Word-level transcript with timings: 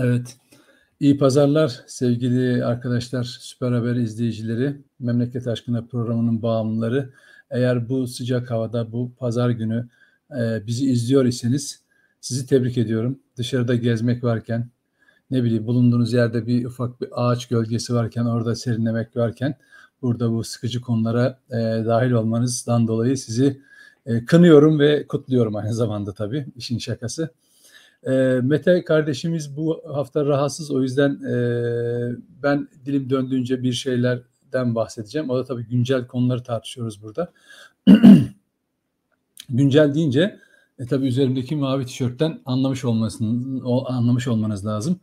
Evet. 0.00 0.36
İyi 1.00 1.18
pazarlar 1.18 1.80
sevgili 1.86 2.64
arkadaşlar, 2.64 3.24
Süper 3.24 3.72
Haber 3.72 3.96
izleyicileri, 3.96 4.76
Memleket 5.00 5.46
Aşkına 5.46 5.84
programının 5.86 6.42
bağımlıları. 6.42 7.10
Eğer 7.50 7.88
bu 7.88 8.06
sıcak 8.06 8.50
havada, 8.50 8.92
bu 8.92 9.12
pazar 9.18 9.50
günü 9.50 9.88
e, 10.40 10.66
bizi 10.66 10.90
izliyor 10.90 11.24
iseniz 11.24 11.82
sizi 12.20 12.46
tebrik 12.46 12.78
ediyorum. 12.78 13.18
Dışarıda 13.36 13.74
gezmek 13.74 14.24
varken, 14.24 14.70
ne 15.30 15.44
bileyim 15.44 15.66
bulunduğunuz 15.66 16.12
yerde 16.12 16.46
bir 16.46 16.64
ufak 16.64 17.00
bir 17.00 17.08
ağaç 17.12 17.48
gölgesi 17.48 17.94
varken, 17.94 18.24
orada 18.24 18.54
serinlemek 18.54 19.16
varken, 19.16 19.54
burada 20.02 20.32
bu 20.32 20.44
sıkıcı 20.44 20.80
konulara 20.80 21.38
e, 21.50 21.56
dahil 21.86 22.10
olmanızdan 22.10 22.88
dolayı 22.88 23.18
sizi 23.18 23.60
e, 24.06 24.24
kınıyorum 24.24 24.78
ve 24.78 25.06
kutluyorum 25.06 25.56
aynı 25.56 25.74
zamanda 25.74 26.12
tabii, 26.12 26.46
işin 26.56 26.78
şakası. 26.78 27.30
E, 28.06 28.10
Mete 28.42 28.84
kardeşimiz 28.84 29.56
bu 29.56 29.82
hafta 29.94 30.26
rahatsız 30.26 30.70
o 30.70 30.82
yüzden 30.82 31.10
e, 31.10 31.34
ben 32.42 32.68
dilim 32.86 33.10
döndüğünce 33.10 33.62
bir 33.62 33.72
şeylerden 33.72 34.74
bahsedeceğim. 34.74 35.30
O 35.30 35.38
da 35.38 35.44
tabii 35.44 35.66
güncel 35.66 36.06
konuları 36.06 36.42
tartışıyoruz 36.42 37.02
burada. 37.02 37.32
güncel 39.50 39.94
deyince 39.94 40.38
e, 40.78 40.86
tabii 40.86 41.06
üzerimdeki 41.06 41.56
mavi 41.56 41.86
tişörtten 41.86 42.40
anlamış 42.44 42.84
olmasını 42.84 43.64
o, 43.64 43.88
anlamış 43.88 44.28
olmanız 44.28 44.66
lazım. 44.66 45.00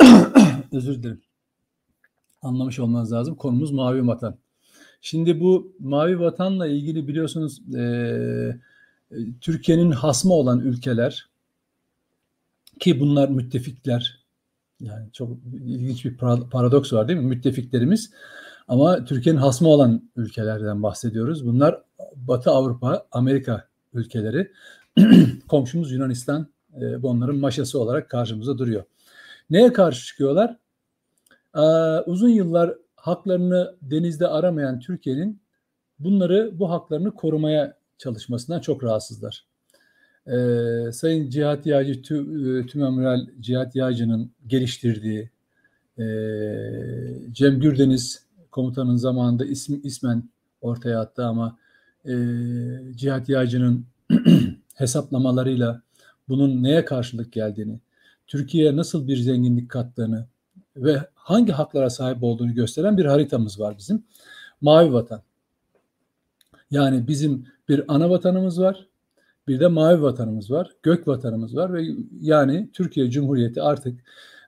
Özür 0.72 1.02
dilerim. 1.02 1.22
Anlamış 2.42 2.78
olmanız 2.78 3.12
lazım. 3.12 3.34
Konumuz 3.34 3.70
mavi 3.70 4.06
vatan. 4.06 4.36
Şimdi 5.00 5.40
bu 5.40 5.72
mavi 5.80 6.20
vatanla 6.20 6.66
ilgili 6.66 7.08
biliyorsunuz 7.08 7.74
e, 7.74 8.60
Türkiye'nin 9.40 9.90
hasmı 9.90 10.32
olan 10.32 10.60
ülkeler 10.60 11.29
ki 12.80 13.00
bunlar 13.00 13.28
müttefikler. 13.28 14.20
Yani 14.80 15.12
çok 15.12 15.30
ilginç 15.64 16.04
bir 16.04 16.16
paradoks 16.50 16.92
var 16.92 17.08
değil 17.08 17.18
mi? 17.18 17.26
Müttefiklerimiz 17.26 18.10
ama 18.68 19.04
Türkiye'nin 19.04 19.40
hasmı 19.40 19.68
olan 19.68 20.10
ülkelerden 20.16 20.82
bahsediyoruz. 20.82 21.46
Bunlar 21.46 21.82
Batı 22.16 22.50
Avrupa, 22.50 23.06
Amerika 23.12 23.68
ülkeleri. 23.92 24.52
Komşumuz 25.48 25.92
Yunanistan 25.92 26.46
e, 26.80 26.96
onların 26.96 27.36
maşası 27.36 27.80
olarak 27.80 28.10
karşımıza 28.10 28.58
duruyor. 28.58 28.84
Neye 29.50 29.72
karşı 29.72 30.06
çıkıyorlar? 30.06 30.56
Ee, 31.56 31.60
uzun 32.06 32.28
yıllar 32.28 32.74
haklarını 32.96 33.76
denizde 33.82 34.28
aramayan 34.28 34.80
Türkiye'nin 34.80 35.42
bunları 35.98 36.58
bu 36.58 36.70
haklarını 36.70 37.14
korumaya 37.14 37.76
çalışmasından 37.98 38.60
çok 38.60 38.84
rahatsızlar. 38.84 39.49
Ee, 40.26 40.92
Sayın 40.92 41.30
Cihat 41.30 41.66
Yağcı, 41.66 42.02
Tü, 42.02 42.16
e, 42.16 42.66
Tümamiral 42.66 43.26
Cihat 43.40 43.76
Yağcı'nın 43.76 44.30
geliştirdiği 44.46 45.30
e, 45.98 46.04
Cem 47.32 47.60
Gürdeniz 47.60 48.26
komutanın 48.50 48.96
zamanında 48.96 49.44
ism, 49.44 49.74
ismen 49.82 50.28
ortaya 50.60 51.00
attı 51.00 51.24
ama 51.24 51.58
e, 52.04 52.14
Cihat 52.96 53.28
Yağcı'nın 53.28 53.86
hesaplamalarıyla 54.74 55.82
bunun 56.28 56.62
neye 56.62 56.84
karşılık 56.84 57.32
geldiğini, 57.32 57.80
Türkiye'ye 58.26 58.76
nasıl 58.76 59.08
bir 59.08 59.16
zenginlik 59.16 59.70
kattığını 59.70 60.26
ve 60.76 61.06
hangi 61.14 61.52
haklara 61.52 61.90
sahip 61.90 62.22
olduğunu 62.22 62.54
gösteren 62.54 62.98
bir 62.98 63.04
haritamız 63.04 63.60
var 63.60 63.78
bizim. 63.78 64.04
Mavi 64.60 64.92
vatan. 64.92 65.22
Yani 66.70 67.08
bizim 67.08 67.46
bir 67.68 67.84
ana 67.88 68.10
vatanımız 68.10 68.60
var, 68.60 68.86
bir 69.50 69.60
de 69.60 69.66
mavi 69.66 70.02
vatanımız 70.02 70.50
var, 70.50 70.70
gök 70.82 71.08
vatanımız 71.08 71.56
var 71.56 71.74
ve 71.74 71.86
yani 72.20 72.70
Türkiye 72.72 73.10
Cumhuriyeti 73.10 73.62
artık 73.62 74.00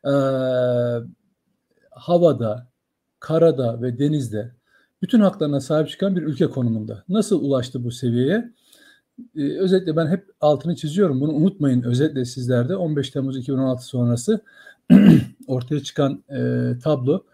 e, 0.04 0.14
havada, 1.90 2.68
karada 3.20 3.82
ve 3.82 3.98
denizde 3.98 4.52
bütün 5.02 5.20
haklarına 5.20 5.60
sahip 5.60 5.88
çıkan 5.88 6.16
bir 6.16 6.22
ülke 6.22 6.46
konumunda. 6.46 7.04
Nasıl 7.08 7.44
ulaştı 7.44 7.84
bu 7.84 7.91
seviyeye? 7.91 8.52
Ee, 9.36 9.58
özetle 9.58 9.96
ben 9.96 10.06
hep 10.06 10.26
altını 10.41 10.76
çiziyorum. 10.76 11.20
Bunu 11.20 11.32
unutmayın 11.32 11.82
özetle 11.82 12.24
sizlerde 12.24 12.76
15 12.76 13.10
Temmuz 13.10 13.38
2016 13.38 13.84
sonrası 13.84 14.41
ortaya 15.46 15.82
çıkan 15.82 16.24
e, 16.30 16.72
tablo 16.84 17.24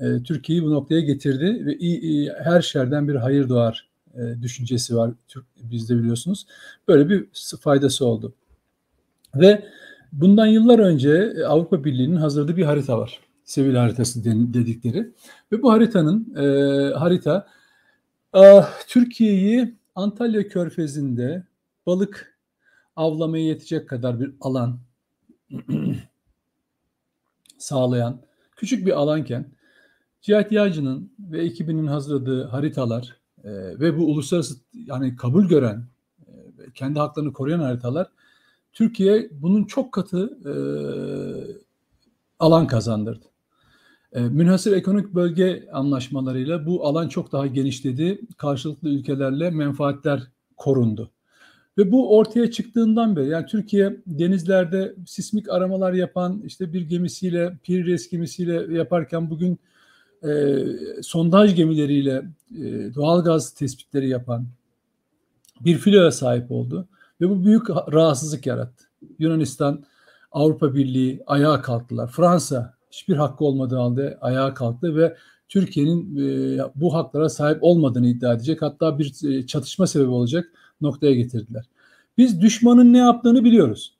e, 0.00 0.22
Türkiye'yi 0.22 0.64
bu 0.64 0.70
noktaya 0.70 1.00
getirdi 1.00 1.66
ve 1.66 1.76
iyi, 1.78 2.32
her 2.32 2.62
şerden 2.62 3.08
bir 3.08 3.14
hayır 3.14 3.48
doğar 3.48 3.87
e, 4.14 4.42
düşüncesi 4.42 4.96
var 4.96 5.10
Türk 5.28 5.44
bizde 5.62 5.98
biliyorsunuz. 5.98 6.46
Böyle 6.88 7.08
bir 7.08 7.26
faydası 7.60 8.06
oldu. 8.06 8.34
Ve 9.34 9.64
bundan 10.12 10.46
yıllar 10.46 10.78
önce 10.78 11.32
e, 11.36 11.44
Avrupa 11.44 11.84
Birliği'nin 11.84 12.16
hazırladığı 12.16 12.56
bir 12.56 12.64
harita 12.64 12.98
var. 12.98 13.20
Sevil 13.44 13.74
haritası 13.74 14.24
dedikleri. 14.24 15.12
Ve 15.52 15.62
bu 15.62 15.72
haritanın 15.72 16.34
e, 16.36 16.44
harita 16.94 17.46
e, 18.36 18.62
Türkiye'yi 18.88 19.74
Antalya 19.94 20.48
Körfezi'nde 20.48 21.46
balık 21.86 22.38
avlamaya 22.96 23.44
yetecek 23.44 23.88
kadar 23.88 24.20
bir 24.20 24.32
alan 24.40 24.78
sağlayan 27.58 28.20
küçük 28.56 28.86
bir 28.86 28.92
alanken 28.92 29.46
Cihat 30.20 30.52
Yağcı'nın 30.52 31.12
ve 31.18 31.42
ekibinin 31.42 31.86
hazırladığı 31.86 32.44
haritalar 32.44 33.16
e, 33.44 33.50
ve 33.80 33.98
bu 33.98 34.04
uluslararası 34.06 34.54
yani 34.74 35.16
kabul 35.16 35.48
gören, 35.48 35.84
e, 36.26 36.32
kendi 36.74 36.98
haklarını 36.98 37.32
koruyan 37.32 37.60
haritalar 37.60 38.06
Türkiye 38.72 39.30
bunun 39.32 39.64
çok 39.64 39.92
katı 39.92 40.38
e, 40.44 40.54
alan 42.38 42.66
kazandırdı. 42.66 43.24
E, 44.12 44.20
münhasır 44.20 44.72
ekonomik 44.72 45.14
bölge 45.14 45.68
anlaşmalarıyla 45.72 46.66
bu 46.66 46.86
alan 46.86 47.08
çok 47.08 47.32
daha 47.32 47.46
genişledi. 47.46 48.20
Karşılıklı 48.36 48.88
ülkelerle 48.88 49.50
menfaatler 49.50 50.22
korundu. 50.56 51.10
Ve 51.78 51.92
bu 51.92 52.16
ortaya 52.16 52.50
çıktığından 52.50 53.16
beri 53.16 53.28
yani 53.28 53.46
Türkiye 53.46 53.96
denizlerde 54.06 54.94
sismik 55.06 55.48
aramalar 55.48 55.92
yapan 55.92 56.42
işte 56.44 56.72
bir 56.72 56.82
gemisiyle 56.82 57.58
Pires 57.62 58.10
gemisiyle 58.10 58.76
yaparken 58.76 59.30
bugün 59.30 59.58
e, 60.22 60.64
sondaj 61.02 61.54
gemileriyle 61.54 62.22
e, 62.50 62.94
doğal 62.94 63.24
gaz 63.24 63.54
tespitleri 63.54 64.08
yapan 64.08 64.46
bir 65.60 65.78
filoya 65.78 66.10
sahip 66.10 66.50
oldu. 66.50 66.88
Ve 67.20 67.30
bu 67.30 67.44
büyük 67.44 67.70
rahatsızlık 67.70 68.46
yarattı. 68.46 68.84
Yunanistan, 69.18 69.84
Avrupa 70.32 70.74
Birliği 70.74 71.22
ayağa 71.26 71.62
kalktılar. 71.62 72.10
Fransa 72.10 72.74
hiçbir 72.90 73.16
hakkı 73.16 73.44
olmadığı 73.44 73.76
halde 73.76 74.18
ayağa 74.20 74.54
kalktı 74.54 74.96
ve 74.96 75.16
Türkiye'nin 75.48 76.16
e, 76.16 76.58
bu 76.74 76.94
haklara 76.94 77.28
sahip 77.28 77.58
olmadığını 77.60 78.06
iddia 78.06 78.32
edecek. 78.32 78.62
Hatta 78.62 78.98
bir 78.98 79.28
e, 79.28 79.46
çatışma 79.46 79.86
sebebi 79.86 80.08
olacak 80.08 80.52
noktaya 80.80 81.14
getirdiler. 81.14 81.64
Biz 82.18 82.40
düşmanın 82.40 82.92
ne 82.92 82.98
yaptığını 82.98 83.44
biliyoruz. 83.44 83.94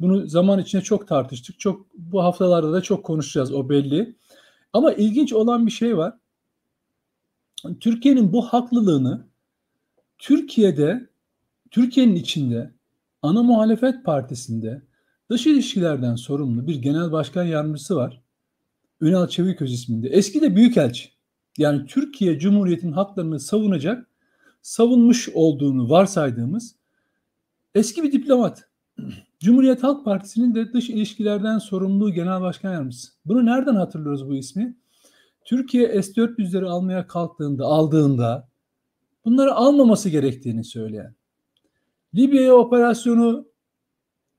Bunu 0.00 0.26
zaman 0.26 0.58
içinde 0.58 0.82
çok 0.82 1.08
tartıştık. 1.08 1.60
Çok 1.60 1.86
bu 1.94 2.22
haftalarda 2.22 2.72
da 2.72 2.80
çok 2.80 3.04
konuşacağız 3.04 3.52
o 3.52 3.68
belli. 3.68 4.14
Ama 4.72 4.92
ilginç 4.92 5.32
olan 5.32 5.66
bir 5.66 5.70
şey 5.70 5.96
var. 5.96 6.14
Türkiye'nin 7.80 8.32
bu 8.32 8.42
haklılığını 8.42 9.26
Türkiye'de, 10.18 11.08
Türkiye'nin 11.70 12.14
içinde 12.14 12.72
ana 13.22 13.42
muhalefet 13.42 14.04
partisinde 14.04 14.82
dış 15.30 15.46
ilişkilerden 15.46 16.14
sorumlu 16.16 16.66
bir 16.66 16.82
genel 16.82 17.12
başkan 17.12 17.44
yardımcısı 17.44 17.96
var. 17.96 18.22
Ünal 19.00 19.28
Çeviköz 19.28 19.72
isminde. 19.72 20.08
Eski 20.08 20.40
de 20.40 20.56
büyükelçi. 20.56 21.10
Yani 21.58 21.86
Türkiye 21.86 22.38
Cumhuriyeti'nin 22.38 22.92
haklarını 22.92 23.40
savunacak, 23.40 24.08
savunmuş 24.62 25.28
olduğunu 25.34 25.90
varsaydığımız 25.90 26.76
eski 27.74 28.02
bir 28.02 28.12
diplomat. 28.12 28.68
Cumhuriyet 29.40 29.82
Halk 29.82 30.04
Partisi'nin 30.04 30.54
de 30.54 30.72
dış 30.72 30.90
ilişkilerden 30.90 31.58
sorumlu 31.58 32.12
genel 32.12 32.40
başkan 32.40 32.72
yardımcısı. 32.72 33.12
Bunu 33.24 33.46
nereden 33.46 33.74
hatırlıyoruz 33.74 34.28
bu 34.28 34.34
ismi? 34.34 34.76
Türkiye 35.44 36.02
S-400'leri 36.02 36.66
almaya 36.66 37.06
kalktığında, 37.06 37.64
aldığında 37.64 38.48
bunları 39.24 39.54
almaması 39.54 40.08
gerektiğini 40.08 40.64
söyleyen, 40.64 41.14
Libya'ya 42.14 42.54
operasyonu 42.54 43.48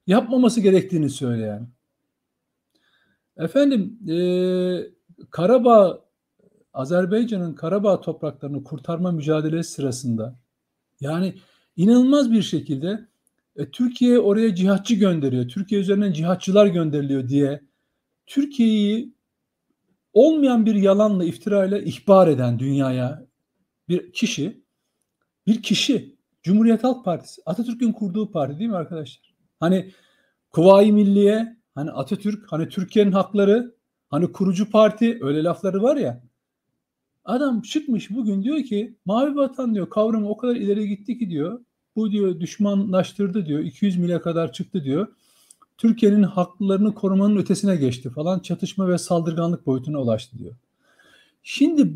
yapmaması 0.07 0.61
gerektiğini 0.61 1.09
söyleyen, 1.09 1.69
efendim 3.37 3.99
e, 4.09 4.17
Karabağ, 5.31 6.05
Azerbaycan'ın 6.73 7.53
Karabağ 7.53 8.01
topraklarını 8.01 8.63
kurtarma 8.63 9.11
mücadelesi 9.11 9.71
sırasında 9.71 10.35
yani 11.01 11.35
inanılmaz 11.75 12.31
bir 12.31 12.41
şekilde 12.41 13.08
e, 13.59 13.71
Türkiye 13.71 14.19
oraya 14.19 14.55
cihatçı 14.55 14.95
gönderiyor. 14.95 15.47
Türkiye 15.47 15.81
üzerinden 15.81 16.13
cihatçılar 16.13 16.65
gönderiliyor 16.67 17.29
diye 17.29 17.61
Türkiye'yi 18.27 19.13
olmayan 20.13 20.65
bir 20.65 20.75
yalanla, 20.75 21.25
iftirayla 21.25 21.79
ihbar 21.79 22.27
eden 22.27 22.59
dünyaya 22.59 23.25
bir 23.89 24.13
kişi, 24.13 24.63
bir 25.47 25.61
kişi 25.63 26.15
Cumhuriyet 26.43 26.83
Halk 26.83 27.05
Partisi, 27.05 27.41
Atatürk'ün 27.45 27.91
kurduğu 27.91 28.31
parti 28.31 28.59
değil 28.59 28.69
mi 28.69 28.75
arkadaşlar? 28.75 29.33
Hani 29.59 29.91
Kuvayi 30.49 30.91
Milliye 30.91 31.59
Hani 31.79 31.91
Atatürk, 31.91 32.51
hani 32.51 32.69
Türkiye'nin 32.69 33.11
hakları, 33.11 33.75
hani 34.09 34.31
kurucu 34.31 34.71
parti 34.71 35.17
öyle 35.21 35.43
lafları 35.43 35.83
var 35.83 35.97
ya. 35.97 36.23
Adam 37.25 37.61
çıkmış 37.61 38.09
bugün 38.09 38.43
diyor 38.43 38.63
ki 38.63 38.97
mavi 39.05 39.35
vatan 39.35 39.75
diyor 39.75 39.89
kavramı 39.89 40.29
o 40.29 40.37
kadar 40.37 40.55
ileri 40.55 40.87
gitti 40.87 41.17
ki 41.19 41.29
diyor. 41.29 41.65
Bu 41.99 42.11
diyor 42.11 42.39
düşmanlaştırdı 42.39 43.45
diyor. 43.45 43.59
200 43.59 43.97
mile 43.97 44.21
kadar 44.21 44.53
çıktı 44.53 44.83
diyor. 44.83 45.07
Türkiye'nin 45.77 46.23
haklarını 46.23 46.93
korumanın 46.93 47.37
ötesine 47.37 47.75
geçti 47.75 48.09
falan. 48.09 48.39
Çatışma 48.39 48.89
ve 48.89 48.97
saldırganlık 48.97 49.65
boyutuna 49.65 50.01
ulaştı 50.01 50.37
diyor. 50.37 50.55
Şimdi 51.43 51.93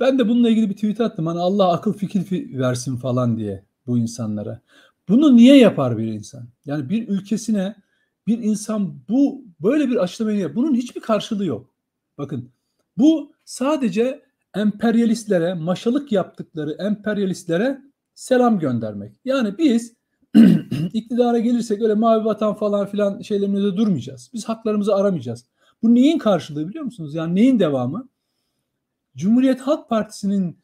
ben 0.00 0.18
de 0.18 0.28
bununla 0.28 0.50
ilgili 0.50 0.70
bir 0.70 0.74
tweet 0.74 1.00
attım. 1.00 1.26
Hani 1.26 1.38
Allah 1.40 1.72
akıl 1.72 1.92
fikir 1.92 2.58
versin 2.58 2.96
falan 2.96 3.36
diye 3.36 3.64
bu 3.86 3.98
insanlara. 3.98 4.60
Bunu 5.08 5.36
niye 5.36 5.56
yapar 5.56 5.98
bir 5.98 6.06
insan? 6.06 6.48
Yani 6.66 6.88
bir 6.88 7.08
ülkesine 7.08 7.76
bir 8.26 8.38
insan 8.38 8.94
bu 9.08 9.44
böyle 9.62 9.88
bir 9.88 9.96
açıklamayı 9.96 10.38
yapar. 10.38 10.56
Bunun 10.56 10.74
hiçbir 10.74 11.00
karşılığı 11.00 11.46
yok. 11.46 11.70
Bakın 12.18 12.50
bu 12.96 13.32
sadece 13.44 14.22
emperyalistlere, 14.54 15.54
maşalık 15.54 16.12
yaptıkları 16.12 16.72
emperyalistlere 16.72 17.87
selam 18.18 18.58
göndermek. 18.58 19.20
Yani 19.24 19.58
biz 19.58 19.94
iktidara 20.92 21.38
gelirsek 21.38 21.82
öyle 21.82 21.94
mavi 21.94 22.24
vatan 22.24 22.54
falan 22.54 22.86
filan 22.86 23.20
şeylerimizde 23.20 23.76
durmayacağız. 23.76 24.30
Biz 24.34 24.44
haklarımızı 24.44 24.94
aramayacağız. 24.94 25.46
Bu 25.82 25.94
neyin 25.94 26.18
karşılığı 26.18 26.68
biliyor 26.68 26.84
musunuz? 26.84 27.14
Yani 27.14 27.34
neyin 27.34 27.60
devamı? 27.60 28.08
Cumhuriyet 29.16 29.60
Halk 29.60 29.88
Partisi'nin 29.88 30.58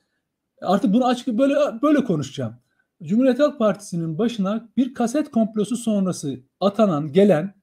artık 0.63 0.93
bunu 0.93 1.07
açık 1.07 1.29
böyle 1.29 1.55
böyle 1.83 2.05
konuşacağım. 2.05 2.55
Cumhuriyet 3.03 3.39
Halk 3.39 3.59
Partisi'nin 3.59 4.19
başına 4.19 4.69
bir 4.77 4.95
kaset 4.95 5.31
komplosu 5.31 5.77
sonrası 5.77 6.41
atanan, 6.61 7.13
gelen 7.13 7.55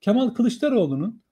Kemal 0.00 0.28
Kılıçdaroğlu'nun 0.30 1.22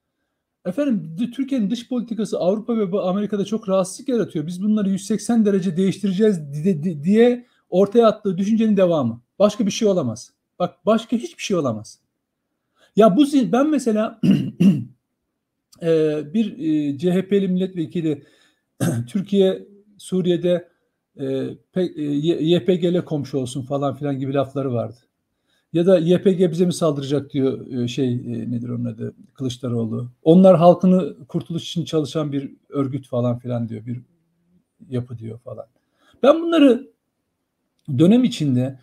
efendim 0.64 1.16
Türkiye'nin 1.32 1.70
dış 1.70 1.88
politikası 1.88 2.38
Avrupa 2.38 2.76
ve 2.76 3.00
Amerika'da 3.00 3.44
çok 3.44 3.68
rahatsızlık 3.68 4.08
yaratıyor. 4.08 4.46
Biz 4.46 4.62
bunları 4.62 4.90
180 4.90 5.44
derece 5.44 5.76
değiştireceğiz 5.76 6.40
diye 7.04 7.46
ortaya 7.76 8.06
attığı 8.06 8.38
düşüncenin 8.38 8.76
devamı. 8.76 9.20
Başka 9.38 9.66
bir 9.66 9.70
şey 9.70 9.88
olamaz. 9.88 10.32
Bak 10.58 10.86
başka 10.86 11.16
hiçbir 11.16 11.42
şey 11.42 11.56
olamaz. 11.56 11.98
Ya 12.96 13.16
bu 13.16 13.26
ben 13.52 13.70
mesela 13.70 14.20
bir 16.34 16.98
CHP'li 16.98 17.48
milletvekili 17.48 18.22
Türkiye 19.08 19.68
Suriye'de 19.98 20.68
e, 21.16 21.56
YPG'le 22.40 23.04
komşu 23.04 23.38
olsun 23.38 23.62
falan 23.62 23.94
filan 23.94 24.18
gibi 24.18 24.34
lafları 24.34 24.72
vardı. 24.72 24.96
Ya 25.72 25.86
da 25.86 25.98
YPG 25.98 26.50
bize 26.50 26.66
mi 26.66 26.72
saldıracak 26.72 27.32
diyor 27.32 27.88
şey 27.88 28.16
nedir 28.50 28.68
onun 28.68 28.84
adı 28.84 29.14
Kılıçdaroğlu. 29.34 30.10
Onlar 30.22 30.56
halkını 30.56 31.26
kurtuluş 31.26 31.62
için 31.62 31.84
çalışan 31.84 32.32
bir 32.32 32.50
örgüt 32.68 33.08
falan 33.08 33.38
filan 33.38 33.68
diyor. 33.68 33.86
Bir 33.86 34.00
yapı 34.88 35.18
diyor 35.18 35.38
falan. 35.38 35.66
Ben 36.22 36.42
bunları 36.42 36.95
dönem 37.98 38.24
içinde 38.24 38.80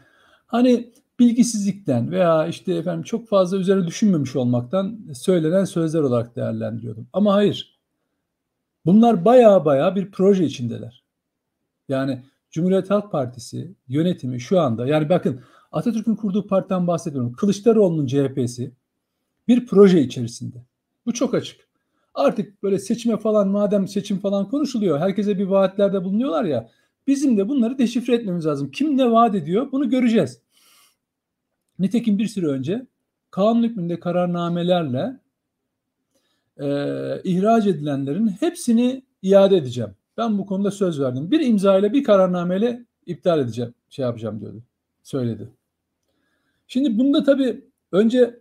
hani 0.47 0.93
bilgisizlikten 1.19 2.11
veya 2.11 2.47
işte 2.47 2.73
efendim 2.73 3.03
çok 3.03 3.27
fazla 3.27 3.57
üzerine 3.57 3.87
düşünmemiş 3.87 4.35
olmaktan 4.35 4.99
söylenen 5.13 5.65
sözler 5.65 5.99
olarak 5.99 6.35
değerlendiriyordum. 6.35 7.07
Ama 7.13 7.33
hayır. 7.33 7.79
Bunlar 8.85 9.25
baya 9.25 9.65
baya 9.65 9.95
bir 9.95 10.11
proje 10.11 10.45
içindeler. 10.45 11.03
Yani 11.89 12.23
Cumhuriyet 12.51 12.89
Halk 12.89 13.11
Partisi 13.11 13.75
yönetimi 13.87 14.39
şu 14.41 14.59
anda 14.59 14.87
yani 14.87 15.09
bakın 15.09 15.41
Atatürk'ün 15.71 16.15
kurduğu 16.15 16.47
partiden 16.47 16.87
bahsediyorum. 16.87 17.33
Kılıçdaroğlu'nun 17.33 18.07
CHP'si 18.07 18.71
bir 19.47 19.65
proje 19.65 20.01
içerisinde. 20.01 20.57
Bu 21.05 21.13
çok 21.13 21.33
açık. 21.33 21.67
Artık 22.13 22.63
böyle 22.63 22.79
seçime 22.79 23.17
falan 23.17 23.47
madem 23.47 23.87
seçim 23.87 24.19
falan 24.19 24.49
konuşuluyor. 24.49 24.99
Herkese 24.99 25.39
bir 25.39 25.45
vaatlerde 25.45 26.03
bulunuyorlar 26.03 26.43
ya. 26.43 26.69
Bizim 27.07 27.37
de 27.37 27.49
bunları 27.49 27.77
deşifre 27.77 28.15
etmemiz 28.15 28.45
lazım. 28.45 28.71
Kim 28.71 28.97
ne 28.97 29.11
vaat 29.11 29.35
ediyor 29.35 29.71
bunu 29.71 29.89
göreceğiz. 29.89 30.41
Nitekim 31.79 32.17
bir 32.17 32.27
süre 32.27 32.47
önce 32.47 32.85
kanun 33.31 33.63
hükmünde 33.63 33.99
kararnamelerle 33.99 35.19
e, 36.57 36.67
ihraç 37.23 37.67
edilenlerin 37.67 38.27
hepsini 38.27 39.03
iade 39.21 39.57
edeceğim. 39.57 39.91
Ben 40.17 40.37
bu 40.37 40.45
konuda 40.45 40.71
söz 40.71 40.99
verdim. 40.99 41.31
Bir 41.31 41.39
imza 41.39 41.77
ile 41.77 41.93
bir 41.93 42.03
kararnameyle 42.03 42.85
iptal 43.05 43.39
edeceğim. 43.39 43.73
Şey 43.89 44.05
yapacağım 44.05 44.41
diyordu. 44.41 44.63
Söyledi. 45.03 45.49
Şimdi 46.67 46.97
bunda 46.97 47.23
tabii 47.23 47.65
önce 47.91 48.39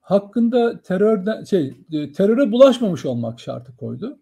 hakkında 0.00 0.80
terörden 0.80 1.44
şey 1.44 1.74
e, 1.92 2.12
teröre 2.12 2.52
bulaşmamış 2.52 3.06
olmak 3.06 3.40
şartı 3.40 3.76
koydu. 3.76 4.18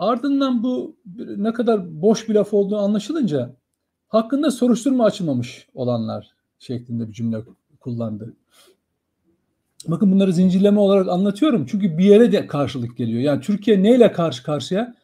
Ardından 0.00 0.62
bu 0.62 0.96
ne 1.36 1.52
kadar 1.52 2.02
boş 2.02 2.28
bir 2.28 2.34
laf 2.34 2.54
olduğu 2.54 2.76
anlaşılınca 2.76 3.56
hakkında 4.08 4.50
soruşturma 4.50 5.04
açılmamış 5.04 5.68
olanlar 5.74 6.30
şeklinde 6.58 7.08
bir 7.08 7.12
cümle 7.12 7.42
kullandı. 7.80 8.36
Bakın 9.86 10.12
bunları 10.12 10.32
zincirleme 10.32 10.80
olarak 10.80 11.08
anlatıyorum. 11.08 11.66
Çünkü 11.66 11.98
bir 11.98 12.04
yere 12.04 12.32
de 12.32 12.46
karşılık 12.46 12.96
geliyor. 12.96 13.20
Yani 13.20 13.40
Türkiye 13.40 13.82
neyle 13.82 14.12
karşı 14.12 14.42
karşıya? 14.42 14.94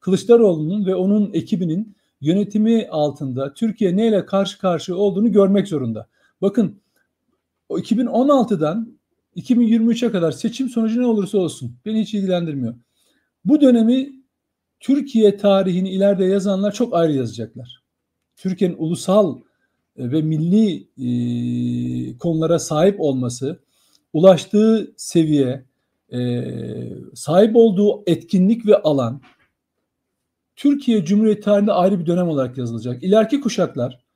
Kılıçdaroğlu'nun 0.00 0.86
ve 0.86 0.94
onun 0.94 1.32
ekibinin 1.32 1.96
yönetimi 2.20 2.88
altında 2.90 3.54
Türkiye 3.54 3.96
neyle 3.96 4.26
karşı 4.26 4.58
karşıya 4.58 4.98
olduğunu 4.98 5.32
görmek 5.32 5.68
zorunda. 5.68 6.06
Bakın 6.42 6.80
o 7.68 7.78
2016'dan 7.78 8.98
2023'e 9.36 10.10
kadar 10.10 10.32
seçim 10.32 10.68
sonucu 10.68 11.02
ne 11.02 11.06
olursa 11.06 11.38
olsun 11.38 11.76
beni 11.84 12.00
hiç 12.00 12.14
ilgilendirmiyor. 12.14 12.74
Bu 13.44 13.60
dönemi 13.60 14.15
Türkiye 14.80 15.36
tarihini 15.36 15.90
ileride 15.90 16.24
yazanlar 16.24 16.72
çok 16.72 16.94
ayrı 16.94 17.12
yazacaklar. 17.12 17.82
Türkiye'nin 18.36 18.76
ulusal 18.78 19.38
e, 19.96 20.10
ve 20.10 20.22
milli 20.22 20.88
e, 20.98 22.18
konulara 22.18 22.58
sahip 22.58 23.00
olması, 23.00 23.60
ulaştığı 24.12 24.94
seviye, 24.96 25.64
e, 26.12 26.44
sahip 27.14 27.56
olduğu 27.56 28.02
etkinlik 28.06 28.66
ve 28.66 28.76
alan 28.76 29.20
Türkiye 30.56 31.04
Cumhuriyeti 31.04 31.40
tarihinde 31.40 31.72
ayrı 31.72 32.00
bir 32.00 32.06
dönem 32.06 32.28
olarak 32.28 32.58
yazılacak. 32.58 33.02
İleriki 33.02 33.40
kuşaklar 33.40 34.06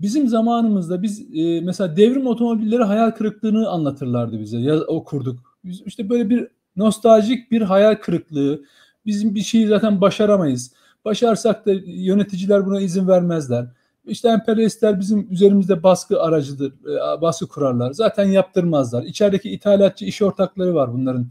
bizim 0.00 0.28
zamanımızda 0.28 1.02
biz 1.02 1.36
e, 1.36 1.60
mesela 1.60 1.96
devrim 1.96 2.26
otomobilleri 2.26 2.82
hayal 2.82 3.10
kırıklığını 3.10 3.68
anlatırlardı 3.68 4.40
bize. 4.40 4.58
Ya, 4.58 4.80
okurduk. 4.80 5.58
Biz 5.64 5.82
işte 5.86 6.08
böyle 6.08 6.30
bir 6.30 6.48
nostaljik 6.76 7.50
bir 7.50 7.62
hayal 7.62 7.94
kırıklığı. 7.94 8.64
Bizim 9.06 9.34
bir 9.34 9.40
şeyi 9.40 9.66
zaten 9.68 10.00
başaramayız. 10.00 10.72
Başarsak 11.04 11.66
da 11.66 11.72
yöneticiler 11.84 12.66
buna 12.66 12.80
izin 12.80 13.08
vermezler. 13.08 13.66
İşte 14.06 14.28
emperyalistler 14.28 15.00
bizim 15.00 15.26
üzerimizde 15.30 15.82
baskı 15.82 16.22
aracıdır, 16.22 16.72
e, 16.72 17.20
baskı 17.20 17.48
kurarlar. 17.48 17.92
Zaten 17.92 18.24
yaptırmazlar. 18.24 19.02
İçerideki 19.02 19.50
ithalatçı 19.50 20.04
iş 20.04 20.22
ortakları 20.22 20.74
var 20.74 20.92
bunların 20.92 21.30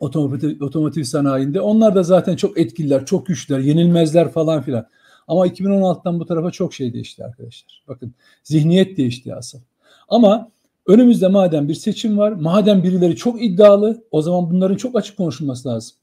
otomotiv, 0.00 0.64
otomotiv 0.64 1.02
sanayinde. 1.02 1.60
Onlar 1.60 1.94
da 1.94 2.02
zaten 2.02 2.36
çok 2.36 2.58
etkililer, 2.58 3.06
çok 3.06 3.26
güçlüler, 3.26 3.60
yenilmezler 3.60 4.32
falan 4.32 4.62
filan. 4.62 4.86
Ama 5.28 5.46
2016'dan 5.46 6.20
bu 6.20 6.26
tarafa 6.26 6.50
çok 6.50 6.74
şey 6.74 6.92
değişti 6.92 7.24
arkadaşlar. 7.24 7.82
Bakın 7.88 8.14
zihniyet 8.42 8.96
değişti 8.96 9.34
asıl. 9.34 9.58
Ama 10.08 10.50
önümüzde 10.86 11.28
madem 11.28 11.68
bir 11.68 11.74
seçim 11.74 12.18
var, 12.18 12.32
madem 12.32 12.82
birileri 12.82 13.16
çok 13.16 13.42
iddialı, 13.42 14.04
o 14.10 14.22
zaman 14.22 14.50
bunların 14.50 14.76
çok 14.76 14.96
açık 14.96 15.16
konuşulması 15.16 15.68
lazım. 15.68 15.96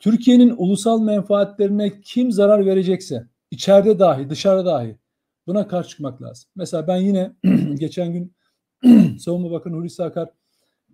Türkiye'nin 0.00 0.54
ulusal 0.56 1.00
menfaatlerine 1.00 2.00
kim 2.00 2.32
zarar 2.32 2.66
verecekse, 2.66 3.26
içeride 3.50 3.98
dahi, 3.98 4.30
dışarıda 4.30 4.64
dahi 4.64 4.98
buna 5.46 5.68
karşı 5.68 5.88
çıkmak 5.88 6.22
lazım. 6.22 6.50
Mesela 6.56 6.86
ben 6.86 6.96
yine 6.96 7.32
geçen 7.74 8.12
gün 8.12 8.34
Savunma 9.18 9.50
Bakanı 9.50 9.74
Hulusi 9.74 10.02
Akar 10.02 10.28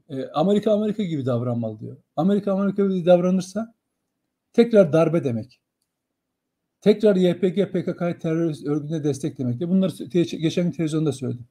e, 0.09 0.27
Amerika 0.27 0.73
Amerika 0.73 1.03
gibi 1.03 1.27
davranmalı 1.27 1.81
diyor. 1.81 1.97
Amerika 2.17 2.53
Amerika 2.53 2.83
gibi 2.83 3.07
davranırsa 3.07 3.75
tekrar 4.53 4.93
darbe 4.93 5.25
demek. 5.25 5.61
Tekrar 6.81 7.17
YPG 7.17 7.73
PKK 7.73 8.21
terörist 8.21 8.67
örgütüne 8.67 9.05
destek 9.05 9.39
demek. 9.39 9.61
Bunları 9.61 10.05
geçen 10.37 10.65
gün 10.65 10.73
televizyonda 10.73 11.13
söyledim. 11.13 11.47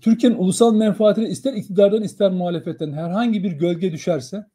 Türkiye'nin 0.00 0.38
ulusal 0.38 0.74
menfaatine 0.74 1.28
ister 1.28 1.52
iktidardan 1.52 2.02
ister 2.02 2.30
muhalefetten 2.30 2.92
herhangi 2.92 3.44
bir 3.44 3.52
gölge 3.52 3.92
düşerse 3.92 4.46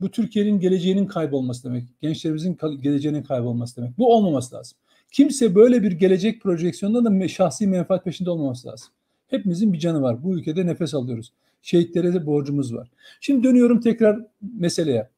bu 0.00 0.10
Türkiye'nin 0.10 0.60
geleceğinin 0.60 1.06
kaybolması 1.06 1.64
demek. 1.64 1.84
Gençlerimizin 2.00 2.58
geleceğinin 2.80 3.22
kaybolması 3.22 3.76
demek. 3.76 3.98
Bu 3.98 4.14
olmaması 4.14 4.56
lazım. 4.56 4.78
Kimse 5.12 5.54
böyle 5.54 5.82
bir 5.82 5.92
gelecek 5.92 6.42
projeksiyonunda 6.42 7.22
da 7.22 7.28
şahsi 7.28 7.66
menfaat 7.66 8.04
peşinde 8.04 8.30
olmaması 8.30 8.68
lazım. 8.68 8.88
Hepimizin 9.26 9.72
bir 9.72 9.78
canı 9.78 10.02
var. 10.02 10.22
Bu 10.22 10.38
ülkede 10.38 10.66
nefes 10.66 10.94
alıyoruz. 10.94 11.32
Şehitlere 11.62 12.14
de 12.14 12.26
borcumuz 12.26 12.74
var. 12.74 12.90
Şimdi 13.20 13.44
dönüyorum 13.44 13.80
tekrar 13.80 14.26
meseleye. 14.42 15.08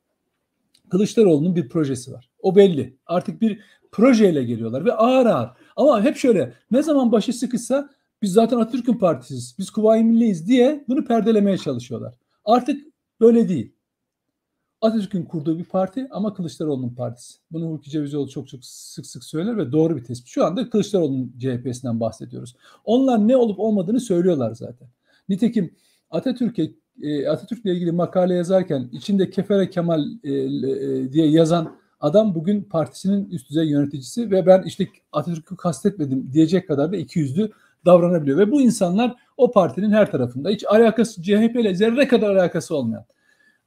Kılıçdaroğlu'nun 0.90 1.56
bir 1.56 1.68
projesi 1.68 2.12
var. 2.12 2.30
O 2.42 2.56
belli. 2.56 2.96
Artık 3.06 3.40
bir 3.40 3.60
projeyle 3.92 4.44
geliyorlar 4.44 4.84
ve 4.84 4.92
ağır 4.92 5.26
ağır. 5.26 5.50
Ama 5.76 6.04
hep 6.04 6.16
şöyle 6.16 6.52
ne 6.70 6.82
zaman 6.82 7.12
başı 7.12 7.32
sıkışsa 7.32 7.90
biz 8.22 8.32
zaten 8.32 8.56
Atatürk'ün 8.56 8.94
partisiyiz, 8.94 9.54
biz 9.58 9.70
Kuvayi 9.70 10.04
Milliyiz 10.04 10.48
diye 10.48 10.84
bunu 10.88 11.04
perdelemeye 11.04 11.58
çalışıyorlar. 11.58 12.14
Artık 12.44 12.86
böyle 13.20 13.48
değil. 13.48 13.72
Atatürk'ün 14.80 15.24
kurduğu 15.24 15.58
bir 15.58 15.64
parti 15.64 16.06
ama 16.10 16.34
Kılıçdaroğlu'nun 16.34 16.94
partisi. 16.94 17.38
Bunu 17.52 17.66
Hulki 17.66 17.90
Cevizoğlu 17.90 18.28
çok 18.28 18.48
çok 18.48 18.64
sık 18.64 19.06
sık 19.06 19.24
söyler 19.24 19.56
ve 19.56 19.72
doğru 19.72 19.96
bir 19.96 20.04
tespit. 20.04 20.28
Şu 20.28 20.44
anda 20.44 20.70
Kılıçdaroğlu'nun 20.70 21.34
CHP'sinden 21.38 22.00
bahsediyoruz. 22.00 22.56
Onlar 22.84 23.28
ne 23.28 23.36
olup 23.36 23.58
olmadığını 23.58 24.00
söylüyorlar 24.00 24.54
zaten. 24.54 24.88
Nitekim 25.28 25.74
Atatürk'e 26.10 26.70
e, 27.02 27.28
Atatürk'le 27.28 27.66
ilgili 27.66 27.92
makale 27.92 28.34
yazarken 28.34 28.88
içinde 28.92 29.30
Kefere 29.30 29.70
Kemal 29.70 30.04
e, 30.24 30.32
e, 30.32 31.12
diye 31.12 31.30
yazan 31.30 31.76
adam 32.00 32.34
bugün 32.34 32.62
partisinin 32.62 33.30
üst 33.30 33.50
düzey 33.50 33.68
yöneticisi 33.68 34.30
ve 34.30 34.46
ben 34.46 34.62
işte 34.62 34.88
Atatürk'ü 35.12 35.56
kastetmedim 35.56 36.32
diyecek 36.32 36.68
kadar 36.68 36.92
da 36.92 36.96
iki 36.96 37.18
yüzlü 37.18 37.50
davranabiliyor. 37.86 38.38
Ve 38.38 38.50
bu 38.50 38.60
insanlar 38.60 39.16
o 39.36 39.52
partinin 39.52 39.90
her 39.90 40.10
tarafında. 40.10 40.50
Hiç 40.50 40.64
alakası 40.68 41.22
CHP 41.22 41.56
ile 41.56 41.74
zerre 41.74 42.08
kadar 42.08 42.30
alakası 42.36 42.76
olmayan. 42.76 43.04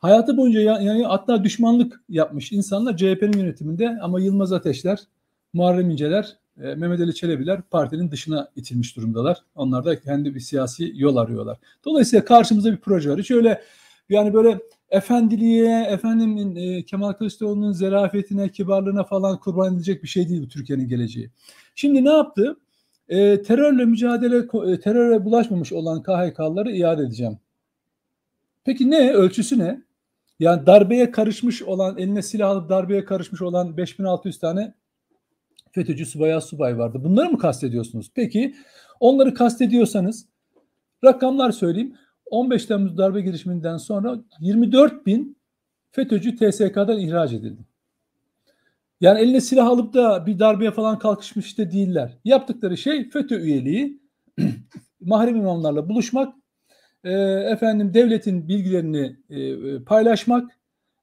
Hayatı 0.03 0.38
boyunca 0.38 0.60
yani 0.60 1.05
hatta 1.05 1.43
düşmanlık 1.43 2.01
yapmış 2.10 2.51
insanlar 2.51 2.98
CHP'nin 2.98 3.38
yönetiminde 3.38 3.98
ama 4.01 4.19
Yılmaz 4.19 4.53
Ateşler, 4.53 5.00
Muharrem 5.53 5.89
İnceler, 5.89 6.38
e, 6.62 6.75
Mehmet 6.75 7.00
Ali 7.00 7.15
Çelebiler 7.15 7.62
partinin 7.62 8.12
dışına 8.12 8.50
itilmiş 8.55 8.95
durumdalar. 8.95 9.38
Onlar 9.55 9.86
da 9.86 10.00
kendi 10.00 10.36
bir 10.36 10.39
siyasi 10.39 10.91
yol 10.95 11.15
arıyorlar. 11.15 11.57
Dolayısıyla 11.86 12.25
karşımızda 12.25 12.72
bir 12.72 12.77
proje 12.77 13.10
var. 13.10 13.19
Hiç 13.19 13.31
yani 14.10 14.33
böyle 14.33 14.60
efendiliğe, 14.89 15.83
efendim 15.83 16.57
e, 16.57 16.83
Kemal 16.83 17.13
Kılıçdaroğlu'nun 17.13 17.72
zerafetine, 17.72 18.50
kibarlığına 18.50 19.03
falan 19.03 19.39
kurban 19.39 19.74
edilecek 19.74 20.03
bir 20.03 20.07
şey 20.07 20.29
değil 20.29 20.41
bu 20.43 20.48
Türkiye'nin 20.48 20.88
geleceği. 20.88 21.29
Şimdi 21.75 22.05
ne 22.05 22.12
yaptı? 22.12 22.57
E, 23.10 23.41
terörle 23.41 23.86
mücadele, 23.86 24.38
e, 24.72 24.79
teröre 24.79 25.25
bulaşmamış 25.25 25.74
olan 25.74 26.03
KHK'ları 26.03 26.72
iade 26.72 27.01
edeceğim. 27.01 27.38
Peki 28.65 28.91
ne? 28.91 29.12
Ölçüsü 29.12 29.60
ne? 29.60 29.81
Yani 30.40 30.66
darbeye 30.66 31.12
karışmış 31.12 31.62
olan, 31.62 31.98
eline 31.98 32.22
silah 32.22 32.50
alıp 32.50 32.70
darbeye 32.70 33.06
karışmış 33.06 33.42
olan 33.42 33.78
5600 33.78 34.40
tane 34.40 34.74
FETÖ'cü 35.72 36.06
subaya 36.06 36.42
subay 36.42 36.78
vardı. 36.78 37.04
Bunları 37.04 37.30
mı 37.30 37.38
kastediyorsunuz? 37.38 38.12
Peki 38.16 38.56
onları 39.00 39.34
kastediyorsanız 39.34 40.25
rakamlar 41.04 41.52
söyleyeyim. 41.52 41.96
15 42.25 42.66
Temmuz 42.66 42.98
darbe 42.98 43.22
girişiminden 43.22 43.78
sonra 43.78 44.20
24 44.40 45.06
bin 45.06 45.38
FETÖ'cü 45.92 46.36
TSK'dan 46.36 47.00
ihraç 47.00 47.34
edildi. 47.34 47.66
Yani 49.02 49.20
eline 49.20 49.42
silah 49.42 49.68
alıp 49.68 49.94
da 49.94 50.25
bir 50.25 50.40
darbeye 50.40 50.72
falan 50.72 51.00
kalkışmış 51.00 51.58
da 51.58 51.72
değiller. 51.72 52.18
Yaptıkları 52.25 52.78
şey 52.78 53.10
FETÖ 53.10 53.40
üyeliği, 53.40 54.02
mahrem 55.02 55.36
imamlarla 55.36 55.90
buluşmak, 55.90 56.36
e, 57.03 57.12
efendim 57.51 57.93
devletin 57.93 58.48
bilgilerini 58.48 59.17
e, 59.29 59.83
paylaşmak, 59.83 60.51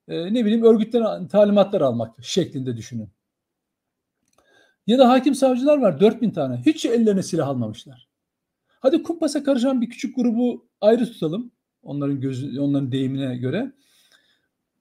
e, 0.08 0.34
ne 0.34 0.44
bileyim 0.44 0.64
örgütten 0.64 1.28
talimatlar 1.28 1.80
almak 1.80 2.24
şeklinde 2.24 2.76
düşünün. 2.76 3.08
Ya 4.86 4.98
da 4.98 5.08
hakim 5.08 5.34
savcılar 5.34 5.78
var 5.78 6.00
4000 6.00 6.30
tane. 6.30 6.62
Hiç 6.66 6.84
ellerine 6.84 7.22
silah 7.22 7.48
almamışlar. 7.48 8.08
Hadi 8.66 9.02
kumpasa 9.02 9.42
karışan 9.44 9.80
bir 9.80 9.90
küçük 9.90 10.16
grubu 10.16 10.68
ayrı 10.80 11.06
tutalım. 11.06 11.52
Onların 11.82 12.20
gözü, 12.20 12.60
onların 12.60 12.92
deyimine 12.92 13.36
göre. 13.36 13.72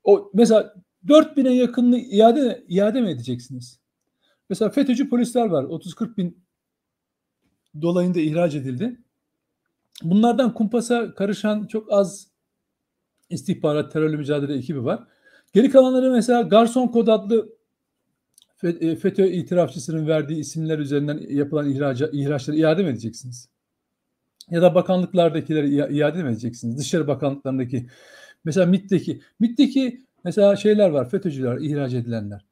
O 0.03 0.31
mesela 0.33 0.73
4000'e 1.07 1.53
yakınını 1.53 1.99
iade 1.99 2.65
iade 2.67 3.01
mi 3.01 3.09
edeceksiniz? 3.09 3.79
Mesela 4.49 4.69
FETÖ'cü 4.69 5.09
polisler 5.09 5.45
var. 5.45 5.63
30-40 5.63 6.17
bin 6.17 6.45
dolayında 7.81 8.19
ihraç 8.19 8.55
edildi. 8.55 8.97
Bunlardan 10.03 10.53
kumpasa 10.53 11.13
karışan 11.13 11.65
çok 11.68 11.91
az 11.94 12.27
istihbarat 13.29 13.94
terörle 13.94 14.18
mücadele 14.18 14.53
ekibi 14.58 14.86
var. 14.86 15.03
Geri 15.53 15.70
kalanları 15.70 16.12
mesela 16.12 16.41
garson 16.41 16.88
kod 16.88 17.08
adlı 17.08 17.50
e, 18.63 18.96
FETÖ 18.96 19.27
itirafçısının 19.27 20.08
verdiği 20.08 20.39
isimler 20.39 20.79
üzerinden 20.79 21.20
yapılan 21.29 21.70
ihraca, 21.70 22.10
ihraçları 22.12 22.58
iade 22.58 22.84
mi 22.84 22.89
edeceksiniz? 22.89 23.50
Ya 24.50 24.62
da 24.62 24.75
bakanlıklardakileri 24.75 25.96
iade 25.98 26.24
mi 26.24 26.29
edeceksiniz? 26.29 26.77
Dışişleri 26.77 27.08
bakanlıklarındaki 27.08 27.88
mesela 28.44 28.65
MİT'teki 28.65 29.22
MİT'teki 29.39 30.01
mesela 30.24 30.56
şeyler 30.56 30.89
var 30.89 31.10
FETÖ'cüler 31.10 31.58
ihraç 31.58 31.94
edilenler. 31.94 32.46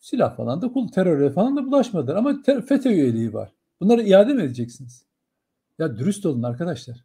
Silah 0.00 0.36
falan 0.36 0.62
da 0.62 0.72
kul 0.72 0.88
teröre 0.88 1.30
falan 1.30 1.56
da 1.56 1.66
bulaşmadılar 1.66 2.16
ama 2.16 2.42
FETÖ 2.44 2.90
üyeliği 2.90 3.34
var. 3.34 3.52
Bunları 3.80 4.02
iade 4.02 4.34
mi 4.34 4.42
edeceksiniz? 4.42 5.07
Ya 5.78 5.98
dürüst 5.98 6.26
olun 6.26 6.42
arkadaşlar. 6.42 7.04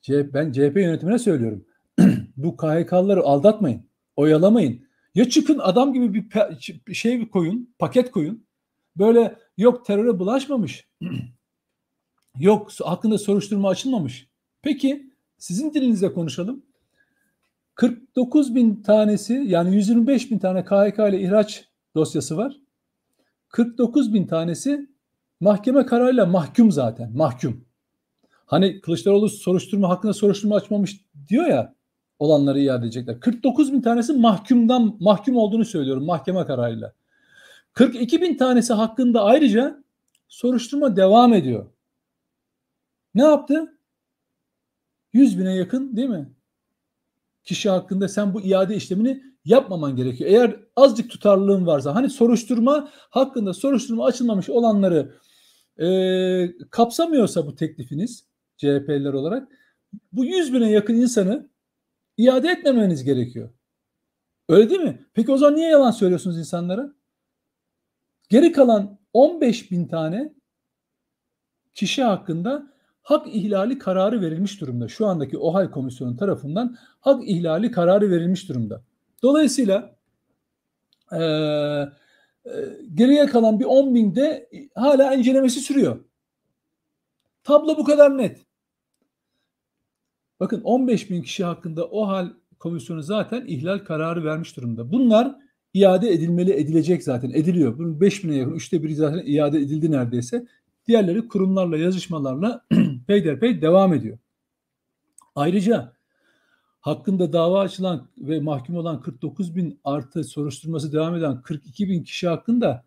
CHP, 0.00 0.34
ben 0.34 0.52
CHP 0.52 0.76
yönetimine 0.76 1.18
söylüyorum. 1.18 1.64
Bu 2.36 2.56
KHK'ları 2.56 3.22
aldatmayın. 3.22 3.88
Oyalamayın. 4.16 4.88
Ya 5.14 5.28
çıkın 5.28 5.58
adam 5.58 5.92
gibi 5.92 6.28
bir, 6.86 6.94
şey 6.94 7.28
koyun, 7.28 7.74
paket 7.78 8.10
koyun. 8.10 8.46
Böyle 8.96 9.38
yok 9.56 9.86
teröre 9.86 10.18
bulaşmamış. 10.18 10.88
yok 12.38 12.70
hakkında 12.84 13.18
soruşturma 13.18 13.68
açılmamış. 13.68 14.28
Peki 14.62 15.12
sizin 15.38 15.74
dilinizle 15.74 16.12
konuşalım. 16.12 16.62
49 17.74 18.54
bin 18.54 18.82
tanesi 18.82 19.34
yani 19.46 19.76
125 19.76 20.30
bin 20.30 20.38
tane 20.38 20.64
KHK 20.64 20.98
ile 20.98 21.20
ihraç 21.20 21.68
dosyası 21.94 22.36
var. 22.36 22.56
49 23.48 24.14
bin 24.14 24.26
tanesi 24.26 24.90
mahkeme 25.40 25.86
kararıyla 25.86 26.26
mahkum 26.26 26.72
zaten. 26.72 27.16
Mahkum. 27.16 27.67
Hani 28.48 28.80
Kılıçdaroğlu 28.80 29.28
soruşturma 29.28 29.88
hakkında 29.88 30.12
soruşturma 30.12 30.56
açmamış 30.56 31.00
diyor 31.28 31.46
ya 31.46 31.74
olanları 32.18 32.60
iade 32.60 32.84
edecekler. 32.84 33.20
49 33.20 33.72
bin 33.72 33.82
tanesi 33.82 34.12
mahkumdan 34.12 34.96
mahkum 35.00 35.36
olduğunu 35.36 35.64
söylüyorum 35.64 36.04
mahkeme 36.04 36.44
kararıyla. 36.44 36.92
42 37.72 38.22
bin 38.22 38.36
tanesi 38.36 38.72
hakkında 38.72 39.24
ayrıca 39.24 39.84
soruşturma 40.28 40.96
devam 40.96 41.34
ediyor. 41.34 41.66
Ne 43.14 43.22
yaptı? 43.22 43.78
100 45.12 45.38
bine 45.38 45.54
yakın 45.54 45.96
değil 45.96 46.08
mi? 46.08 46.32
Kişi 47.44 47.70
hakkında 47.70 48.08
sen 48.08 48.34
bu 48.34 48.40
iade 48.40 48.76
işlemini 48.76 49.22
yapmaman 49.44 49.96
gerekiyor. 49.96 50.30
Eğer 50.30 50.56
azıcık 50.76 51.10
tutarlılığın 51.10 51.66
varsa 51.66 51.94
hani 51.94 52.10
soruşturma 52.10 52.88
hakkında 52.92 53.54
soruşturma 53.54 54.04
açılmamış 54.04 54.50
olanları 54.50 55.14
e, 55.78 56.68
kapsamıyorsa 56.70 57.46
bu 57.46 57.54
teklifiniz 57.54 58.27
CHP'liler 58.58 59.12
olarak 59.12 59.48
bu 60.12 60.24
100 60.24 60.54
bine 60.54 60.70
yakın 60.70 60.94
insanı 60.94 61.48
iade 62.16 62.48
etmemeniz 62.48 63.04
gerekiyor. 63.04 63.50
Öyle 64.48 64.70
değil 64.70 64.80
mi? 64.80 65.06
Peki 65.14 65.32
o 65.32 65.36
zaman 65.36 65.56
niye 65.56 65.68
yalan 65.68 65.90
söylüyorsunuz 65.90 66.38
insanlara? 66.38 66.92
Geri 68.28 68.52
kalan 68.52 68.98
15 69.12 69.70
bin 69.70 69.88
tane 69.88 70.34
kişi 71.74 72.02
hakkında 72.02 72.72
hak 73.02 73.26
ihlali 73.34 73.78
kararı 73.78 74.20
verilmiş 74.20 74.60
durumda. 74.60 74.88
Şu 74.88 75.06
andaki 75.06 75.38
OHAL 75.38 75.70
komisyonu 75.70 76.16
tarafından 76.16 76.76
hak 77.00 77.28
ihlali 77.28 77.70
kararı 77.70 78.10
verilmiş 78.10 78.48
durumda. 78.48 78.82
Dolayısıyla 79.22 79.96
e, 81.12 81.18
e, 81.18 81.88
geriye 82.94 83.26
kalan 83.26 83.60
bir 83.60 83.64
10 83.64 83.94
binde 83.94 84.50
hala 84.74 85.14
incelemesi 85.14 85.60
sürüyor. 85.60 86.04
Tablo 87.44 87.76
bu 87.76 87.84
kadar 87.84 88.18
net. 88.18 88.47
Bakın 90.40 90.60
15 90.60 91.10
bin 91.10 91.22
kişi 91.22 91.44
hakkında 91.44 91.84
o 91.88 92.08
hal 92.08 92.30
komisyonu 92.58 93.02
zaten 93.02 93.46
ihlal 93.46 93.78
kararı 93.78 94.24
vermiş 94.24 94.56
durumda. 94.56 94.92
Bunlar 94.92 95.36
iade 95.74 96.08
edilmeli 96.08 96.52
edilecek 96.52 97.02
zaten 97.02 97.30
ediliyor. 97.30 97.78
Bunun 97.78 98.00
5 98.00 98.24
bine 98.24 98.36
yakın 98.36 98.54
üçte 98.54 98.82
biri 98.82 98.94
zaten 98.94 99.22
iade 99.26 99.58
edildi 99.58 99.90
neredeyse. 99.90 100.46
Diğerleri 100.86 101.28
kurumlarla 101.28 101.76
yazışmalarla 101.76 102.66
peyderpey 103.06 103.62
devam 103.62 103.94
ediyor. 103.94 104.18
Ayrıca 105.34 105.92
hakkında 106.80 107.32
dava 107.32 107.60
açılan 107.60 108.08
ve 108.18 108.40
mahkum 108.40 108.76
olan 108.76 109.00
49 109.00 109.56
bin 109.56 109.80
artı 109.84 110.24
soruşturması 110.24 110.92
devam 110.92 111.14
eden 111.14 111.42
42 111.42 111.88
bin 111.88 112.02
kişi 112.02 112.28
hakkında 112.28 112.84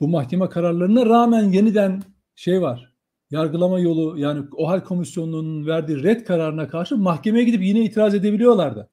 bu 0.00 0.08
mahkeme 0.08 0.48
kararlarına 0.48 1.06
rağmen 1.06 1.42
yeniden 1.52 2.02
şey 2.34 2.62
var 2.62 2.93
yargılama 3.34 3.80
yolu 3.80 4.18
yani 4.18 4.44
OHAL 4.56 4.80
komisyonunun 4.80 5.66
verdiği 5.66 6.02
red 6.02 6.26
kararına 6.26 6.68
karşı 6.68 6.96
mahkemeye 6.96 7.44
gidip 7.44 7.62
yine 7.62 7.84
itiraz 7.84 8.14
edebiliyorlardı. 8.14 8.90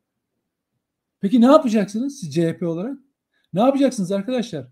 Peki 1.20 1.42
ne 1.42 1.46
yapacaksınız 1.46 2.20
siz 2.20 2.34
CHP 2.34 2.64
olarak? 2.64 2.98
Ne 3.54 3.62
yapacaksınız 3.62 4.12
arkadaşlar? 4.12 4.68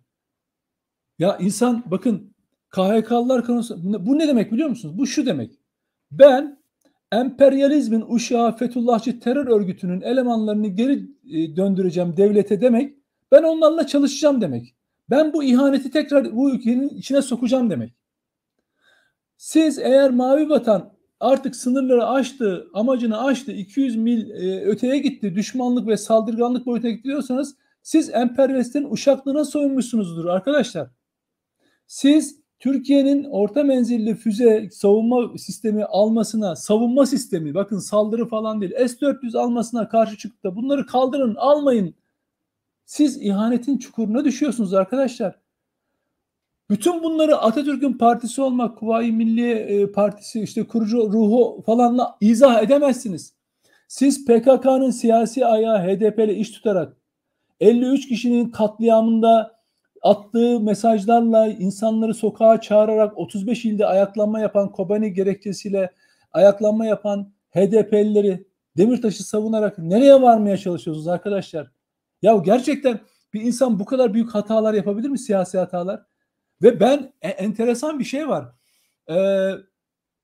Ya 1.20 1.38
insan 1.38 1.84
bakın 1.92 2.36
KHK'lılar 2.70 3.46
konusu 3.46 3.80
bu 4.06 4.20
ne 4.20 4.28
demek 4.28 4.52
biliyor 4.52 4.70
musunuz? 4.70 4.98
Bu 4.98 5.08
şu 5.08 5.26
demek. 5.26 5.60
Ben 6.12 6.60
emperyalizmin 7.12 8.06
uşağı 8.08 8.58
Fethullahçı 8.58 9.20
terör 9.20 9.48
örgütünün 9.48 10.02
elemanlarını 10.02 10.68
geri 10.68 11.10
e, 11.32 11.56
döndüreceğim 11.56 12.18
devlete 12.18 12.62
demek. 12.62 12.96
Ben 13.32 13.44
onlarla 13.44 13.88
çalışacağım 13.88 14.42
demek. 14.42 14.76
Ben 15.10 15.34
bu 15.34 15.44
ihaneti 15.44 15.92
tekrar 15.92 16.36
bu 16.36 16.52
ülkenin 16.52 16.90
içine 16.90 17.22
sokacağım 17.22 17.70
demek. 17.70 17.94
Siz 19.40 19.80
eğer 19.80 20.12
Mavi 20.12 20.50
Vatan 20.50 20.94
artık 21.20 21.56
sınırları 21.56 22.08
aştı, 22.08 22.70
amacını 22.74 23.24
aştı, 23.24 23.52
200 23.52 23.96
mil 23.96 24.30
e, 24.30 24.62
öteye 24.66 24.98
gitti, 24.98 25.36
düşmanlık 25.36 25.88
ve 25.88 25.98
saldırganlık 25.98 26.66
boyutuna 26.66 26.92
gidiyorsanız 26.92 27.56
siz 27.84 28.10
emperyalistlerin 28.10 28.92
uşaklığına 28.92 29.46
soyunmuşsunuzdur 29.46 30.26
arkadaşlar. 30.26 30.90
Siz 31.88 32.40
Türkiye'nin 32.60 33.24
orta 33.24 33.64
menzilli 33.64 34.16
füze 34.16 34.70
savunma 34.72 35.38
sistemi 35.38 35.86
almasına, 35.86 36.56
savunma 36.56 37.06
sistemi 37.06 37.54
bakın 37.54 37.80
saldırı 37.80 38.28
falan 38.28 38.62
değil, 38.62 38.74
S-400 38.88 39.38
almasına 39.38 39.90
karşı 39.90 40.18
çıktı. 40.18 40.56
Bunları 40.56 40.86
kaldırın, 40.86 41.36
almayın. 41.36 41.96
Siz 42.86 43.22
ihanetin 43.22 43.78
çukuruna 43.78 44.26
düşüyorsunuz 44.26 44.74
arkadaşlar. 44.74 45.40
Bütün 46.70 47.04
bunları 47.04 47.38
Atatürk'ün 47.38 47.94
partisi 47.94 48.42
olmak, 48.42 48.78
Kuvayi 48.78 49.12
Milliye 49.12 49.56
e, 49.56 49.92
Partisi 49.92 50.42
işte 50.42 50.68
kurucu 50.68 50.98
ruhu 50.98 51.64
falanla 51.66 52.18
izah 52.22 52.64
edemezsiniz. 52.64 53.34
Siz 53.88 54.26
PKK'nın 54.26 54.92
siyasi 54.92 55.46
ayağı 55.46 55.78
HDP 55.78 56.20
ile 56.20 56.36
iş 56.36 56.52
tutarak 56.52 56.98
53 57.60 58.08
kişinin 58.08 58.50
katliamında 58.50 59.60
attığı 60.02 60.60
mesajlarla 60.60 61.48
insanları 61.48 62.14
sokağa 62.14 62.62
çağırarak 62.62 63.18
35 63.18 63.66
ilde 63.66 63.86
ayaklanma 63.86 64.40
yapan 64.40 64.72
Kobani 64.72 65.14
gerekçesiyle 65.14 65.92
ayaklanma 66.32 66.86
yapan 66.86 67.32
HDP'lileri 67.56 68.48
Demirtaş'ı 68.78 69.24
savunarak 69.24 69.78
nereye 69.78 70.22
varmaya 70.22 70.58
çalışıyorsunuz 70.58 71.08
arkadaşlar? 71.08 71.72
Ya 72.22 72.38
gerçekten 72.38 73.00
bir 73.34 73.42
insan 73.42 73.80
bu 73.80 73.86
kadar 73.86 74.14
büyük 74.14 74.36
hatalar 74.36 74.74
yapabilir 74.74 75.10
mi 75.10 75.20
siyasi 75.20 75.58
hatalar? 75.58 76.09
Ve 76.62 76.80
ben 76.80 77.14
e, 77.22 77.30
enteresan 77.30 78.00
bir 78.00 78.04
şey 78.04 78.28
var. 78.30 78.52
Ee, 79.10 79.52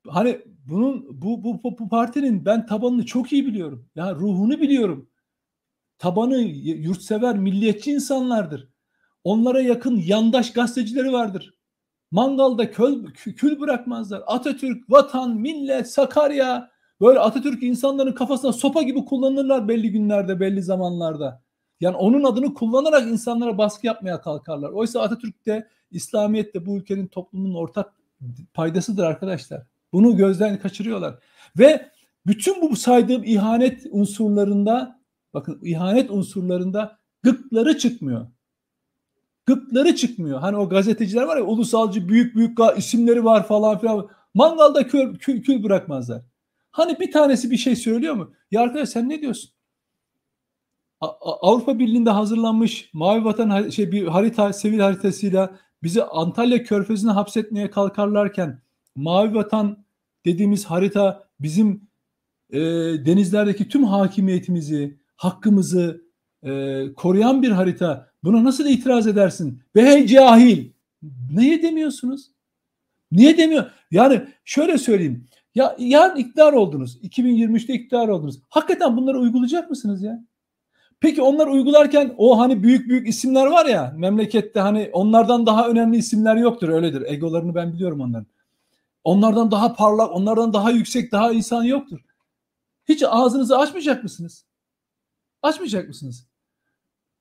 hani 0.07 0.41
bunun 0.67 1.21
bu, 1.21 1.43
bu 1.43 1.63
bu 1.63 1.79
bu 1.79 1.89
partinin 1.89 2.45
ben 2.45 2.65
tabanını 2.65 3.05
çok 3.05 3.33
iyi 3.33 3.45
biliyorum. 3.45 3.89
Ya 3.95 4.05
yani 4.05 4.19
ruhunu 4.19 4.61
biliyorum. 4.61 5.09
Tabanı 5.99 6.37
yurtsever, 6.37 7.37
milliyetçi 7.37 7.91
insanlardır. 7.91 8.69
Onlara 9.23 9.61
yakın 9.61 9.97
yandaş 9.97 10.53
gazetecileri 10.53 11.13
vardır. 11.13 11.53
Mangalda 12.11 12.71
köl, 12.71 13.05
kül 13.13 13.59
bırakmazlar. 13.59 14.23
Atatürk, 14.27 14.89
vatan, 14.89 15.37
millet, 15.37 15.91
Sakarya 15.91 16.71
böyle 17.01 17.19
Atatürk 17.19 17.63
insanların 17.63 18.13
kafasına 18.13 18.53
sopa 18.53 18.81
gibi 18.81 19.05
kullanırlar 19.05 19.67
belli 19.67 19.91
günlerde, 19.91 20.39
belli 20.39 20.63
zamanlarda. 20.63 21.44
Yani 21.81 21.95
onun 21.95 22.23
adını 22.23 22.53
kullanarak 22.53 23.07
insanlara 23.07 23.57
baskı 23.57 23.87
yapmaya 23.87 24.21
kalkarlar. 24.21 24.69
Oysa 24.69 25.01
Atatürk 25.01 25.45
de 25.45 25.67
İslamiyet 25.91 26.53
de 26.53 26.65
bu 26.65 26.77
ülkenin 26.77 27.07
toplumunun 27.07 27.55
ortak 27.55 27.93
paydasıdır 28.53 29.03
arkadaşlar. 29.03 29.63
Bunu 29.93 30.17
gözden 30.17 30.59
kaçırıyorlar. 30.59 31.19
Ve 31.59 31.89
bütün 32.25 32.61
bu 32.61 32.75
saydığım 32.75 33.23
ihanet 33.23 33.85
unsurlarında 33.91 34.99
bakın 35.33 35.59
ihanet 35.63 36.11
unsurlarında 36.11 36.99
gıkları 37.23 37.77
çıkmıyor. 37.77 38.27
Gıkları 39.45 39.95
çıkmıyor. 39.95 40.39
Hani 40.39 40.57
o 40.57 40.69
gazeteciler 40.69 41.23
var 41.23 41.37
ya 41.37 41.43
ulusalcı 41.43 42.09
büyük 42.09 42.35
büyük 42.35 42.57
isimleri 42.77 43.23
var 43.23 43.47
falan 43.47 43.79
filan. 43.79 44.09
Mangalda 44.33 44.87
kül, 44.87 45.15
kül, 45.17 45.43
kül 45.43 45.63
bırakmazlar. 45.63 46.21
Hani 46.71 46.99
bir 46.99 47.11
tanesi 47.11 47.51
bir 47.51 47.57
şey 47.57 47.75
söylüyor 47.75 48.13
mu? 48.13 48.33
Ya 48.51 48.61
arkadaş 48.61 48.89
sen 48.89 49.09
ne 49.09 49.21
diyorsun? 49.21 49.54
Avrupa 51.01 51.79
Birliği'nde 51.79 52.09
hazırlanmış 52.09 52.89
Mavi 52.93 53.25
Vatan 53.25 53.69
şey 53.69 53.91
bir 53.91 54.07
harita, 54.07 54.53
sivil 54.53 54.79
haritasıyla 54.79 55.55
bizi 55.83 56.03
Antalya 56.03 56.63
Körfezi'ne 56.63 57.11
hapsetmeye 57.11 57.69
kalkarlarken 57.69 58.61
Mavi 58.95 59.35
Vatan 59.35 59.85
dediğimiz 60.25 60.65
harita 60.65 61.27
bizim 61.39 61.87
e, 62.49 62.59
denizlerdeki 63.05 63.69
tüm 63.69 63.83
hakimiyetimizi, 63.83 64.99
hakkımızı 65.15 66.05
e, 66.43 66.83
koruyan 66.95 67.43
bir 67.43 67.51
harita. 67.51 68.09
Buna 68.23 68.43
nasıl 68.43 68.65
itiraz 68.65 69.07
edersin? 69.07 69.61
Be 69.75 69.81
hey 69.81 70.07
cahil! 70.07 70.71
Niye 71.31 71.61
demiyorsunuz? 71.61 72.31
Niye 73.11 73.37
demiyor? 73.37 73.71
Yani 73.91 74.21
şöyle 74.45 74.77
söyleyeyim. 74.77 75.25
Ya 75.55 75.75
yarın 75.79 76.15
iktidar 76.15 76.53
oldunuz. 76.53 76.99
2023'te 77.03 77.73
iktidar 77.73 78.07
oldunuz. 78.07 78.41
Hakikaten 78.49 78.97
bunları 78.97 79.19
uygulayacak 79.19 79.69
mısınız 79.69 80.03
ya? 80.03 80.25
Peki 81.05 81.21
onlar 81.21 81.47
uygularken 81.47 82.15
o 82.17 82.39
hani 82.39 82.63
büyük 82.63 82.89
büyük 82.89 83.07
isimler 83.07 83.45
var 83.45 83.65
ya 83.65 83.93
memlekette 83.97 84.59
hani 84.59 84.89
onlardan 84.93 85.45
daha 85.45 85.69
önemli 85.69 85.97
isimler 85.97 86.35
yoktur 86.35 86.69
öyledir. 86.69 87.03
Egolarını 87.05 87.55
ben 87.55 87.73
biliyorum 87.73 88.01
onların. 88.01 88.27
Onlardan 89.03 89.51
daha 89.51 89.75
parlak, 89.75 90.11
onlardan 90.11 90.53
daha 90.53 90.71
yüksek, 90.71 91.11
daha 91.11 91.31
insan 91.31 91.63
yoktur. 91.63 91.99
Hiç 92.89 93.03
ağzınızı 93.07 93.57
açmayacak 93.57 94.03
mısınız? 94.03 94.45
Açmayacak 95.41 95.87
mısınız? 95.87 96.27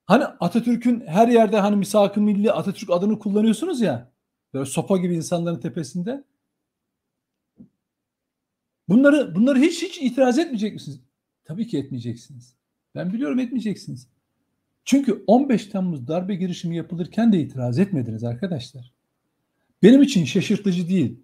Hani 0.04 0.24
Atatürk'ün 0.24 1.00
her 1.06 1.28
yerde 1.28 1.60
hani 1.60 1.76
misak-ı 1.76 2.20
milli 2.20 2.52
Atatürk 2.52 2.90
adını 2.90 3.18
kullanıyorsunuz 3.18 3.80
ya. 3.80 4.12
Böyle 4.54 4.66
sopa 4.66 4.96
gibi 4.96 5.14
insanların 5.14 5.60
tepesinde. 5.60 6.24
Bunları 8.88 9.34
bunları 9.34 9.58
hiç 9.58 9.82
hiç 9.82 9.98
itiraz 9.98 10.38
etmeyecek 10.38 10.74
misiniz? 10.74 11.00
Tabii 11.44 11.66
ki 11.66 11.78
etmeyeceksiniz. 11.78 12.63
Ben 12.94 13.12
biliyorum 13.12 13.38
etmeyeceksiniz. 13.38 14.08
Çünkü 14.84 15.24
15 15.26 15.66
Temmuz 15.66 16.08
darbe 16.08 16.34
girişimi 16.34 16.76
yapılırken 16.76 17.32
de 17.32 17.40
itiraz 17.40 17.78
etmediniz 17.78 18.24
arkadaşlar. 18.24 18.92
Benim 19.82 20.02
için 20.02 20.24
şaşırtıcı 20.24 20.88
değil. 20.88 21.20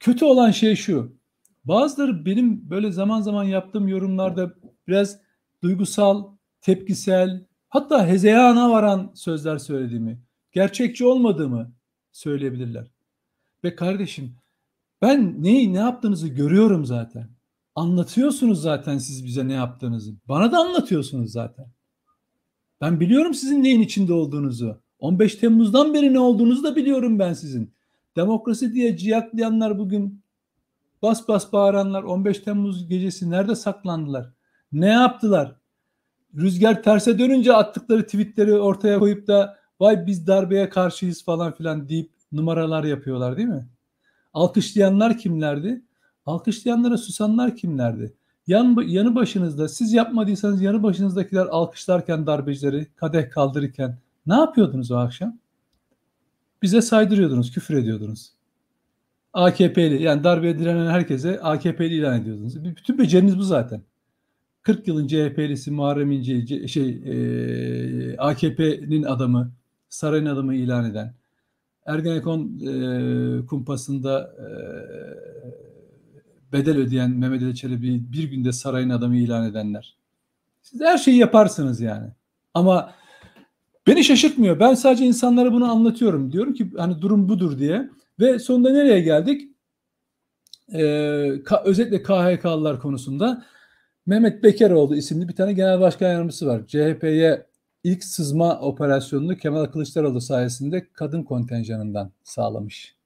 Kötü 0.00 0.24
olan 0.24 0.50
şey 0.50 0.76
şu. 0.76 1.16
Bazıları 1.64 2.26
benim 2.26 2.70
böyle 2.70 2.92
zaman 2.92 3.20
zaman 3.20 3.44
yaptığım 3.44 3.88
yorumlarda 3.88 4.54
biraz 4.88 5.18
duygusal, 5.62 6.24
tepkisel, 6.60 7.44
hatta 7.68 8.06
hezeyana 8.06 8.70
varan 8.70 9.12
sözler 9.14 9.58
söylediğimi, 9.58 10.18
gerçekçi 10.52 11.06
olmadığımı 11.06 11.72
söyleyebilirler. 12.12 12.90
Ve 13.64 13.76
kardeşim 13.76 14.34
ben 15.02 15.42
neyi 15.42 15.72
ne 15.72 15.78
yaptığınızı 15.78 16.28
görüyorum 16.28 16.84
zaten. 16.84 17.28
Anlatıyorsunuz 17.80 18.62
zaten 18.62 18.98
siz 18.98 19.24
bize 19.24 19.48
ne 19.48 19.52
yaptığınızı. 19.52 20.14
Bana 20.28 20.52
da 20.52 20.58
anlatıyorsunuz 20.58 21.32
zaten. 21.32 21.66
Ben 22.80 23.00
biliyorum 23.00 23.34
sizin 23.34 23.62
neyin 23.62 23.80
içinde 23.80 24.12
olduğunuzu. 24.12 24.80
15 24.98 25.34
Temmuz'dan 25.34 25.94
beri 25.94 26.14
ne 26.14 26.18
olduğunuzu 26.18 26.64
da 26.64 26.76
biliyorum 26.76 27.18
ben 27.18 27.32
sizin. 27.32 27.74
Demokrasi 28.16 28.74
diye 28.74 28.96
ciyaklayanlar 28.96 29.78
bugün 29.78 30.22
bas 31.02 31.28
bas 31.28 31.52
bağıranlar 31.52 32.02
15 32.02 32.38
Temmuz 32.38 32.88
gecesi 32.88 33.30
nerede 33.30 33.54
saklandılar? 33.54 34.32
Ne 34.72 34.88
yaptılar? 34.88 35.56
Rüzgar 36.34 36.82
terse 36.82 37.18
dönünce 37.18 37.52
attıkları 37.52 38.04
tweetleri 38.06 38.54
ortaya 38.54 38.98
koyup 38.98 39.26
da 39.26 39.58
vay 39.80 40.06
biz 40.06 40.26
darbeye 40.26 40.68
karşıyız 40.68 41.24
falan 41.24 41.52
filan 41.52 41.88
deyip 41.88 42.10
numaralar 42.32 42.84
yapıyorlar 42.84 43.36
değil 43.36 43.48
mi? 43.48 43.68
Alkışlayanlar 44.32 45.18
kimlerdi? 45.18 45.82
Alkışlayanlara 46.26 46.98
susanlar 46.98 47.56
kimlerdi? 47.56 48.14
Yan, 48.46 48.82
yanı 48.86 49.14
başınızda 49.14 49.68
siz 49.68 49.92
yapmadıysanız 49.92 50.62
yanı 50.62 50.82
başınızdakiler 50.82 51.46
alkışlarken 51.46 52.26
darbecileri 52.26 52.86
kadeh 52.96 53.30
kaldırırken 53.30 53.98
ne 54.26 54.34
yapıyordunuz 54.34 54.90
o 54.90 54.96
akşam? 54.96 55.38
Bize 56.62 56.82
saydırıyordunuz, 56.82 57.52
küfür 57.52 57.74
ediyordunuz. 57.74 58.32
AKP'li 59.32 60.02
yani 60.02 60.24
darbeye 60.24 60.58
direnen 60.58 60.90
herkese 60.90 61.40
AKP'li 61.40 61.94
ilan 61.94 62.20
ediyordunuz. 62.20 62.64
Bütün 62.64 62.98
beceriniz 62.98 63.38
bu 63.38 63.42
zaten. 63.42 63.82
40 64.62 64.88
yılın 64.88 65.06
CHP'lisi 65.06 65.70
Muharrem 65.70 66.10
İnce 66.10 66.68
şey 66.68 66.88
e, 66.90 68.16
AKP'nin 68.16 69.02
adamı, 69.02 69.52
sarayın 69.88 70.26
adamı 70.26 70.54
ilan 70.54 70.90
eden, 70.90 71.14
Ergenekon 71.86 72.60
e, 72.60 73.46
kumpasında 73.46 74.34
e, 74.38 74.46
bedel 76.52 76.78
ödeyen 76.78 77.10
Mehmet 77.10 77.42
Ali 77.42 77.54
Çelebi 77.54 78.12
bir 78.12 78.24
günde 78.24 78.52
sarayın 78.52 78.90
adamı 78.90 79.16
ilan 79.16 79.50
edenler. 79.50 79.96
Siz 80.62 80.80
her 80.80 80.98
şeyi 80.98 81.16
yaparsınız 81.16 81.80
yani. 81.80 82.08
Ama 82.54 82.92
beni 83.86 84.04
şaşırtmıyor. 84.04 84.60
Ben 84.60 84.74
sadece 84.74 85.04
insanlara 85.06 85.52
bunu 85.52 85.70
anlatıyorum. 85.70 86.32
Diyorum 86.32 86.54
ki 86.54 86.70
hani 86.76 87.02
durum 87.02 87.28
budur 87.28 87.58
diye. 87.58 87.90
Ve 88.20 88.38
sonunda 88.38 88.72
nereye 88.72 89.00
geldik? 89.00 89.50
Ee, 90.74 91.32
ka, 91.44 91.62
özellikle 91.64 92.02
KHK'lılar 92.02 92.80
konusunda 92.80 93.44
Mehmet 94.06 94.42
Bekeroğlu 94.42 94.96
isimli 94.96 95.28
bir 95.28 95.36
tane 95.36 95.52
genel 95.52 95.80
başkan 95.80 96.08
yardımcısı 96.08 96.46
var. 96.46 96.66
CHP'ye 96.66 97.46
ilk 97.84 98.04
sızma 98.04 98.60
operasyonunu 98.60 99.36
Kemal 99.36 99.64
Kılıçdaroğlu 99.64 100.20
sayesinde 100.20 100.88
kadın 100.92 101.22
kontenjanından 101.22 102.12
sağlamış 102.24 102.99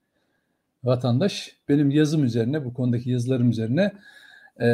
vatandaş 0.84 1.56
benim 1.68 1.90
yazım 1.90 2.24
üzerine 2.24 2.64
bu 2.64 2.74
konudaki 2.74 3.10
yazılarım 3.10 3.50
üzerine 3.50 3.92
e, 4.56 4.66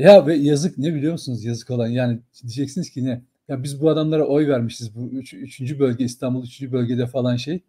ya 0.00 0.26
ve 0.26 0.34
yazık 0.34 0.78
ne 0.78 0.94
biliyor 0.94 1.12
musunuz 1.12 1.44
yazık 1.44 1.70
olan 1.70 1.86
yani 1.86 2.18
diyeceksiniz 2.42 2.90
ki 2.90 3.04
ne 3.04 3.22
ya 3.48 3.62
biz 3.62 3.80
bu 3.80 3.90
adamlara 3.90 4.24
oy 4.24 4.48
vermişiz 4.48 4.94
bu 4.96 5.08
üç, 5.12 5.34
üçüncü 5.34 5.78
bölge 5.78 6.04
İstanbul 6.04 6.44
üçüncü 6.44 6.72
bölgede 6.72 7.06
falan 7.06 7.36
şey 7.36 7.60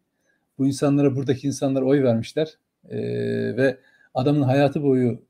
bu 0.57 0.67
insanlara 0.67 1.15
buradaki 1.15 1.47
insanlar 1.47 1.81
oy 1.81 2.03
vermişler 2.03 2.57
e, 2.89 2.97
ve 3.57 3.77
adamın 4.13 4.41
hayatı 4.41 4.83
boyu 4.83 5.21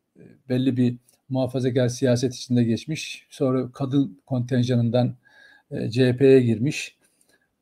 belli 0.50 0.78
bir 0.78 0.98
muhafazakar 1.30 1.88
siyaset 1.88 2.36
içinde 2.36 2.64
geçmiş. 2.64 3.28
Sonra 3.30 3.72
kadın 3.72 4.20
kontenjanından 4.26 5.16
e, 5.72 5.92
CHP'ye 5.92 6.42
girmiş. 6.42 6.98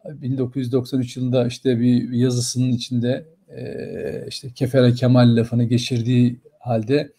1993 0.06 1.18
yılında 1.18 1.48
işte 1.48 1.80
bir 1.80 2.10
yazısının 2.12 2.72
içinde 2.72 3.10
e, 3.10 3.33
işte 4.28 4.50
Kefere 4.50 4.94
Kemal 4.94 5.36
lafını 5.36 5.64
geçirdiği 5.64 6.40
halde 6.60 7.14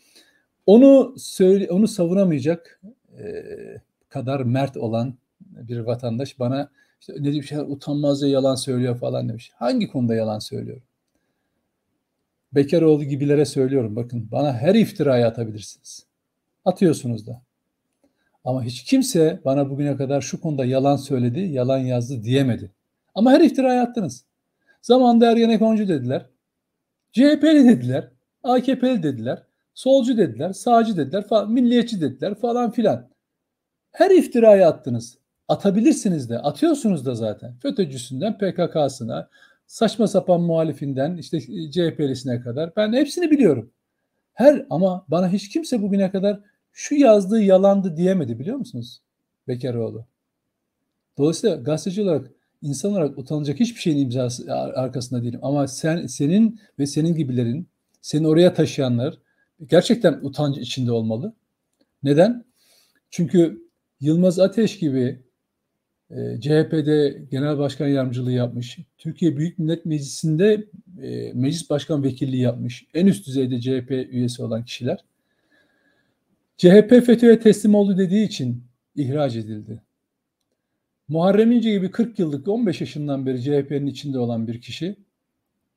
onu 0.66 1.14
söyle 1.18 1.70
onu 1.70 1.88
savunamayacak 1.88 2.80
kadar 4.08 4.40
mert 4.40 4.76
olan 4.76 5.14
bir 5.40 5.78
vatandaş 5.78 6.38
bana 6.38 6.70
işte 7.00 7.12
ne 7.18 7.32
bir 7.32 7.42
şeyler 7.42 7.64
utanmazca 7.64 8.26
yalan 8.26 8.54
söylüyor 8.54 8.96
falan 8.96 9.28
demiş. 9.28 9.50
Hangi 9.54 9.88
konuda 9.88 10.14
yalan 10.14 10.38
söylüyorum? 10.38 10.82
Bekaroğlu 12.52 13.04
gibilere 13.04 13.44
söylüyorum 13.44 13.96
bakın 13.96 14.28
bana 14.32 14.52
her 14.52 14.74
iftirayı 14.74 15.26
atabilirsiniz. 15.26 16.06
Atıyorsunuz 16.64 17.26
da. 17.26 17.42
Ama 18.44 18.64
hiç 18.64 18.82
kimse 18.84 19.40
bana 19.44 19.70
bugüne 19.70 19.96
kadar 19.96 20.20
şu 20.20 20.40
konuda 20.40 20.64
yalan 20.64 20.96
söyledi, 20.96 21.40
yalan 21.40 21.78
yazdı 21.78 22.24
diyemedi. 22.24 22.70
Ama 23.14 23.32
her 23.32 23.40
iftirayı 23.40 23.80
attınız. 23.80 24.24
Zamanında 24.84 25.30
Ergenekoncu 25.30 25.88
dediler. 25.88 26.26
CHP'li 27.12 27.68
dediler. 27.68 28.10
AKP'li 28.42 29.02
dediler. 29.02 29.42
Solcu 29.74 30.16
dediler. 30.16 30.52
Sağcı 30.52 30.96
dediler. 30.96 31.28
Falan, 31.28 31.52
milliyetçi 31.52 32.00
dediler 32.00 32.34
falan 32.34 32.70
filan. 32.70 33.08
Her 33.90 34.10
iftirayı 34.10 34.66
attınız. 34.66 35.18
Atabilirsiniz 35.48 36.30
de. 36.30 36.38
Atıyorsunuz 36.38 37.06
da 37.06 37.14
zaten. 37.14 37.54
FETÖ'cüsünden 37.62 38.38
PKK'sına, 38.38 39.28
saçma 39.66 40.06
sapan 40.06 40.40
muhalifinden 40.40 41.16
işte 41.16 41.40
CHP'lisine 41.70 42.40
kadar. 42.40 42.76
Ben 42.76 42.92
hepsini 42.92 43.30
biliyorum. 43.30 43.70
Her 44.32 44.66
ama 44.70 45.04
bana 45.08 45.28
hiç 45.28 45.48
kimse 45.48 45.82
bugüne 45.82 46.10
kadar 46.10 46.40
şu 46.72 46.94
yazdığı 46.94 47.42
yalandı 47.42 47.96
diyemedi 47.96 48.38
biliyor 48.38 48.56
musunuz? 48.56 49.02
Bekaroğlu. 49.48 50.06
Dolayısıyla 51.18 51.56
gazeteci 51.56 52.02
olarak 52.02 52.30
insan 52.64 52.92
olarak 52.92 53.18
utanacak 53.18 53.60
hiçbir 53.60 53.80
şeyin 53.80 53.98
imzası 53.98 54.54
arkasında 54.54 55.22
değilim. 55.22 55.40
Ama 55.42 55.68
sen 55.68 56.06
senin 56.06 56.60
ve 56.78 56.86
senin 56.86 57.14
gibilerin 57.14 57.68
seni 58.00 58.28
oraya 58.28 58.54
taşıyanlar 58.54 59.18
gerçekten 59.70 60.18
utancı 60.22 60.60
içinde 60.60 60.92
olmalı. 60.92 61.34
Neden? 62.02 62.44
Çünkü 63.10 63.64
Yılmaz 64.00 64.38
Ateş 64.38 64.78
gibi 64.78 65.22
e, 66.10 66.40
CHP'de 66.40 67.26
genel 67.30 67.58
başkan 67.58 67.86
yardımcılığı 67.88 68.32
yapmış. 68.32 68.78
Türkiye 68.98 69.36
Büyük 69.36 69.58
Millet 69.58 69.86
Meclisi'nde 69.86 70.64
e, 71.02 71.32
meclis 71.34 71.70
başkan 71.70 72.04
vekilliği 72.04 72.42
yapmış. 72.42 72.86
En 72.94 73.06
üst 73.06 73.26
düzeyde 73.26 73.60
CHP 73.60 73.90
üyesi 73.90 74.42
olan 74.42 74.64
kişiler. 74.64 75.04
CHP 76.56 76.90
FETÖ'ye 77.06 77.38
teslim 77.38 77.74
oldu 77.74 77.98
dediği 77.98 78.26
için 78.26 78.64
ihraç 78.96 79.36
edildi. 79.36 79.82
Muharrem 81.08 81.52
İnce 81.52 81.70
gibi 81.70 81.90
40 81.90 82.18
yıllık 82.18 82.48
15 82.48 82.80
yaşından 82.80 83.26
beri 83.26 83.42
CHP'nin 83.42 83.86
içinde 83.86 84.18
olan 84.18 84.46
bir 84.46 84.60
kişi 84.60 84.96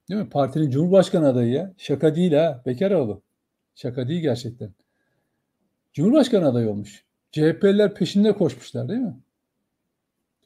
değil 0.10 0.22
mi? 0.22 0.30
Partinin 0.30 0.70
Cumhurbaşkanı 0.70 1.28
adayı 1.28 1.52
ya. 1.52 1.74
Şaka 1.78 2.16
değil 2.16 2.34
ha. 2.34 2.62
Bekaroğlu. 2.66 3.22
Şaka 3.76 4.08
değil 4.08 4.22
gerçekten. 4.22 4.74
Cumhurbaşkanı 5.94 6.48
adayı 6.48 6.70
olmuş. 6.70 7.06
CHP'liler 7.32 7.94
peşinde 7.94 8.34
koşmuşlar 8.34 8.90
değil 8.90 9.00
mi? 9.00 9.18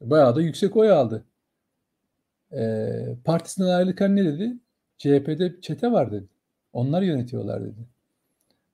Bayağı 0.01 0.35
da 0.35 0.41
yüksek 0.41 0.77
oy 0.77 0.91
aldı. 0.91 1.25
Ee, 2.53 3.15
partisinden 3.23 3.69
ayrılırken 3.69 4.15
ne 4.15 4.25
dedi? 4.25 4.57
CHP'de 4.97 5.61
çete 5.61 5.91
var 5.91 6.11
dedi. 6.11 6.27
Onlar 6.73 7.01
yönetiyorlar 7.01 7.63
dedi. 7.63 7.87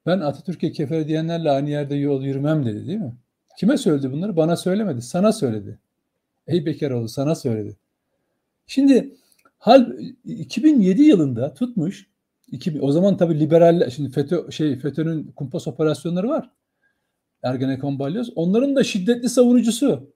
Ben 0.05 0.19
Atatürk'e 0.19 0.71
kefer 0.71 1.07
diyenlerle 1.07 1.51
aynı 1.51 1.69
yerde 1.69 1.95
yol 1.95 2.23
yürümem 2.23 2.65
dedi 2.65 2.87
değil 2.87 2.99
mi? 2.99 3.15
Kime 3.57 3.77
söyledi 3.77 4.11
bunları? 4.11 4.37
Bana 4.37 4.55
söylemedi. 4.55 5.01
Sana 5.01 5.31
söyledi. 5.31 5.79
Ey 6.47 6.65
Bekaroğlu 6.65 7.09
sana 7.09 7.35
söyledi. 7.35 7.77
Şimdi 8.67 9.15
hal 9.57 9.91
2007 10.25 11.01
yılında 11.01 11.53
tutmuş 11.53 12.07
2000, 12.51 12.79
o 12.81 12.91
zaman 12.91 13.17
tabii 13.17 13.39
liberaller 13.39 13.89
şimdi 13.89 14.11
FETÖ 14.11 14.51
şey 14.51 14.79
FETÖ'nün 14.79 15.23
kumpas 15.23 15.67
operasyonları 15.67 16.29
var. 16.29 16.49
Ergenekon 17.43 17.99
balyoz. 17.99 18.31
Onların 18.35 18.75
da 18.75 18.83
şiddetli 18.83 19.29
savunucusu. 19.29 20.13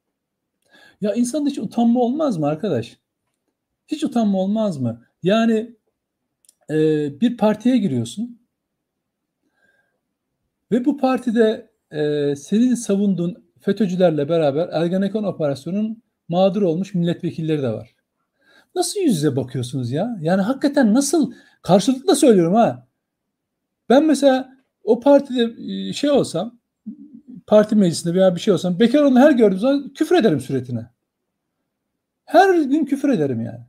Ya 1.01 1.13
insan 1.13 1.45
hiç 1.45 1.57
utanma 1.57 1.99
olmaz 1.99 2.37
mı 2.37 2.47
arkadaş? 2.47 2.97
Hiç 3.87 4.03
utanma 4.03 4.39
olmaz 4.39 4.77
mı? 4.77 5.05
Yani 5.23 5.75
e, 6.69 6.75
bir 7.21 7.37
partiye 7.37 7.77
giriyorsun 7.77 8.39
ve 10.71 10.85
bu 10.85 10.97
partide 10.97 11.71
e, 11.91 12.35
senin 12.35 12.75
savunduğun 12.75 13.45
FETÖ'cülerle 13.59 14.29
beraber 14.29 14.69
Ergenekon 14.71 15.23
operasyonun 15.23 16.03
mağdur 16.31 16.61
olmuş 16.61 16.93
milletvekilleri 16.93 17.61
de 17.61 17.69
var. 17.69 17.95
Nasıl 18.75 18.99
yüz 18.99 19.15
yüze 19.15 19.35
bakıyorsunuz 19.35 19.91
ya? 19.91 20.17
Yani 20.21 20.41
hakikaten 20.41 20.93
nasıl 20.93 21.33
karşılıklı 21.61 22.07
da 22.07 22.15
söylüyorum 22.15 22.53
ha. 22.53 22.87
Ben 23.89 24.05
mesela 24.05 24.57
o 24.83 24.99
partide 24.99 25.53
e, 25.89 25.93
şey 25.93 26.09
olsam 26.09 26.59
parti 27.47 27.75
meclisinde 27.75 28.13
veya 28.13 28.35
bir 28.35 28.39
şey 28.39 28.53
olsam 28.53 28.79
Bekaroğlu'nu 28.79 29.19
her 29.19 29.31
gördüğüm 29.31 29.59
zaman 29.59 29.93
küfür 29.93 30.15
ederim 30.15 30.39
suretine. 30.39 30.89
Her 32.25 32.61
gün 32.61 32.85
küfür 32.85 33.09
ederim 33.09 33.41
yani. 33.41 33.65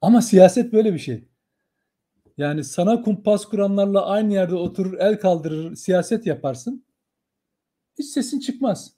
Ama 0.00 0.22
siyaset 0.22 0.72
böyle 0.72 0.94
bir 0.94 0.98
şey. 0.98 1.28
Yani 2.36 2.64
sana 2.64 3.02
kumpas 3.02 3.44
kuranlarla 3.44 4.06
aynı 4.06 4.32
yerde 4.32 4.54
oturur, 4.54 4.98
el 4.98 5.20
kaldırır, 5.20 5.76
siyaset 5.76 6.26
yaparsın. 6.26 6.84
Hiç 7.98 8.06
sesin 8.06 8.40
çıkmaz. 8.40 8.93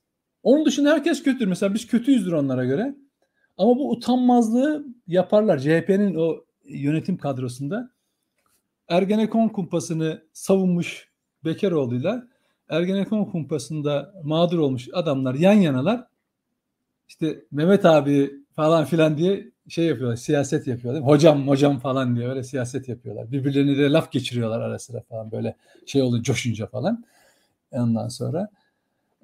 Onun 0.47 0.67
dışında 0.67 0.91
herkes 0.91 1.23
kötüdür. 1.23 1.47
Mesela 1.47 1.75
biz 1.75 1.87
kötüyüzdür 1.87 2.33
onlara 2.33 2.65
göre. 2.65 2.95
Ama 3.59 3.77
bu 3.77 3.91
utanmazlığı 3.91 4.87
yaparlar. 5.07 5.59
CHP'nin 5.59 6.15
o 6.15 6.45
yönetim 6.65 7.17
kadrosunda 7.17 7.91
Ergenekon 8.89 9.49
kumpasını 9.49 10.23
savunmuş 10.33 11.09
Bekaroğlu'yla 11.45 12.29
Ergenekon 12.69 13.25
kumpasında 13.25 14.15
mağdur 14.25 14.59
olmuş 14.59 14.89
adamlar 14.93 15.35
yan 15.35 15.53
yanalar. 15.53 16.05
İşte 17.09 17.45
Mehmet 17.51 17.85
abi 17.85 18.35
falan 18.57 18.85
filan 18.85 19.19
diye 19.19 19.51
şey 19.69 19.87
yapıyorlar, 19.87 20.17
siyaset 20.17 20.67
yapıyorlar. 20.67 21.03
Hocam 21.03 21.49
hocam 21.49 21.79
falan 21.79 22.17
diye 22.17 22.29
öyle 22.29 22.43
siyaset 22.43 22.89
yapıyorlar. 22.89 23.33
Birbirlerine 23.33 23.79
de 23.79 23.91
laf 23.91 24.13
geçiriyorlar 24.13 24.61
ara 24.61 24.79
sıra 24.79 25.01
falan 25.01 25.33
böyle 25.33 25.57
şey 25.87 26.03
oldu 26.03 26.23
coşunca 26.23 26.67
falan. 26.67 27.05
Ondan 27.71 28.09
sonra. 28.09 28.49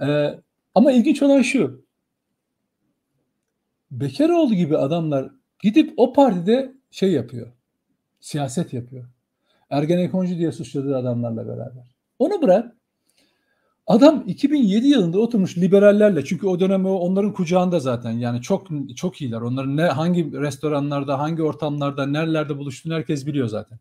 Ee, 0.01 0.35
ama 0.75 0.93
ilginç 0.93 1.23
olan 1.23 1.43
şu. 1.43 1.85
Bekaroğlu 3.91 4.55
gibi 4.55 4.77
adamlar 4.77 5.31
gidip 5.63 5.95
o 5.97 6.13
partide 6.13 6.73
şey 6.91 7.13
yapıyor. 7.13 7.53
Siyaset 8.21 8.73
yapıyor. 8.73 9.05
Ergenekoncu 9.71 10.39
diye 10.39 10.53
suçladığı 10.53 10.97
adamlarla 10.97 11.49
beraber. 11.49 11.97
Onu 12.19 12.43
bırak. 12.43 12.77
Adam 13.87 14.25
2007 14.27 14.87
yılında 14.87 15.19
oturmuş 15.19 15.59
liberallerle 15.59 16.25
çünkü 16.25 16.47
o 16.47 16.61
dönem 16.61 16.87
onların 16.87 17.33
kucağında 17.33 17.81
zaten 17.81 18.11
yani 18.11 18.43
çok 18.43 18.67
çok 18.97 19.23
iyiler. 19.23 19.41
Onların 19.41 19.77
ne 19.77 19.83
hangi 19.83 20.33
restoranlarda, 20.33 21.19
hangi 21.19 21.43
ortamlarda, 21.43 22.07
nerelerde 22.07 22.59
buluştuğunu 22.59 22.95
herkes 22.95 23.27
biliyor 23.27 23.49
zaten. 23.49 23.79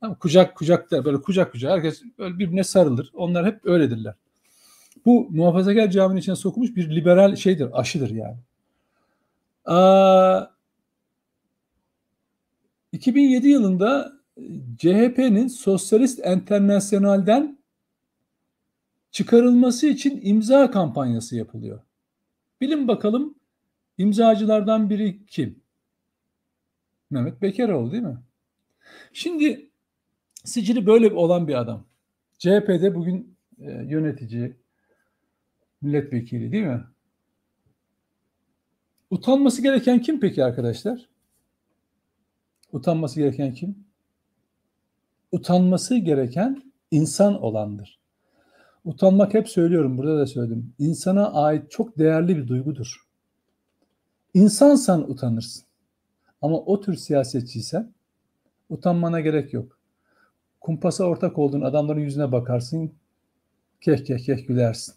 Ama 0.00 0.18
kucak 0.18 0.56
kucakta 0.56 1.04
böyle 1.04 1.20
kucak 1.20 1.52
kucak 1.52 1.72
herkes 1.72 2.02
böyle 2.18 2.38
birbirine 2.38 2.64
sarılır. 2.64 3.10
Onlar 3.14 3.46
hep 3.46 3.66
öyledirler. 3.66 4.14
Bu 5.06 5.28
muhafazakar 5.30 5.90
caminin 5.90 6.20
içine 6.20 6.36
sokulmuş 6.36 6.76
bir 6.76 6.96
liberal 6.96 7.36
şeydir, 7.36 7.80
aşıdır 7.80 8.10
yani. 8.10 8.36
Aa, 9.64 10.46
2007 12.92 13.48
yılında 13.48 14.12
CHP'nin 14.78 15.48
Sosyalist 15.48 16.20
Enternasyonel'den 16.26 17.58
çıkarılması 19.10 19.86
için 19.86 20.20
imza 20.22 20.70
kampanyası 20.70 21.36
yapılıyor. 21.36 21.80
Bilin 22.60 22.88
bakalım 22.88 23.34
imzacılardan 23.98 24.90
biri 24.90 25.26
kim? 25.26 25.60
Mehmet 27.10 27.42
Bekeroğlu 27.42 27.92
değil 27.92 28.02
mi? 28.02 28.18
Şimdi 29.12 29.70
sicili 30.44 30.86
böyle 30.86 31.14
olan 31.14 31.48
bir 31.48 31.54
adam. 31.54 31.84
CHP'de 32.38 32.94
bugün 32.94 33.36
e, 33.58 33.70
yönetici, 33.70 34.56
milletvekili 35.82 36.52
değil 36.52 36.64
mi? 36.64 36.84
Utanması 39.10 39.62
gereken 39.62 40.00
kim 40.00 40.20
peki 40.20 40.44
arkadaşlar? 40.44 41.08
Utanması 42.72 43.20
gereken 43.20 43.54
kim? 43.54 43.84
Utanması 45.32 45.96
gereken 45.96 46.72
insan 46.90 47.42
olandır. 47.42 47.98
Utanmak 48.84 49.34
hep 49.34 49.48
söylüyorum, 49.48 49.98
burada 49.98 50.18
da 50.18 50.26
söyledim. 50.26 50.74
İnsana 50.78 51.32
ait 51.32 51.70
çok 51.70 51.98
değerli 51.98 52.36
bir 52.36 52.48
duygudur. 52.48 53.06
İnsansan 54.34 55.10
utanırsın. 55.10 55.64
Ama 56.42 56.56
o 56.58 56.80
tür 56.80 56.94
siyasetçiysen 56.94 57.92
utanmana 58.68 59.20
gerek 59.20 59.52
yok. 59.52 59.78
kumpasa 60.60 61.04
ortak 61.04 61.38
olduğun 61.38 61.60
adamların 61.60 62.00
yüzüne 62.00 62.32
bakarsın. 62.32 62.92
Keh 63.80 64.04
keh 64.04 64.18
keh 64.18 64.48
gülersin. 64.48 64.94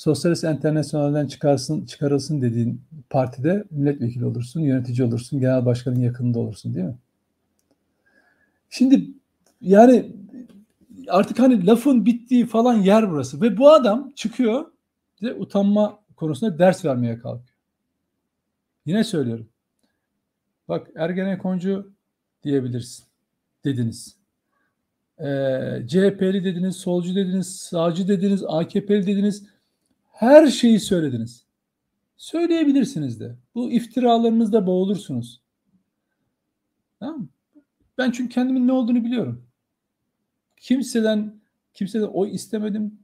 Sosyalist 0.00 0.44
Enternasyonel'den 0.44 1.26
çıkarsın, 1.26 1.86
çıkarılsın 1.86 2.42
dediğin 2.42 2.82
partide 3.10 3.64
milletvekili 3.70 4.24
olursun, 4.24 4.60
yönetici 4.60 5.08
olursun, 5.08 5.40
genel 5.40 5.66
başkanın 5.66 6.00
yakınında 6.00 6.38
olursun 6.38 6.74
değil 6.74 6.86
mi? 6.86 6.98
Şimdi 8.70 9.10
yani 9.60 10.12
artık 11.08 11.38
hani 11.38 11.66
lafın 11.66 12.06
bittiği 12.06 12.46
falan 12.46 12.74
yer 12.74 13.10
burası 13.10 13.40
ve 13.40 13.56
bu 13.56 13.70
adam 13.70 14.10
çıkıyor 14.16 14.72
de 15.22 15.34
utanma 15.34 16.00
konusunda 16.16 16.58
ders 16.58 16.84
vermeye 16.84 17.18
kalkıyor. 17.18 17.56
Yine 18.86 19.04
söylüyorum. 19.04 19.48
Bak 20.68 20.90
Ergenekoncu 20.96 21.92
diyebilirsin. 22.42 23.04
Dediniz. 23.64 24.16
Ee, 25.18 25.82
CHP'li 25.86 26.44
dediniz, 26.44 26.76
solcu 26.76 27.14
dediniz, 27.14 27.56
sağcı 27.56 28.08
dediniz, 28.08 28.44
AKP'li 28.48 29.06
dediniz. 29.06 29.59
Her 30.20 30.46
şeyi 30.46 30.80
söylediniz. 30.80 31.46
Söyleyebilirsiniz 32.16 33.20
de. 33.20 33.36
Bu 33.54 33.72
iftiralarınızda 33.72 34.66
boğulursunuz. 34.66 35.42
Tamam 37.00 37.28
Ben 37.98 38.10
çünkü 38.10 38.34
kendimin 38.34 38.68
ne 38.68 38.72
olduğunu 38.72 39.04
biliyorum. 39.04 39.46
Kimseden 40.56 41.40
kimseden 41.74 42.06
oy 42.06 42.34
istemedim. 42.34 42.98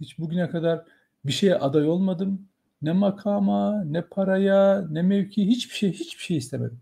Hiç 0.00 0.18
bugüne 0.18 0.50
kadar 0.50 0.84
bir 1.24 1.32
şeye 1.32 1.54
aday 1.54 1.88
olmadım. 1.88 2.48
Ne 2.82 2.92
makama, 2.92 3.84
ne 3.84 4.02
paraya, 4.02 4.86
ne 4.90 5.02
mevki 5.02 5.46
hiçbir 5.46 5.74
şey 5.74 5.92
hiçbir 5.92 6.22
şey 6.22 6.36
istemedim. 6.36 6.80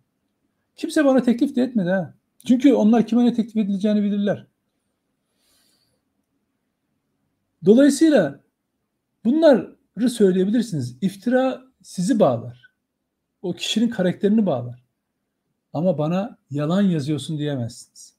Kimse 0.77 1.05
bana 1.05 1.22
teklif 1.22 1.57
de 1.57 1.62
etmedi 1.62 1.90
ha. 1.90 2.14
Çünkü 2.46 2.72
onlar 2.72 3.07
kime 3.07 3.25
ne 3.25 3.35
teklif 3.35 3.57
edileceğini 3.57 4.03
bilirler. 4.03 4.46
Dolayısıyla 7.64 8.40
bunları 9.25 9.75
söyleyebilirsiniz. 10.11 10.96
İftira 11.00 11.62
sizi 11.82 12.20
bağlar. 12.20 12.70
O 13.42 13.52
kişinin 13.52 13.88
karakterini 13.88 14.46
bağlar. 14.46 14.82
Ama 15.72 15.98
bana 15.98 16.38
yalan 16.50 16.82
yazıyorsun 16.82 17.38
diyemezsiniz. 17.38 18.14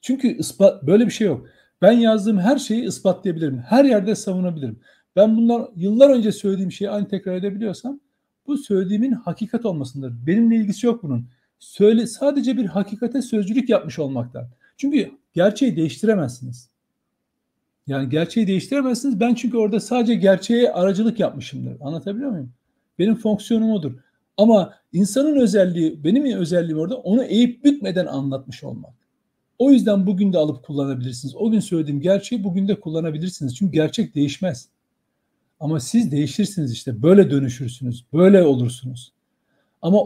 Çünkü 0.00 0.28
ispat, 0.28 0.82
böyle 0.82 1.06
bir 1.06 1.10
şey 1.10 1.26
yok. 1.26 1.46
Ben 1.82 1.92
yazdığım 1.92 2.38
her 2.38 2.58
şeyi 2.58 2.84
ispatlayabilirim. 2.84 3.58
Her 3.58 3.84
yerde 3.84 4.14
savunabilirim. 4.14 4.80
Ben 5.16 5.36
bunlar 5.36 5.68
yıllar 5.76 6.10
önce 6.10 6.32
söylediğim 6.32 6.72
şeyi 6.72 6.90
aynı 6.90 7.08
tekrar 7.08 7.34
edebiliyorsam 7.34 8.00
bu 8.46 8.56
söylediğimin 8.58 9.12
hakikat 9.12 9.66
olmasındır. 9.66 10.26
Benimle 10.26 10.56
ilgisi 10.56 10.86
yok 10.86 11.02
bunun. 11.02 11.28
Söyle 11.58 12.06
sadece 12.06 12.56
bir 12.56 12.66
hakikate 12.66 13.22
sözcülük 13.22 13.68
yapmış 13.68 13.98
olmaktan. 13.98 14.48
Çünkü 14.76 15.10
gerçeği 15.32 15.76
değiştiremezsiniz. 15.76 16.70
Yani 17.86 18.08
gerçeği 18.08 18.46
değiştiremezsiniz. 18.46 19.20
Ben 19.20 19.34
çünkü 19.34 19.56
orada 19.56 19.80
sadece 19.80 20.14
gerçeğe 20.14 20.72
aracılık 20.72 21.20
yapmışımdır. 21.20 21.76
Anlatabiliyor 21.80 22.30
muyum? 22.30 22.52
Benim 22.98 23.14
fonksiyonum 23.16 23.72
odur. 23.72 23.92
Ama 24.36 24.74
insanın 24.92 25.36
özelliği, 25.36 26.04
benim 26.04 26.36
özelliğim 26.36 26.78
orada 26.78 26.96
onu 26.96 27.24
eğip 27.24 27.64
bükmeden 27.64 28.06
anlatmış 28.06 28.64
olmak. 28.64 28.94
O 29.58 29.70
yüzden 29.70 30.06
bugün 30.06 30.32
de 30.32 30.38
alıp 30.38 30.64
kullanabilirsiniz. 30.64 31.34
O 31.36 31.50
gün 31.50 31.60
söylediğim 31.60 32.00
gerçeği 32.00 32.44
bugün 32.44 32.68
de 32.68 32.80
kullanabilirsiniz. 32.80 33.56
Çünkü 33.56 33.72
gerçek 33.72 34.14
değişmez. 34.14 34.68
Ama 35.60 35.80
siz 35.80 36.12
değişirsiniz 36.12 36.72
işte. 36.72 37.02
Böyle 37.02 37.30
dönüşürsünüz. 37.30 38.04
Böyle 38.12 38.42
olursunuz. 38.42 39.12
Ama 39.82 39.98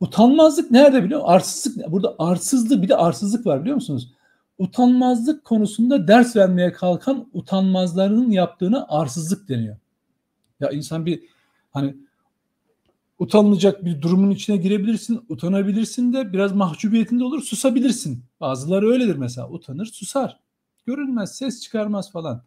utanmazlık 0.00 0.70
nerede 0.70 1.04
biliyor 1.04 1.20
musun? 1.20 1.32
Arsızlık. 1.32 1.92
Burada 1.92 2.14
arsızlık 2.18 2.82
bir 2.82 2.88
de 2.88 2.96
arsızlık 2.96 3.46
var 3.46 3.60
biliyor 3.60 3.74
musunuz? 3.74 4.12
Utanmazlık 4.62 5.44
konusunda 5.44 6.08
ders 6.08 6.36
vermeye 6.36 6.72
kalkan 6.72 7.28
utanmazlarının 7.32 8.30
yaptığına 8.30 8.86
arsızlık 8.88 9.48
deniyor. 9.48 9.76
Ya 10.60 10.70
insan 10.70 11.06
bir 11.06 11.22
hani 11.70 11.96
utanılacak 13.18 13.84
bir 13.84 14.02
durumun 14.02 14.30
içine 14.30 14.56
girebilirsin, 14.56 15.24
utanabilirsin 15.28 16.12
de 16.12 16.32
biraz 16.32 16.52
mahcubiyetinde 16.52 17.24
olur, 17.24 17.42
susabilirsin. 17.42 18.24
Bazıları 18.40 18.88
öyledir 18.88 19.16
mesela, 19.16 19.50
utanır, 19.50 19.86
susar. 19.86 20.40
Görünmez, 20.86 21.36
ses 21.36 21.62
çıkarmaz 21.62 22.12
falan. 22.12 22.44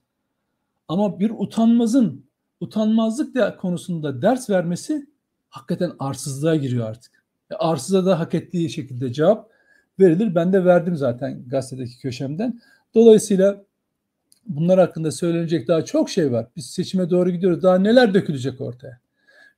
Ama 0.87 1.19
bir 1.19 1.31
utanmazın 1.37 2.25
utanmazlık 2.59 3.35
da 3.35 3.57
konusunda 3.57 4.21
ders 4.21 4.49
vermesi 4.49 5.09
hakikaten 5.49 5.91
arsızlığa 5.99 6.55
giriyor 6.55 6.89
artık. 6.89 7.25
E, 7.51 7.55
arsıza 7.55 8.05
da 8.05 8.19
hak 8.19 8.33
ettiği 8.33 8.69
şekilde 8.69 9.13
cevap 9.13 9.54
verilir. 9.99 10.35
Ben 10.35 10.53
de 10.53 10.65
verdim 10.65 10.95
zaten 10.95 11.43
gazetedeki 11.47 11.99
köşemden. 11.99 12.59
Dolayısıyla 12.95 13.63
bunlar 14.47 14.79
hakkında 14.79 15.11
söylenecek 15.11 15.67
daha 15.67 15.85
çok 15.85 16.09
şey 16.09 16.31
var. 16.31 16.47
Biz 16.55 16.65
seçime 16.65 17.09
doğru 17.09 17.31
gidiyoruz. 17.31 17.63
Daha 17.63 17.77
neler 17.77 18.13
dökülecek 18.13 18.61
ortaya? 18.61 18.99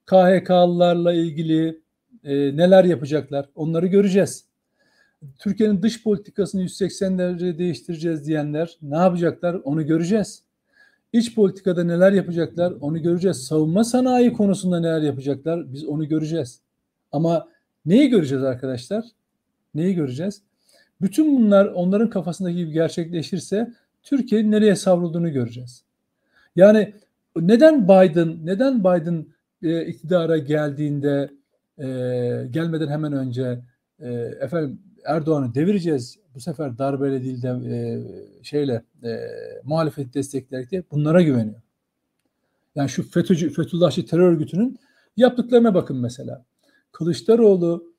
KHK'lılarla 0.06 1.14
ilgili 1.14 1.82
e, 2.24 2.58
neler 2.58 2.84
yapacaklar? 2.84 3.50
Onları 3.56 3.88
göreceğiz. 3.88 4.46
Türkiye'nin 5.40 5.82
dış 5.82 6.04
politikasını 6.04 6.62
180 6.62 7.20
derece 7.20 7.58
değiştireceğiz 7.58 8.28
diyenler 8.28 8.78
ne 8.82 8.98
yapacaklar? 8.98 9.54
Onu 9.54 9.86
göreceğiz. 9.88 10.44
İç 11.14 11.36
politikada 11.36 11.84
neler 11.84 12.12
yapacaklar 12.12 12.74
onu 12.82 13.02
göreceğiz. 13.02 13.38
Savunma 13.38 13.84
sanayi 13.84 14.34
konusunda 14.34 14.80
neler 14.80 15.02
yapacaklar 15.02 15.74
biz 15.74 15.86
onu 15.86 16.08
göreceğiz. 16.08 16.62
Ama 17.12 17.48
neyi 17.86 18.10
göreceğiz 18.10 18.44
arkadaşlar? 18.44 19.06
Neyi 19.76 19.96
göreceğiz? 19.96 20.42
Bütün 21.02 21.38
bunlar 21.38 21.66
onların 21.66 22.10
kafasındaki 22.10 22.56
gibi 22.56 22.72
gerçekleşirse 22.72 23.74
Türkiye'nin 24.04 24.52
nereye 24.52 24.76
savrulduğunu 24.76 25.32
göreceğiz. 25.32 25.84
Yani 26.56 26.94
neden 27.36 27.84
Biden 27.84 28.46
neden 28.46 28.80
Biden 28.80 29.26
e, 29.64 29.86
iktidara 29.86 30.38
geldiğinde 30.38 31.32
e, 31.78 31.86
gelmeden 32.52 32.88
hemen 32.88 33.14
önce 33.14 33.60
e, 34.00 34.10
efendim 34.42 34.82
Erdoğan'ı 35.06 35.56
devireceğiz 35.56 36.18
bu 36.36 36.40
sefer 36.40 36.78
darbeyle 36.78 37.24
değil 37.24 37.42
de 37.42 37.50
e, 37.50 38.04
şeyle 38.44 38.84
e, 39.04 39.20
muhalefeti 39.64 40.14
destekleyerek 40.14 40.72
de 40.72 40.84
bunlara 40.92 41.22
güveniyor. 41.22 41.62
Yani 42.76 42.90
şu 42.90 43.10
FETÖ'cü, 43.10 43.50
Fethullahçı 43.50 44.06
terör 44.06 44.32
örgütünün 44.32 44.80
yaptıklarına 45.18 45.74
bakın 45.74 45.98
mesela. 45.98 46.46
Kılıçdaroğlu 46.92 47.94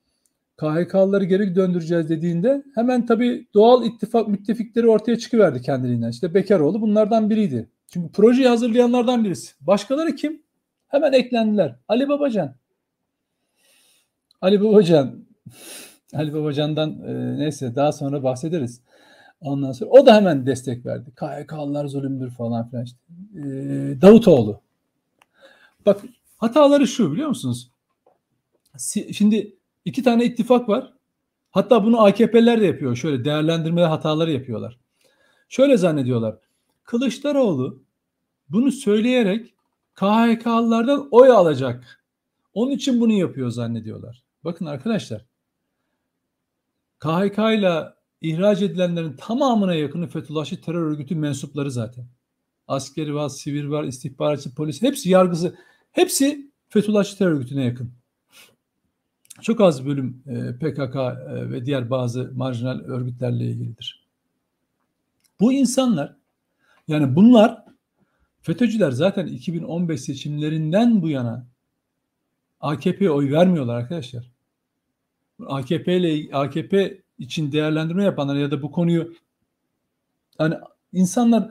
KHK'ları 0.58 1.24
geri 1.24 1.54
döndüreceğiz 1.54 2.08
dediğinde 2.08 2.62
hemen 2.74 3.06
tabii 3.06 3.46
doğal 3.54 3.84
ittifak 3.84 4.28
müttefikleri 4.28 4.88
ortaya 4.88 5.18
çıkıverdi 5.18 5.62
kendiliğinden. 5.62 6.10
İşte 6.10 6.34
Bekaroğlu 6.34 6.80
bunlardan 6.80 7.30
biriydi. 7.30 7.68
Çünkü 7.86 8.12
projeyi 8.12 8.48
hazırlayanlardan 8.48 9.24
birisi. 9.24 9.54
Başkaları 9.60 10.14
kim? 10.14 10.42
Hemen 10.88 11.12
eklendiler. 11.12 11.76
Ali 11.88 12.08
Babacan. 12.08 12.54
Ali 14.40 14.60
Babacan 14.60 15.24
Ali 16.14 16.34
Babacan'dan 16.34 17.02
e, 17.06 17.38
neyse 17.38 17.76
daha 17.76 17.92
sonra 17.92 18.22
bahsederiz. 18.22 18.80
Ondan 19.40 19.72
sonra 19.72 19.90
o 19.90 20.06
da 20.06 20.16
hemen 20.16 20.46
destek 20.46 20.86
verdi. 20.86 21.10
KHK'lılar 21.14 21.86
zulümdür 21.86 22.30
falan 22.30 22.68
filan 22.68 22.84
işte. 22.84 22.98
E, 23.34 23.42
Davutoğlu. 24.02 24.60
Bak 25.86 26.00
hataları 26.38 26.86
şu 26.86 27.12
biliyor 27.12 27.28
musunuz? 27.28 27.70
Şimdi 29.12 29.57
iki 29.88 30.02
tane 30.02 30.24
ittifak 30.24 30.68
var. 30.68 30.92
Hatta 31.50 31.84
bunu 31.84 32.04
AKP'ler 32.04 32.60
de 32.60 32.66
yapıyor. 32.66 32.96
Şöyle 32.96 33.24
değerlendirme 33.24 33.82
hataları 33.82 34.32
yapıyorlar. 34.32 34.78
Şöyle 35.48 35.76
zannediyorlar. 35.76 36.38
Kılıçdaroğlu 36.84 37.82
bunu 38.48 38.72
söyleyerek 38.72 39.54
KHK'lılardan 39.94 41.08
oy 41.10 41.30
alacak. 41.30 42.04
Onun 42.54 42.70
için 42.70 43.00
bunu 43.00 43.12
yapıyor 43.12 43.50
zannediyorlar. 43.50 44.24
Bakın 44.44 44.66
arkadaşlar 44.66 45.24
KHK 46.98 47.38
ile 47.38 47.84
ihraç 48.20 48.62
edilenlerin 48.62 49.16
tamamına 49.16 49.74
yakını 49.74 50.06
Fethullahçı 50.06 50.60
terör 50.60 50.82
örgütü 50.82 51.14
mensupları 51.14 51.70
zaten. 51.70 52.06
Askeri 52.68 53.14
var, 53.14 53.28
sivil 53.28 53.70
var, 53.70 53.84
istihbaratçı, 53.84 54.54
polis 54.54 54.82
hepsi 54.82 55.10
yargısı 55.10 55.58
hepsi 55.92 56.50
Fethullahçı 56.68 57.18
terör 57.18 57.32
örgütüne 57.32 57.64
yakın. 57.64 57.97
Çok 59.42 59.60
az 59.60 59.86
bölüm 59.86 60.22
e, 60.26 60.52
PKK 60.56 60.96
e, 60.96 61.50
ve 61.50 61.66
diğer 61.66 61.90
bazı 61.90 62.32
marjinal 62.34 62.80
örgütlerle 62.80 63.44
ilgilidir. 63.44 64.08
Bu 65.40 65.52
insanlar 65.52 66.16
yani 66.88 67.16
bunlar 67.16 67.64
FETÖ'cüler 68.42 68.90
zaten 68.90 69.26
2015 69.26 70.00
seçimlerinden 70.00 71.02
bu 71.02 71.08
yana 71.08 71.46
AKP'ye 72.60 73.10
oy 73.10 73.32
vermiyorlar 73.32 73.74
arkadaşlar. 73.74 74.30
AKP 75.46 75.96
ile 75.96 76.36
AKP 76.36 77.02
için 77.18 77.52
değerlendirme 77.52 78.04
yapanlar 78.04 78.36
ya 78.36 78.50
da 78.50 78.62
bu 78.62 78.70
konuyu 78.70 79.14
hani 80.38 80.54
insanlar 80.92 81.50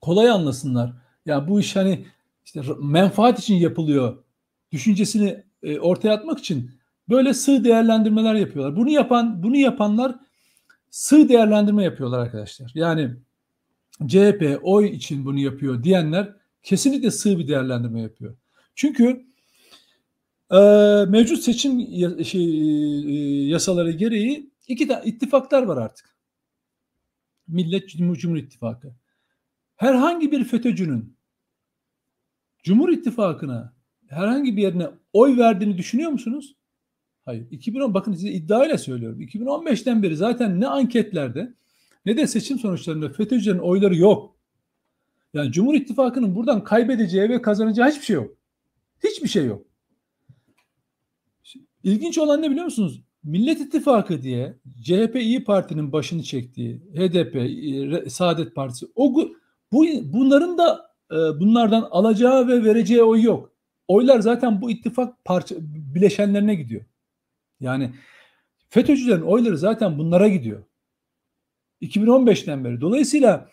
kolay 0.00 0.30
anlasınlar. 0.30 0.92
Ya 1.26 1.48
bu 1.48 1.60
iş 1.60 1.76
hani 1.76 2.06
işte 2.44 2.62
menfaat 2.82 3.38
için 3.38 3.54
yapılıyor 3.54 4.24
düşüncesini 4.72 5.44
e, 5.64 5.80
ortaya 5.80 6.14
atmak 6.14 6.38
için 6.38 6.70
böyle 7.08 7.34
sığ 7.34 7.64
değerlendirmeler 7.64 8.34
yapıyorlar. 8.34 8.76
Bunu 8.76 8.90
yapan 8.90 9.42
bunu 9.42 9.56
yapanlar 9.56 10.14
sığ 10.90 11.28
değerlendirme 11.28 11.84
yapıyorlar 11.84 12.18
arkadaşlar. 12.18 12.72
Yani 12.74 13.10
CHP 14.06 14.58
oy 14.62 14.88
için 14.88 15.24
bunu 15.24 15.38
yapıyor 15.38 15.82
diyenler 15.82 16.36
kesinlikle 16.62 17.10
sığ 17.10 17.38
bir 17.38 17.48
değerlendirme 17.48 18.00
yapıyor. 18.00 18.36
Çünkü 18.74 19.26
e, 20.50 20.58
mevcut 21.08 21.38
seçim 21.38 21.80
şey, 22.24 22.60
e, 23.08 23.46
yasaları 23.46 23.90
gereği 23.90 24.50
iki 24.68 24.88
tane 24.88 25.04
ittifaklar 25.04 25.62
var 25.62 25.76
artık. 25.76 26.14
Millet 27.48 27.88
Cumhur 27.88 28.36
İttifakı. 28.36 28.94
Herhangi 29.76 30.32
bir 30.32 30.44
FETÖ'cünün 30.44 31.16
Cumhur 32.62 32.88
İttifakı'na 32.88 33.72
herhangi 34.08 34.56
bir 34.56 34.62
yerine 34.62 34.90
oy 35.14 35.38
verdiğini 35.38 35.78
düşünüyor 35.78 36.10
musunuz? 36.10 36.56
Hayır. 37.24 37.46
2010 37.50 37.94
bakın 37.94 38.12
size 38.12 38.28
iddiayla 38.28 38.78
söylüyorum. 38.78 39.20
2015'ten 39.20 40.02
beri 40.02 40.16
zaten 40.16 40.60
ne 40.60 40.66
anketlerde 40.66 41.54
ne 42.06 42.16
de 42.16 42.26
seçim 42.26 42.58
sonuçlarında 42.58 43.08
FETÖ'cülerin 43.08 43.58
oyları 43.58 43.96
yok. 43.96 44.36
Yani 45.34 45.52
Cumhur 45.52 45.74
İttifakı'nın 45.74 46.34
buradan 46.34 46.64
kaybedeceği 46.64 47.28
ve 47.28 47.42
kazanacağı 47.42 47.90
hiçbir 47.90 48.04
şey 48.04 48.16
yok. 48.16 48.36
Hiçbir 49.04 49.28
şey 49.28 49.46
yok. 49.46 49.66
İlginç 51.84 52.18
olan 52.18 52.42
ne 52.42 52.50
biliyor 52.50 52.64
musunuz? 52.64 53.02
Millet 53.24 53.60
İttifakı 53.60 54.22
diye 54.22 54.58
CHP 54.82 55.16
İyi 55.16 55.44
Parti'nin 55.44 55.92
başını 55.92 56.22
çektiği 56.22 56.76
HDP, 56.76 57.36
Saadet 58.10 58.54
Partisi 58.54 58.86
o 58.94 59.14
bu 59.72 59.86
bunların 60.04 60.58
da 60.58 60.90
e, 61.10 61.16
bunlardan 61.16 61.88
alacağı 61.90 62.48
ve 62.48 62.64
vereceği 62.64 63.02
oy 63.02 63.22
yok. 63.22 63.53
Oylar 63.88 64.20
zaten 64.20 64.62
bu 64.62 64.70
ittifak 64.70 65.24
parça 65.24 65.56
bileşenlerine 65.60 66.54
gidiyor. 66.54 66.84
Yani 67.60 67.94
FETÖ'cülerin 68.68 69.22
oyları 69.22 69.58
zaten 69.58 69.98
bunlara 69.98 70.28
gidiyor. 70.28 70.64
2015'ten 71.82 72.64
beri. 72.64 72.80
Dolayısıyla 72.80 73.50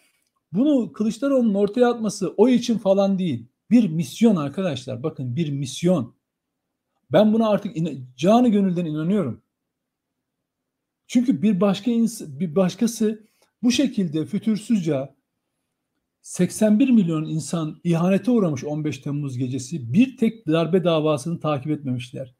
bunu 0.51 0.93
Kılıçdaroğlu'nun 0.93 1.53
ortaya 1.53 1.89
atması 1.89 2.29
oy 2.29 2.55
için 2.55 2.77
falan 2.77 3.19
değil. 3.19 3.47
Bir 3.71 3.89
misyon 3.89 4.35
arkadaşlar. 4.35 5.03
Bakın 5.03 5.35
bir 5.35 5.51
misyon. 5.51 6.15
Ben 7.11 7.33
buna 7.33 7.49
artık 7.49 7.77
canı 8.15 8.49
gönülden 8.49 8.85
inanıyorum. 8.85 9.43
Çünkü 11.07 11.41
bir 11.41 11.61
başka 11.61 11.91
bir 12.21 12.55
başkası 12.55 13.27
bu 13.63 13.71
şekilde 13.71 14.25
fütursuzca 14.25 15.15
81 16.21 16.89
milyon 16.89 17.25
insan 17.25 17.81
ihanete 17.84 18.31
uğramış 18.31 18.63
15 18.63 18.97
Temmuz 18.97 19.38
gecesi 19.38 19.93
bir 19.93 20.17
tek 20.17 20.47
darbe 20.47 20.84
davasını 20.84 21.39
takip 21.39 21.71
etmemişler. 21.71 22.36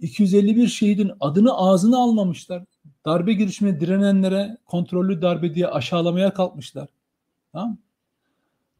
251 0.00 0.66
şehidin 0.66 1.10
adını 1.20 1.54
ağzına 1.56 1.98
almamışlar. 1.98 2.64
Darbe 3.06 3.32
girişimine 3.32 3.80
direnenlere 3.80 4.56
kontrollü 4.64 5.22
darbe 5.22 5.54
diye 5.54 5.66
aşağılamaya 5.66 6.34
kalkmışlar. 6.34 6.88
Tamam 7.52 7.78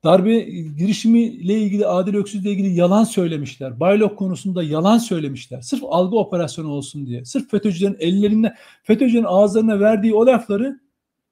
Darbe 0.05 0.41
girişimiyle 0.79 1.61
ilgili 1.61 1.87
Adil 1.87 2.15
Öksüz'le 2.15 2.45
ilgili 2.45 2.75
yalan 2.75 3.05
söylemişler. 3.05 3.81
Baylok 3.81 4.19
konusunda 4.19 4.63
yalan 4.63 4.99
söylemişler. 4.99 5.61
Sırf 5.61 5.83
algı 5.85 6.17
operasyonu 6.17 6.69
olsun 6.69 7.07
diye. 7.07 7.25
Sırf 7.25 7.51
FETÖ'cülerin 7.51 7.97
ellerinde, 7.99 8.55
FETÖ'cülerin 8.83 9.25
ağızlarına 9.25 9.81
verdiği 9.81 10.15
o 10.15 10.27
lafları 10.27 10.81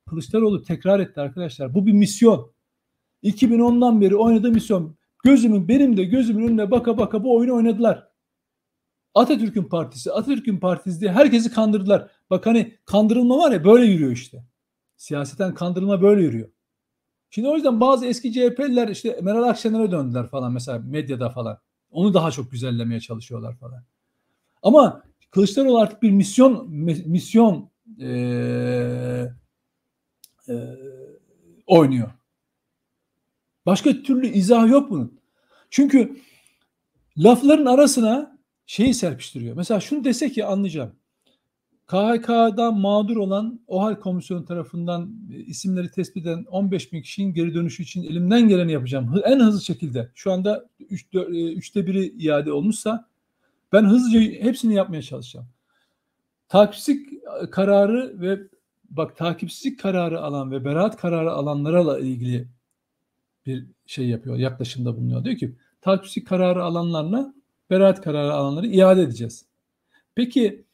Kılıçdaroğlu 0.08 0.62
tekrar 0.62 1.00
etti 1.00 1.20
arkadaşlar. 1.20 1.74
Bu 1.74 1.87
bir 1.87 1.92
misyon. 1.92 2.52
2010'dan 3.22 4.00
beri 4.00 4.16
oynadığı 4.16 4.50
misyon. 4.50 4.96
Gözümün 5.24 5.68
benim 5.68 5.96
de 5.96 6.04
gözümün 6.04 6.48
önüne 6.48 6.70
baka 6.70 6.98
baka 6.98 7.24
bu 7.24 7.37
oyunu 7.37 7.54
oynadılar. 7.54 8.08
Atatürk'ün 9.14 9.64
partisi, 9.64 10.12
Atatürk'ün 10.12 10.58
partisi 10.58 11.00
diye 11.00 11.12
herkesi 11.12 11.52
kandırdılar. 11.52 12.11
Bak 12.30 12.46
hani 12.46 12.76
kandırılma 12.85 13.38
var 13.38 13.52
ya 13.52 13.64
böyle 13.64 13.85
yürüyor 13.85 14.12
işte. 14.12 14.44
Siyaseten 14.96 15.54
kandırılma 15.54 16.02
böyle 16.02 16.22
yürüyor. 16.22 16.48
Şimdi 17.30 17.48
o 17.48 17.54
yüzden 17.54 17.80
bazı 17.80 18.06
eski 18.06 18.32
CHP'liler 18.32 18.88
işte 18.88 19.18
Meral 19.22 19.42
Akşener'e 19.42 19.90
döndüler 19.90 20.28
falan 20.28 20.52
mesela 20.52 20.78
medyada 20.78 21.30
falan. 21.30 21.58
Onu 21.90 22.14
daha 22.14 22.30
çok 22.30 22.50
güzellemeye 22.50 23.00
çalışıyorlar 23.00 23.56
falan. 23.56 23.85
Ama 24.62 25.02
Kılıçdaroğlu 25.32 25.78
artık 25.78 26.02
bir 26.02 26.11
misyon 26.11 26.70
misyon 27.06 27.72
ee, 28.00 29.28
e, 30.48 30.54
oynuyor. 31.66 32.11
Başka 33.66 34.03
türlü 34.03 34.27
izah 34.27 34.68
yok 34.68 34.90
bunun. 34.90 35.20
Çünkü 35.70 36.16
lafların 37.18 37.66
arasına 37.66 38.38
şeyi 38.66 38.94
serpiştiriyor. 38.94 39.57
Mesela 39.57 39.81
şunu 39.81 40.05
dese 40.05 40.31
ki 40.31 40.44
anlayacağım. 40.44 40.92
KHK'dan 41.87 42.79
mağdur 42.79 43.16
olan 43.16 43.61
OHAL 43.66 43.94
komisyonu 44.01 44.44
tarafından 44.44 45.14
e, 45.33 45.38
isimleri 45.38 45.90
tespit 45.90 46.27
eden 46.27 46.44
15 46.44 46.92
bin 46.92 47.03
kişinin 47.03 47.35
geri 47.35 47.55
dönüşü 47.55 47.83
için 47.83 48.03
elimden 48.03 48.48
geleni 48.48 48.72
yapacağım. 48.72 49.20
En 49.25 49.40
hızlı 49.40 49.61
şekilde. 49.61 50.11
Şu 50.14 50.33
anda 50.33 50.68
3, 50.81 51.07
3'te 51.14 51.81
e, 51.81 51.87
biri 51.87 52.07
iade 52.07 52.53
olmuşsa 52.53 53.09
ben 53.72 53.85
hızlıca 53.85 54.20
hepsini 54.20 54.75
yapmaya 54.75 55.03
çalışacağım. 55.03 55.46
Takipsizlik 56.48 57.09
kararı 57.51 58.20
ve 58.20 58.38
bak 58.90 59.16
takipsizlik 59.16 59.81
kararı 59.81 60.20
alan 60.20 60.51
ve 60.51 60.64
beraat 60.64 60.96
kararı 60.96 61.33
alanlara 61.33 61.98
ilgili 61.98 62.48
bir 63.46 63.66
şey 63.87 64.09
yapıyor, 64.09 64.37
yaklaşımda 64.37 64.96
bulunuyor. 64.96 65.24
Diyor 65.24 65.37
ki 65.37 65.55
takipçi 65.81 66.24
kararı 66.24 66.64
alanlarla 66.64 67.35
beraat 67.70 68.00
kararı 68.00 68.33
alanları 68.33 68.66
iade 68.66 69.02
edeceğiz. 69.02 69.46
Peki 70.14 70.64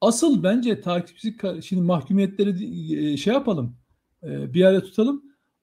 asıl 0.00 0.42
bence 0.42 0.80
takipçi 0.80 1.36
şimdi 1.62 1.82
mahkumiyetleri 1.82 3.12
e, 3.12 3.16
şey 3.16 3.34
yapalım, 3.34 3.76
e, 4.22 4.54
bir 4.54 4.60
yere 4.60 4.80
tutalım. 4.80 5.22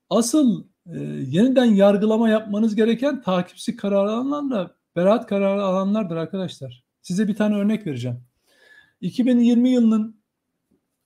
Asıl 0.09 0.63
e, 0.85 0.99
yeniden 1.27 1.65
yargılama 1.65 2.29
yapmanız 2.29 2.75
gereken 2.75 3.21
takipçi 3.21 3.75
kararı 3.75 4.09
alanlarla 4.11 4.75
beraat 4.95 5.27
kararı 5.27 5.63
alanlardır 5.63 6.15
arkadaşlar. 6.15 6.83
Size 7.01 7.27
bir 7.27 7.35
tane 7.35 7.55
örnek 7.55 7.87
vereceğim. 7.87 8.17
2020 9.01 9.69
yılının 9.69 10.15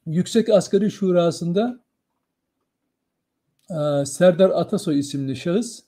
Yüksek 0.05 0.49
Asgari 0.49 0.91
Şurası'nda 0.91 1.79
e, 3.69 4.05
Serdar 4.05 4.49
Atasoy 4.49 4.99
isimli 4.99 5.35
şahıs 5.35 5.83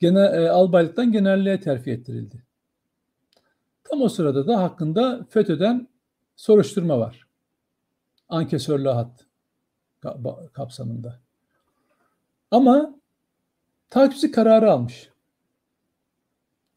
gene, 0.00 0.20
e, 0.20 0.48
albaylıktan 0.48 1.12
generalliğe 1.12 1.60
terfi 1.60 1.90
ettirildi. 1.90 2.42
Tam 3.84 4.02
o 4.02 4.08
sırada 4.08 4.46
da 4.46 4.62
hakkında 4.62 5.26
FETÖ'den 5.30 5.88
soruşturma 6.36 6.98
var. 6.98 7.26
Ankesörlü 8.28 8.88
hat 8.88 9.26
kapsamında. 10.52 11.20
Ama 12.50 12.94
takipçi 13.90 14.30
kararı 14.30 14.72
almış. 14.72 15.10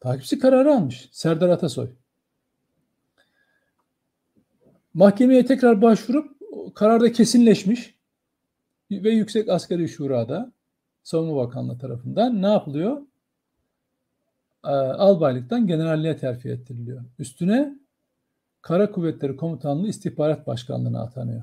Takipçi 0.00 0.38
kararı 0.38 0.72
almış 0.72 1.08
Serdar 1.12 1.48
Atasoy. 1.48 1.90
Mahkemeye 4.94 5.44
tekrar 5.46 5.82
başvurup 5.82 6.36
kararda 6.74 7.12
kesinleşmiş 7.12 7.95
ve 8.90 9.10
Yüksek 9.10 9.48
Asgari 9.48 9.88
Şura'da 9.88 10.52
Savunma 11.02 11.36
Bakanlığı 11.36 11.78
tarafından 11.78 12.42
ne 12.42 12.46
yapılıyor? 12.46 13.02
Ee, 14.64 14.68
albaylıktan 14.68 15.66
generalliğe 15.66 16.16
terfi 16.16 16.48
ettiriliyor. 16.48 17.04
Üstüne 17.18 17.78
Kara 18.62 18.90
Kuvvetleri 18.90 19.36
Komutanlığı 19.36 19.88
İstihbarat 19.88 20.46
Başkanlığı'na 20.46 21.02
atanıyor. 21.02 21.42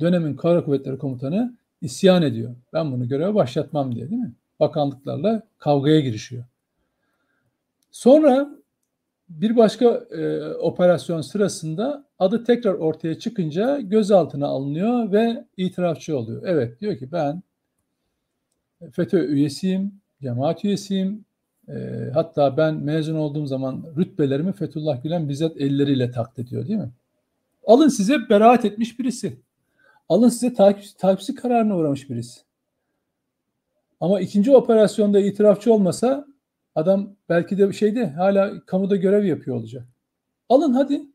Dönemin 0.00 0.36
Kara 0.36 0.64
Kuvvetleri 0.64 0.98
Komutanı 0.98 1.56
isyan 1.80 2.22
ediyor. 2.22 2.54
Ben 2.72 2.92
bunu 2.92 3.08
göreve 3.08 3.34
başlatmam 3.34 3.94
diye 3.94 4.10
değil 4.10 4.20
mi? 4.20 4.32
Bakanlıklarla 4.60 5.42
kavgaya 5.58 6.00
girişiyor. 6.00 6.44
Sonra 7.90 8.50
bir 9.40 9.56
başka 9.56 9.84
e, 10.10 10.44
operasyon 10.54 11.20
sırasında 11.20 12.04
adı 12.18 12.44
tekrar 12.44 12.74
ortaya 12.74 13.18
çıkınca 13.18 13.80
gözaltına 13.80 14.46
alınıyor 14.46 15.12
ve 15.12 15.44
itirafçı 15.56 16.18
oluyor. 16.18 16.42
Evet 16.46 16.80
diyor 16.80 16.98
ki 16.98 17.12
ben 17.12 17.42
FETÖ 18.92 19.26
üyesiyim, 19.26 19.92
cemaat 20.22 20.64
üyesiyim. 20.64 21.24
E, 21.68 21.74
hatta 22.14 22.56
ben 22.56 22.74
mezun 22.74 23.14
olduğum 23.14 23.46
zaman 23.46 23.84
rütbelerimi 23.96 24.52
Fethullah 24.52 25.02
Gülen 25.02 25.28
bizzat 25.28 25.56
elleriyle 25.56 26.10
taklit 26.10 26.46
ediyor 26.46 26.68
değil 26.68 26.78
mi? 26.78 26.90
Alın 27.66 27.88
size 27.88 28.28
beraat 28.28 28.64
etmiş 28.64 28.98
birisi. 28.98 29.36
Alın 30.08 30.28
size 30.28 30.54
takip, 30.54 30.98
takipsi 30.98 31.34
kararına 31.34 31.76
uğramış 31.76 32.10
birisi. 32.10 32.40
Ama 34.00 34.20
ikinci 34.20 34.56
operasyonda 34.56 35.20
itirafçı 35.20 35.72
olmasa 35.72 36.26
Adam 36.74 37.16
belki 37.28 37.58
de 37.58 37.72
şeyde 37.72 38.06
hala 38.06 38.64
kamuda 38.66 38.96
görev 38.96 39.24
yapıyor 39.24 39.56
olacak. 39.56 39.88
Alın 40.48 40.72
hadi. 40.72 41.06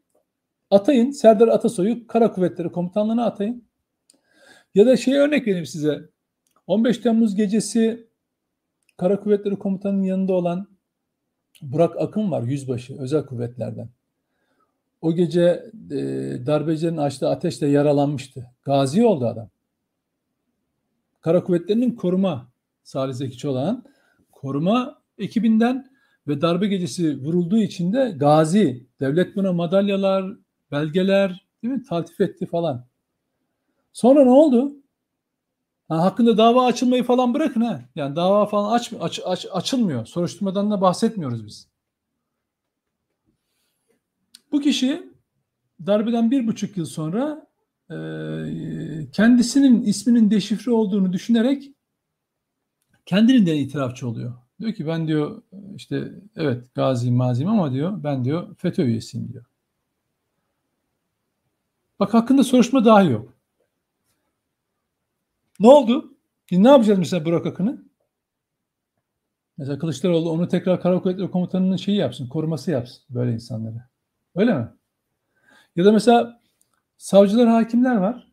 Atayın. 0.72 1.12
Serdar 1.12 1.48
Atasoy'u 1.48 2.08
Kara 2.08 2.32
Kuvvetleri 2.32 2.72
Komutanlığı'na 2.72 3.26
atayın. 3.26 3.64
Ya 4.76 4.86
da 4.86 4.98
şey 4.98 5.18
örnek 5.18 5.48
vereyim 5.48 5.66
size. 5.66 6.10
15 6.68 6.98
Temmuz 6.98 7.36
gecesi 7.36 8.08
Kara 8.98 9.20
Kuvvetleri 9.20 9.60
Komutanı'nın 9.60 10.04
yanında 10.04 10.34
olan 10.34 10.68
Burak 11.62 12.02
Akın 12.02 12.32
var 12.32 12.44
yüzbaşı 12.44 13.00
özel 13.00 13.26
kuvvetlerden. 13.26 13.90
O 15.02 15.14
gece 15.14 15.72
e, 15.92 15.98
darbecilerin 16.46 16.98
açtığı 16.98 17.30
ateşle 17.30 17.68
yaralanmıştı. 17.68 18.52
Gazi 18.64 19.06
oldu 19.06 19.26
adam. 19.26 19.50
Kara 21.22 21.44
Kuvvetleri'nin 21.44 21.96
koruma 21.96 22.50
Salih 22.84 23.14
Zeki 23.14 23.38
Çolak'ın 23.38 23.84
koruma 24.32 24.99
ekibinden 25.20 25.92
ve 26.28 26.42
darbe 26.42 26.68
gecesi 26.68 27.24
vurulduğu 27.24 27.58
için 27.58 27.94
de 27.94 28.16
gazi. 28.18 28.88
Devlet 29.00 29.36
buna 29.36 29.54
madalyalar, 29.54 30.26
belgeler 30.72 31.46
değil 31.64 31.74
mi? 31.74 31.84
taltif 31.84 32.22
etti 32.22 32.46
falan. 32.46 32.86
Sonra 33.94 34.24
ne 34.24 34.30
oldu? 34.30 34.76
Ha, 35.88 36.04
hakkında 36.04 36.38
dava 36.38 36.66
açılmayı 36.66 37.04
falan 37.04 37.34
bırakın 37.34 37.62
ha. 37.62 37.82
Yani 37.96 38.16
dava 38.16 38.46
falan 38.46 38.72
aç, 38.72 38.94
aç, 39.00 39.20
aç, 39.26 39.46
açılmıyor. 39.52 40.06
Soruşturmadan 40.06 40.72
da 40.72 40.82
bahsetmiyoruz 40.82 41.46
biz. 41.46 41.68
Bu 44.52 44.62
kişi 44.62 45.10
darbeden 45.86 46.32
bir 46.32 46.48
buçuk 46.48 46.78
yıl 46.78 46.86
sonra 46.86 47.48
e, 47.92 47.96
kendisinin 49.12 49.84
isminin 49.84 50.32
deşifre 50.32 50.72
olduğunu 50.72 51.14
düşünerek 51.14 51.72
kendiliğinden 53.06 53.56
itirafçı 53.56 54.08
oluyor. 54.08 54.34
Diyor 54.60 54.74
ki 54.74 54.88
ben 54.88 55.08
diyor 55.08 55.42
işte 55.76 56.14
evet 56.36 56.76
gazi 56.76 57.12
mazim 57.12 57.48
ama 57.48 57.72
diyor 57.72 58.04
ben 58.04 58.26
diyor 58.26 58.56
FETÖ 58.56 58.84
üyesiyim 58.84 59.34
diyor. 59.34 59.46
Bak 62.00 62.14
hakkında 62.14 62.44
soruşturma 62.44 62.86
dahi 62.86 63.12
yok. 63.12 63.34
Ne 65.60 65.68
oldu? 65.68 66.18
Şimdi 66.46 66.64
ne 66.64 66.68
yapacağız 66.68 67.00
mesela 67.00 67.26
Burak 67.26 67.46
Akın'ı? 67.46 67.90
Mesela 69.58 69.80
Kılıçdaroğlu 69.80 70.32
onu 70.32 70.48
tekrar 70.48 70.82
Kara 70.82 71.02
Kuvvetleri 71.02 71.32
Komutanı'nın 71.32 71.76
şeyi 71.76 71.98
yapsın, 71.98 72.28
koruması 72.28 72.72
yapsın 72.72 73.04
böyle 73.10 73.34
insanları. 73.34 73.84
Öyle 74.36 74.54
mi? 74.54 74.68
Ya 75.76 75.86
da 75.86 75.92
mesela 75.92 76.42
savcılar, 76.98 77.48
hakimler 77.48 77.96
var. 77.96 78.32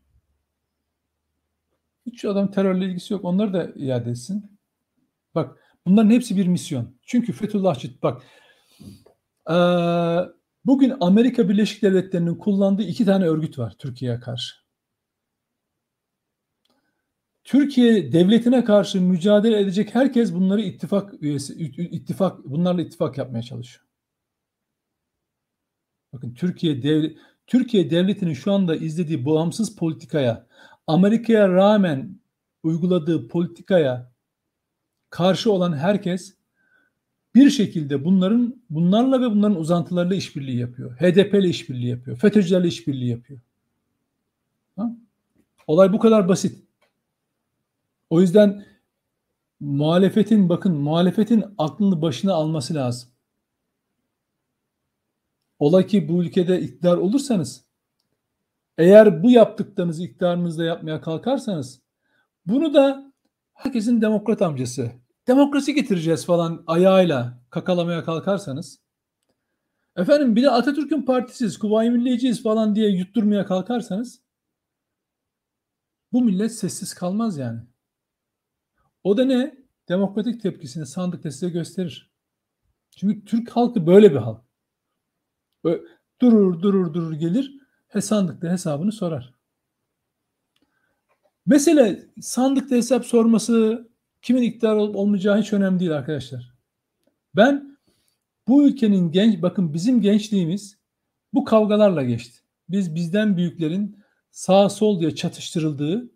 Hiç 2.07 2.25
adam 2.25 2.51
terörle 2.51 2.87
ilgisi 2.87 3.13
yok. 3.13 3.25
Onları 3.25 3.53
da 3.53 3.73
iade 3.75 4.11
etsin. 4.11 4.59
Bak 5.35 5.66
bunların 5.87 6.11
hepsi 6.11 6.37
bir 6.37 6.47
misyon. 6.47 6.95
Çünkü 7.03 7.33
Fethullahçı 7.33 8.03
bak 8.03 8.23
ee, 9.51 9.55
bugün 10.65 10.95
Amerika 11.01 11.49
Birleşik 11.49 11.83
Devletleri'nin 11.83 12.35
kullandığı 12.35 12.83
iki 12.83 13.05
tane 13.05 13.25
örgüt 13.25 13.59
var 13.59 13.75
Türkiye'ye 13.79 14.21
karşı. 14.21 14.55
Türkiye 17.45 18.13
devletine 18.13 18.65
karşı 18.65 19.01
mücadele 19.01 19.61
edecek 19.61 19.95
herkes 19.95 20.35
bunları 20.35 20.61
ittifak 20.61 21.23
üyesi, 21.23 21.55
ittifak 21.77 22.45
bunlarla 22.45 22.83
ittifak 22.83 23.19
yapmaya 23.19 23.43
çalışıyor. 23.43 23.87
Bakın 26.13 26.35
Türkiye 26.35 26.83
devlet 26.83 27.17
Türkiye 27.47 27.91
devletinin 27.91 28.35
şu 28.35 28.53
anda 28.53 28.77
izlediği 28.77 29.27
bağımsız 29.27 29.77
politikaya, 29.77 30.47
Amerika'ya 30.87 31.49
rağmen 31.49 32.21
uyguladığı 32.63 33.29
politikaya 33.29 34.13
karşı 35.11 35.53
olan 35.53 35.77
herkes 35.77 36.37
bir 37.35 37.51
şekilde 37.51 38.05
bunların 38.05 38.63
bunlarla 38.71 39.21
ve 39.21 39.31
bunların 39.31 39.57
uzantılarıyla 39.57 40.17
işbirliği 40.17 40.59
yapıyor. 40.59 40.97
HDP 40.97 41.35
ile 41.35 41.49
işbirliği 41.49 41.89
yapıyor. 41.89 42.17
FETÖ'cülerle 42.17 42.69
işbirliği 42.69 43.11
yapıyor. 43.11 43.41
Ha? 44.77 44.91
Olay 45.67 45.93
bu 45.93 45.99
kadar 45.99 46.29
basit. 46.29 46.65
O 48.11 48.21
yüzden 48.21 48.67
muhalefetin 49.61 50.49
bakın 50.49 50.75
muhalefetin 50.75 51.45
aklını 51.59 52.03
başına 52.03 52.35
alması 52.35 52.75
lazım. 52.75 53.11
Ola 55.59 55.87
ki 55.87 56.09
bu 56.09 56.25
ülkede 56.25 56.61
iktidar 56.61 56.97
olursanız 56.97 57.65
eğer 58.79 59.23
bu 59.23 59.31
yaptıklarınızı 59.31 60.05
iktidarınızda 60.05 60.65
yapmaya 60.65 61.01
kalkarsanız 61.01 61.81
bunu 62.47 62.75
da 62.75 63.13
herkesin 63.57 64.01
demokrat 64.01 64.43
amcası 64.43 64.93
demokrasi 65.27 65.75
getireceğiz 65.75 66.27
falan 66.27 66.65
ayağıyla 66.67 67.43
kakalamaya 67.51 68.05
kalkarsanız 68.05 68.81
efendim 69.97 70.37
bir 70.37 70.43
de 70.43 70.51
Atatürk'ün 70.51 71.03
partisiz, 71.03 71.59
Kuvayi 71.59 71.91
Milliyeciyiz 71.91 72.43
falan 72.43 72.75
diye 72.75 72.91
yutturmaya 72.91 73.47
kalkarsanız 73.47 74.23
bu 76.13 76.23
millet 76.23 76.53
sessiz 76.53 76.95
kalmaz 76.95 77.39
yani. 77.39 77.61
O 79.05 79.17
da 79.17 79.25
ne? 79.25 79.67
Demokratik 79.89 80.43
tepkisini 80.43 80.87
sandıkta 80.87 81.31
size 81.31 81.49
gösterir. 81.49 82.13
Çünkü 82.97 83.25
Türk 83.25 83.51
halkı 83.51 83.87
böyle 83.87 84.11
bir 84.11 84.17
halk. 84.17 84.45
Böyle 85.65 85.83
durur 86.21 86.63
durur 86.63 86.95
durur 86.95 87.13
gelir 87.13 87.59
he 87.89 88.01
sandıkta 88.01 88.49
hesabını 88.49 88.93
sorar. 88.93 89.36
Mesele 91.47 92.03
sandıkta 92.21 92.77
hesap 92.77 93.07
sorması 93.07 93.89
kimin 94.23 94.43
iktidar 94.43 94.77
olup 94.77 94.97
olmayacağı 94.97 95.41
hiç 95.41 95.53
önemli 95.53 95.81
değil 95.81 95.97
arkadaşlar. 95.97 96.53
Ben 97.37 97.79
bu 98.49 98.69
ülkenin 98.69 99.11
genç 99.11 99.43
bakın 99.43 99.75
bizim 99.75 100.01
gençliğimiz 100.01 100.79
bu 101.35 101.45
kavgalarla 101.45 102.03
geçti. 102.03 102.39
Biz 102.69 102.95
bizden 102.95 103.37
büyüklerin 103.37 103.99
sağ 104.31 104.69
sol 104.69 105.01
diye 105.01 105.15
çatıştırıldığı 105.15 106.11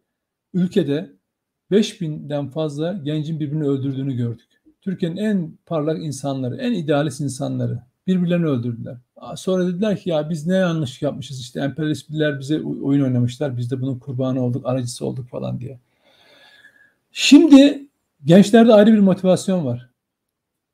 ülkede 0.55 1.16
5000'den 1.70 2.51
fazla 2.51 2.93
gencin 2.93 3.41
birbirini 3.41 3.64
öldürdüğünü 3.64 4.16
gördük. 4.16 4.62
Türkiye'nin 4.81 5.16
en 5.16 5.59
parlak 5.66 6.03
insanları, 6.03 6.57
en 6.57 6.72
idealist 6.72 7.20
insanları 7.20 7.83
birbirlerini 8.07 8.46
öldürdüler. 8.46 8.96
Sonra 9.36 9.66
dediler 9.66 10.01
ki 10.01 10.11
ya 10.11 10.30
biz 10.30 10.46
ne 10.46 10.57
yanlış 10.57 11.03
yapmışız 11.03 11.40
işte 11.40 11.61
emperyalist 11.61 12.11
birler 12.11 12.40
bize 12.40 12.62
oyun 12.62 13.05
oynamışlar. 13.05 13.57
Biz 13.57 13.70
de 13.70 13.80
bunun 13.80 13.98
kurbanı 13.98 14.44
olduk, 14.44 14.66
aracısı 14.66 15.07
olduk 15.07 15.28
falan 15.28 15.61
diye. 15.61 15.80
Şimdi 17.12 17.88
gençlerde 18.24 18.72
ayrı 18.72 18.92
bir 18.92 18.98
motivasyon 18.98 19.64
var. 19.64 19.90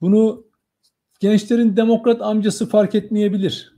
Bunu 0.00 0.44
gençlerin 1.20 1.76
demokrat 1.76 2.22
amcası 2.22 2.68
fark 2.68 2.94
etmeyebilir. 2.94 3.76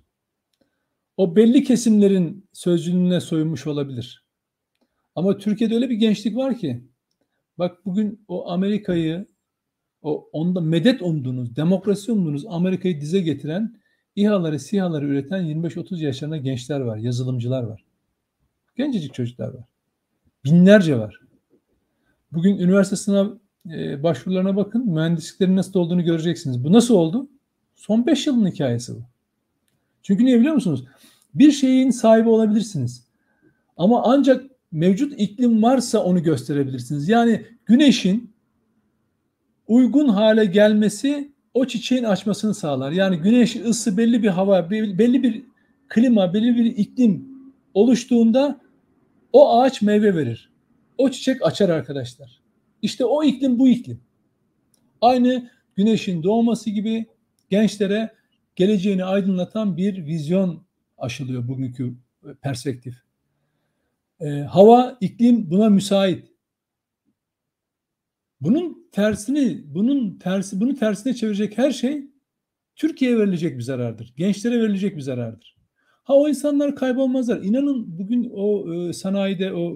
O 1.17 1.37
belli 1.37 1.65
kesimlerin 1.65 2.49
sözcülüğüne 2.53 3.21
soyunmuş 3.21 3.67
olabilir. 3.67 4.25
Ama 5.15 5.39
Türkiye'de 5.39 5.75
öyle 5.75 5.91
bir 5.91 5.97
gençlik 5.97 6.37
var 6.37 6.59
ki 6.59 6.85
bak 7.59 7.87
bugün 7.87 8.25
o 8.29 8.51
Amerika'yı 8.51 9.27
o 10.03 10.29
onda 10.33 10.61
medet 10.61 11.03
umduğunuz, 11.03 11.57
demokrasi 11.57 12.13
umduğunuz 12.13 12.47
Amerika'yı 12.49 13.01
dize 13.01 13.21
getiren 13.21 13.77
İHA'ları, 14.17 14.59
SİHA'ları 14.59 15.07
üreten 15.07 15.45
25-30 15.45 16.05
yaşlarında 16.05 16.37
gençler 16.37 16.81
var, 16.81 16.97
yazılımcılar 16.97 17.63
var. 17.63 17.85
Gencecik 18.77 19.15
çocuklar 19.15 19.49
var. 19.49 19.65
Binlerce 20.45 20.99
var. 20.99 21.21
Bugün 22.33 22.59
üniversite 22.59 22.97
sınav 22.97 23.31
e, 23.71 24.03
başvurularına 24.03 24.57
bakın. 24.57 24.91
Mühendisliklerin 24.91 25.57
nasıl 25.57 25.81
olduğunu 25.81 26.05
göreceksiniz. 26.05 26.65
Bu 26.65 26.73
nasıl 26.73 26.95
oldu? 26.95 27.29
Son 27.75 28.07
5 28.07 28.27
yılın 28.27 28.51
hikayesi 28.51 28.95
bu. 28.95 29.03
Çünkü 30.03 30.25
niye 30.25 30.41
biliyor 30.41 30.55
musunuz? 30.55 30.85
Bir 31.35 31.53
şeyin 31.53 31.91
sahibi 31.91 32.29
olabilirsiniz. 32.29 33.09
Ama 33.77 34.03
ancak 34.05 34.45
mevcut 34.73 35.13
iklim 35.21 35.63
varsa 35.63 35.99
onu 35.99 36.23
gösterebilirsiniz. 36.23 37.09
Yani 37.09 37.47
güneşin 37.67 38.35
uygun 39.69 40.09
hale 40.09 40.45
gelmesi 40.45 41.33
o 41.55 41.67
çiçeğin 41.67 42.05
açmasını 42.05 42.55
sağlar. 42.55 42.93
Yani 42.93 43.17
güneş 43.17 43.57
ısı 43.57 43.97
belli 43.97 44.23
bir 44.23 44.29
hava, 44.29 44.71
belli 44.71 45.23
bir 45.23 45.45
klima, 45.89 46.35
belli 46.35 46.57
bir 46.57 46.65
iklim 46.65 47.29
oluştuğunda 47.75 48.61
o 49.33 49.61
ağaç 49.61 49.83
meyve 49.83 50.17
verir. 50.17 50.51
O 50.99 51.11
çiçek 51.11 51.47
açar 51.47 51.69
arkadaşlar. 51.69 52.41
İşte 52.83 53.05
o 53.05 53.25
iklim 53.25 53.59
bu 53.59 53.69
iklim. 53.69 54.01
Aynı 55.01 55.51
güneşin 55.77 56.23
doğması 56.23 56.71
gibi 56.71 57.07
gençlere 57.51 58.13
geleceğini 58.57 59.05
aydınlatan 59.05 59.77
bir 59.77 60.07
vizyon 60.07 60.63
aşılıyor 60.99 61.49
bugünkü 61.49 61.95
perspektif. 62.43 62.95
Ee, 64.21 64.29
hava, 64.29 64.99
iklim 65.01 65.51
buna 65.51 65.69
müsait. 65.69 66.29
Bunun 68.41 68.89
tersini, 68.93 69.63
bunun 69.75 70.19
tersi, 70.19 70.61
bunu 70.61 70.75
tersine 70.75 71.15
çevirecek 71.15 71.59
her 71.59 71.71
şey 71.71 72.07
Türkiye'ye 72.77 73.19
verilecek 73.19 73.57
bir 73.57 73.63
zarardır. 73.63 74.13
Gençlere 74.17 74.61
verilecek 74.63 74.97
bir 74.97 75.01
zarardır. 75.01 75.57
Ha 76.05 76.15
o 76.15 76.29
insanlar 76.29 76.77
kaybolmazlar. 76.77 77.43
İnanın 77.43 77.99
bugün 77.99 78.31
o 78.35 78.75
e, 78.75 78.93
sanayide, 78.93 79.53
o 79.53 79.71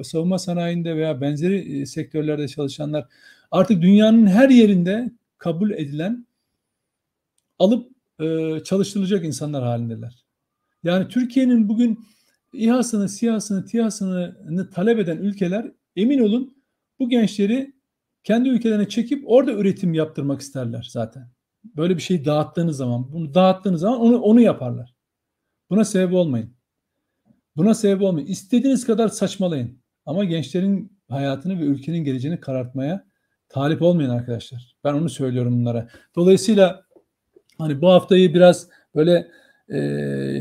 e, 0.00 0.04
savunma 0.04 0.38
sanayinde 0.38 0.96
veya 0.96 1.20
benzeri 1.20 1.80
e, 1.80 1.86
sektörlerde 1.86 2.48
çalışanlar 2.48 3.06
artık 3.50 3.82
dünyanın 3.82 4.26
her 4.26 4.48
yerinde 4.48 5.10
kabul 5.38 5.70
edilen 5.70 6.26
alıp 7.58 7.90
e, 8.20 8.58
çalıştırılacak 8.64 9.24
insanlar 9.24 9.62
halindeler. 9.62 10.24
Yani 10.84 11.08
Türkiye'nin 11.08 11.68
bugün 11.68 11.98
İHA'sını, 12.52 13.08
SİHA'sını, 13.08 13.64
TİHA'sını 13.64 14.70
talep 14.74 14.98
eden 14.98 15.16
ülkeler 15.16 15.72
emin 15.96 16.18
olun 16.18 16.54
bu 16.98 17.08
gençleri 17.08 17.72
kendi 18.24 18.48
ülkelerine 18.48 18.88
çekip 18.88 19.24
orada 19.26 19.52
üretim 19.52 19.94
yaptırmak 19.94 20.40
isterler 20.40 20.88
zaten. 20.90 21.30
Böyle 21.64 21.96
bir 21.96 22.02
şey 22.02 22.24
dağıttığınız 22.24 22.76
zaman, 22.76 23.12
bunu 23.12 23.34
dağıttığınız 23.34 23.80
zaman 23.80 24.00
onu, 24.00 24.20
onu 24.20 24.40
yaparlar. 24.40 24.94
Buna 25.70 25.84
sebep 25.84 26.14
olmayın. 26.14 26.56
Buna 27.56 27.74
sebep 27.74 28.02
olmayın. 28.02 28.26
İstediğiniz 28.26 28.86
kadar 28.86 29.08
saçmalayın. 29.08 29.82
Ama 30.06 30.24
gençlerin 30.24 31.00
hayatını 31.08 31.60
ve 31.60 31.64
ülkenin 31.64 32.04
geleceğini 32.04 32.40
karartmaya 32.40 33.04
talip 33.48 33.82
olmayan 33.82 34.10
arkadaşlar. 34.10 34.76
Ben 34.84 34.94
onu 34.94 35.08
söylüyorum 35.08 35.60
bunlara. 35.60 35.88
Dolayısıyla 36.16 36.84
hani 37.58 37.80
bu 37.80 37.88
haftayı 37.90 38.34
biraz 38.34 38.68
böyle 38.94 39.28
e, 39.68 39.78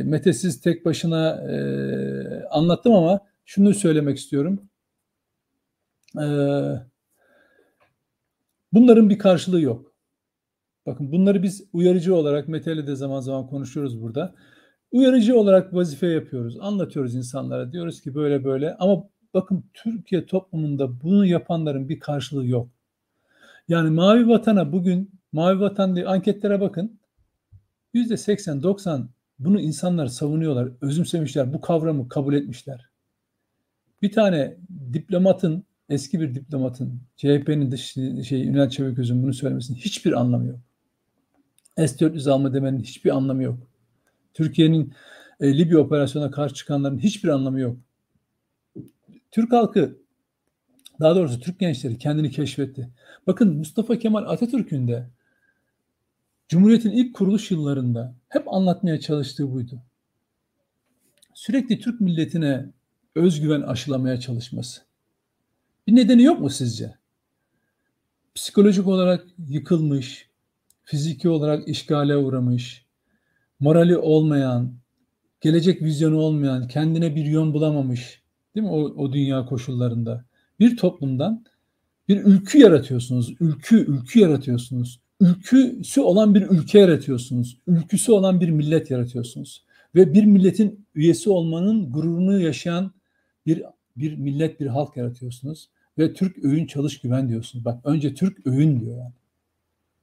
metesiz 0.04 0.62
tek 0.62 0.86
başına 0.86 1.30
e, 1.30 1.56
anlattım 2.46 2.94
ama 2.94 3.20
şunu 3.46 3.74
söylemek 3.74 4.18
istiyorum. 4.18 4.70
E, 6.22 6.26
bunların 8.74 9.10
bir 9.10 9.20
karşılığı 9.20 9.62
yok. 9.62 9.94
Bakın 10.86 11.12
bunları 11.12 11.44
biz 11.44 11.64
uyarıcı 11.74 12.16
olarak 12.16 12.48
Mete'yle 12.48 12.88
de 12.88 12.96
zaman 12.96 13.20
zaman 13.20 13.48
konuşuyoruz 13.48 14.02
burada. 14.02 14.36
Uyarıcı 14.92 15.38
olarak 15.38 15.74
vazife 15.74 16.08
yapıyoruz. 16.08 16.58
Anlatıyoruz 16.60 17.16
insanlara. 17.16 17.72
Diyoruz 17.72 18.02
ki 18.02 18.16
böyle 18.16 18.44
böyle 18.44 18.76
ama 18.76 19.04
bakın 19.34 19.64
Türkiye 19.74 20.26
toplumunda 20.26 21.02
bunu 21.02 21.26
yapanların 21.26 21.90
bir 21.90 22.00
karşılığı 22.00 22.48
yok. 22.48 22.70
Yani 23.68 23.90
Mavi 23.90 24.28
Vatan'a 24.28 24.72
bugün 24.72 25.12
Mavi 25.32 25.60
Vatan 25.60 25.96
diye 25.96 26.06
anketlere 26.06 26.62
bakın. 26.62 27.00
Yüzde 27.94 28.14
80-90 28.14 29.08
bunu 29.40 29.60
insanlar 29.60 30.08
savunuyorlar, 30.08 30.70
özümsemişler, 30.82 31.54
bu 31.54 31.62
kavramı 31.62 32.10
kabul 32.10 32.34
etmişler. 32.34 32.90
Bir 34.02 34.12
tane 34.12 34.58
diplomatın, 34.94 35.64
eski 35.92 36.20
bir 36.20 36.36
diplomatın, 36.36 37.02
CHP'nin 37.18 37.72
dış 37.72 37.94
şey 38.28 38.48
Ünal 38.48 38.70
Çeviköz'ün 38.70 39.24
bunu 39.24 39.34
söylemesinin 39.34 39.78
hiçbir 39.78 40.12
anlamı 40.12 40.48
yok. 40.48 40.60
S-400 41.78 42.32
alma 42.32 42.54
demenin 42.54 42.80
hiçbir 42.80 43.16
anlamı 43.16 43.44
yok. 43.44 43.68
Türkiye'nin 44.34 44.94
e, 45.40 45.58
Libya 45.58 45.80
operasyonuna 45.80 46.32
karşı 46.32 46.56
çıkanların 46.56 47.00
hiçbir 47.00 47.30
anlamı 47.30 47.60
yok. 47.60 47.78
Türk 49.32 49.52
halkı, 49.52 49.98
daha 51.00 51.16
doğrusu 51.16 51.40
Türk 51.40 51.60
gençleri 51.60 51.98
kendini 51.98 52.32
keşfetti. 52.32 52.90
Bakın 53.28 53.58
Mustafa 53.58 54.00
Kemal 54.00 54.24
Atatürk'ün 54.24 54.88
de 54.88 55.10
Cumhuriyet'in 56.50 56.92
ilk 56.92 57.16
kuruluş 57.16 57.52
yıllarında 57.52 58.16
hep 58.30 58.54
anlatmaya 58.54 59.00
çalıştığı 59.00 59.52
buydu. 59.52 59.82
Sürekli 61.34 61.80
Türk 61.80 62.02
milletine 62.02 62.66
özgüven 63.16 63.62
aşılamaya 63.62 64.20
çalışması. 64.20 64.91
Bir 65.88 65.96
nedeni 65.96 66.24
yok 66.24 66.40
mu 66.40 66.50
sizce? 66.50 66.96
Psikolojik 68.36 68.88
olarak 68.88 69.26
yıkılmış, 69.50 70.30
fiziki 70.84 71.30
olarak 71.30 71.68
işgale 71.68 72.18
uğramış, 72.18 72.86
morali 73.60 73.98
olmayan, 73.98 74.74
gelecek 75.42 75.82
vizyonu 75.82 76.18
olmayan, 76.18 76.68
kendine 76.68 77.16
bir 77.16 77.26
yön 77.26 77.54
bulamamış, 77.54 78.22
değil 78.56 78.68
mi 78.68 78.72
o, 78.72 78.80
o 78.80 79.14
dünya 79.14 79.46
koşullarında 79.46 80.26
bir 80.60 80.78
toplumdan 80.78 81.46
bir 82.08 82.24
ülkü 82.24 82.58
yaratıyorsunuz, 82.58 83.36
ülkü, 83.40 83.76
ülkü 83.76 84.20
yaratıyorsunuz 84.20 85.02
ülküsü 85.22 86.02
olan 86.02 86.36
bir 86.36 86.42
ülke 86.42 86.80
yaratıyorsunuz. 86.80 87.58
Ülküsü 87.68 88.12
olan 88.12 88.42
bir 88.42 88.50
millet 88.50 88.92
yaratıyorsunuz. 88.92 89.66
Ve 89.96 90.14
bir 90.14 90.24
milletin 90.24 90.86
üyesi 90.96 91.30
olmanın 91.30 91.92
gururunu 91.92 92.40
yaşayan 92.40 92.92
bir 93.46 93.64
bir 93.98 94.18
millet, 94.18 94.60
bir 94.60 94.68
halk 94.68 94.98
yaratıyorsunuz. 94.98 95.70
Ve 95.98 96.14
Türk 96.14 96.46
öğün 96.46 96.66
çalış 96.66 97.00
güven 97.02 97.30
diyorsunuz. 97.30 97.66
Bak 97.66 97.86
önce 97.86 98.14
Türk 98.14 98.48
öğün 98.48 98.80
diyor 98.80 98.98
yani. 98.98 99.14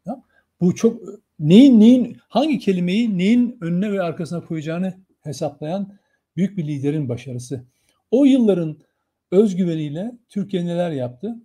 Ya, 0.07 0.22
bu 0.61 0.74
çok 0.74 1.03
neyin 1.41 1.80
neyin 1.80 2.16
hangi 2.28 2.59
kelimeyi 2.59 3.18
neyin 3.18 3.59
önüne 3.61 3.93
ve 3.93 4.03
arkasına 4.03 4.45
koyacağını 4.45 4.95
hesaplayan 5.20 5.99
büyük 6.36 6.59
bir 6.59 6.66
liderin 6.66 7.09
başarısı. 7.09 7.64
O 8.11 8.24
yılların 8.24 8.76
özgüveniyle 9.30 10.18
Türkiye 10.28 10.66
neler 10.66 10.91
yaptı? 10.91 11.36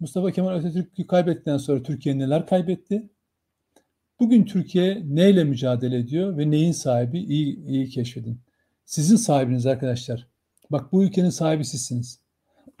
Mustafa 0.00 0.30
Kemal 0.30 0.54
Atatürk'ü 0.54 1.06
kaybettikten 1.06 1.56
sonra 1.56 1.82
Türkiye 1.82 2.18
neler 2.18 2.46
kaybetti? 2.46 3.08
Bugün 4.20 4.44
Türkiye 4.44 5.02
neyle 5.04 5.44
mücadele 5.44 5.98
ediyor 5.98 6.38
ve 6.38 6.50
neyin 6.50 6.72
sahibi? 6.72 7.18
İyi, 7.18 7.66
iyi 7.66 7.88
keşfedin. 7.88 8.40
Sizin 8.84 9.16
sahibiniz 9.16 9.66
arkadaşlar. 9.66 10.29
Bak 10.70 10.92
bu 10.92 11.04
ülkenin 11.04 11.30
sahibi 11.30 11.64
sizsiniz. 11.64 12.20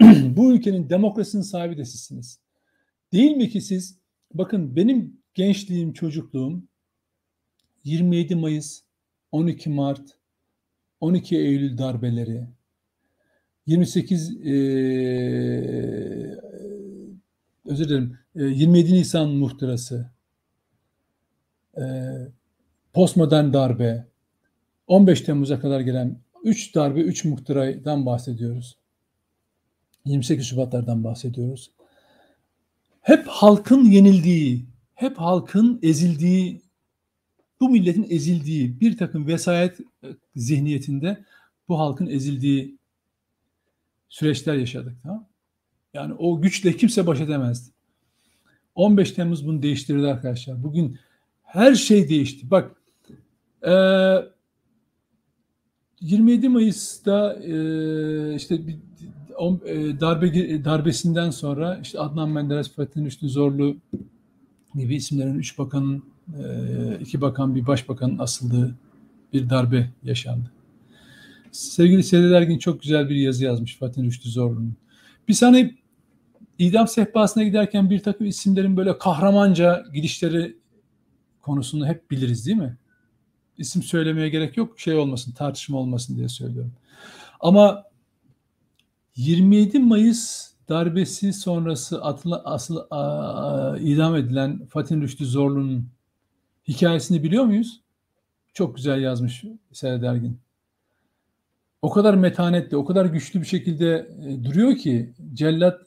bu 0.36 0.52
ülkenin 0.52 0.90
demokrasinin 0.90 1.42
sahibi 1.42 1.76
de 1.76 1.84
sizsiniz. 1.84 2.40
Değil 3.12 3.36
mi 3.36 3.48
ki 3.48 3.60
siz? 3.60 3.98
Bakın 4.34 4.76
benim 4.76 5.20
gençliğim, 5.34 5.92
çocukluğum 5.92 6.62
27 7.84 8.34
Mayıs, 8.34 8.82
12 9.32 9.70
Mart, 9.70 10.16
12 11.00 11.36
Eylül 11.36 11.78
darbeleri, 11.78 12.46
28 13.66 14.30
e, 14.30 14.50
özür 17.64 17.88
dilerim 17.88 18.18
27 18.34 18.90
e, 18.90 18.94
Nisan 18.94 19.30
muhtırası, 19.30 20.10
e, 21.76 21.82
postmodern 22.92 23.52
darbe, 23.52 24.06
15 24.86 25.20
Temmuz'a 25.20 25.60
kadar 25.60 25.80
gelen 25.80 26.20
3 26.44 26.74
darbe, 26.74 27.00
3 27.00 27.24
muhtıradan 27.24 28.06
bahsediyoruz. 28.06 28.76
28 30.04 30.46
Şubatlardan 30.46 31.04
bahsediyoruz. 31.04 31.70
Hep 33.00 33.26
halkın 33.26 33.84
yenildiği, 33.84 34.66
hep 34.94 35.16
halkın 35.16 35.78
ezildiği, 35.82 36.62
bu 37.60 37.68
milletin 37.68 38.06
ezildiği 38.10 38.80
bir 38.80 38.96
takım 38.96 39.26
vesayet 39.26 39.80
e, 39.80 40.08
zihniyetinde 40.36 41.24
bu 41.68 41.78
halkın 41.78 42.06
ezildiği 42.06 42.78
süreçler 44.08 44.54
yaşadık. 44.54 44.96
Tamam? 45.02 45.28
Yani 45.94 46.14
o 46.14 46.40
güçle 46.40 46.76
kimse 46.76 47.06
baş 47.06 47.20
edemezdi. 47.20 47.70
15 48.74 49.12
Temmuz 49.12 49.46
bunu 49.46 49.62
değiştirdi 49.62 50.06
arkadaşlar. 50.06 50.62
Bugün 50.62 50.98
her 51.42 51.74
şey 51.74 52.08
değişti. 52.08 52.50
Bak 52.50 52.76
e, 53.66 53.72
27 56.00 56.48
Mayıs'ta 56.48 57.34
e, 57.34 58.34
işte 58.34 58.66
bir, 58.66 58.74
e, 59.66 60.00
darbe 60.00 60.64
darbesinden 60.64 61.30
sonra 61.30 61.78
işte 61.82 62.00
Adnan 62.00 62.28
Menderes, 62.30 62.72
Fatih 62.72 63.02
Üstün 63.02 63.28
Zorlu 63.28 63.76
gibi 64.74 64.94
isimlerin 64.94 65.34
üç 65.34 65.58
bakanın, 65.58 66.02
e, 66.38 66.98
iki 67.00 67.20
bakan, 67.20 67.54
bir 67.54 67.66
başbakanın 67.66 68.18
asıldığı 68.18 68.74
bir 69.32 69.50
darbe 69.50 69.90
yaşandı. 70.02 70.50
Sevgili 71.52 72.02
Sedat 72.02 72.32
Ergin 72.32 72.58
çok 72.58 72.82
güzel 72.82 73.08
bir 73.08 73.16
yazı 73.16 73.44
yazmış 73.44 73.76
Fatih 73.76 74.02
Rüştü 74.02 74.28
Zorlu'nun. 74.28 74.74
Biz 75.28 75.42
hani 75.42 75.74
idam 76.58 76.88
sehpasına 76.88 77.42
giderken 77.42 77.90
bir 77.90 77.98
takım 77.98 78.26
isimlerin 78.26 78.76
böyle 78.76 78.98
kahramanca 78.98 79.84
gidişleri 79.94 80.56
konusunu 81.42 81.86
hep 81.86 82.10
biliriz 82.10 82.46
değil 82.46 82.58
mi? 82.58 82.76
İsim 83.60 83.82
söylemeye 83.82 84.28
gerek 84.28 84.56
yok 84.56 84.80
şey 84.80 84.94
olmasın 84.94 85.32
tartışma 85.32 85.78
olmasın 85.78 86.16
diye 86.16 86.28
söylüyorum. 86.28 86.72
Ama 87.40 87.84
27 89.16 89.78
Mayıs 89.78 90.50
darbesi 90.68 91.32
sonrası 91.32 92.04
atıla, 92.04 92.42
asıl 92.44 92.78
a, 92.90 93.76
idam 93.80 94.16
edilen 94.16 94.66
Fatih 94.66 94.96
Rüştü 94.96 95.26
Zorlu'nun 95.26 95.88
hikayesini 96.68 97.22
biliyor 97.22 97.44
muyuz? 97.44 97.80
Çok 98.54 98.76
güzel 98.76 99.00
yazmış 99.00 99.44
Serdar 99.72 100.14
Ergin. 100.14 100.38
O 101.82 101.90
kadar 101.90 102.14
metanetli, 102.14 102.76
o 102.76 102.84
kadar 102.84 103.04
güçlü 103.04 103.40
bir 103.40 103.46
şekilde 103.46 104.10
e, 104.26 104.44
duruyor 104.44 104.76
ki 104.76 105.14
cellat 105.34 105.80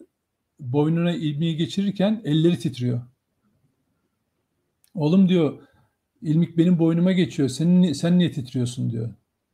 boynuna 0.59 1.11
ilmiği 1.11 1.57
geçirirken 1.57 2.21
elleri 2.25 2.59
titriyor. 2.59 3.01
Oğlum 4.95 5.29
diyor 5.29 5.59
ilmik 6.23 6.57
benim 6.57 6.79
boynuma 6.79 7.11
geçiyor. 7.11 7.49
Sen, 7.49 7.93
sen 7.93 8.19
niye 8.19 8.31
titriyorsun 8.31 8.91
diyor. 8.91 9.09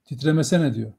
Titremesene 0.05 0.74
diyor. 0.74 0.91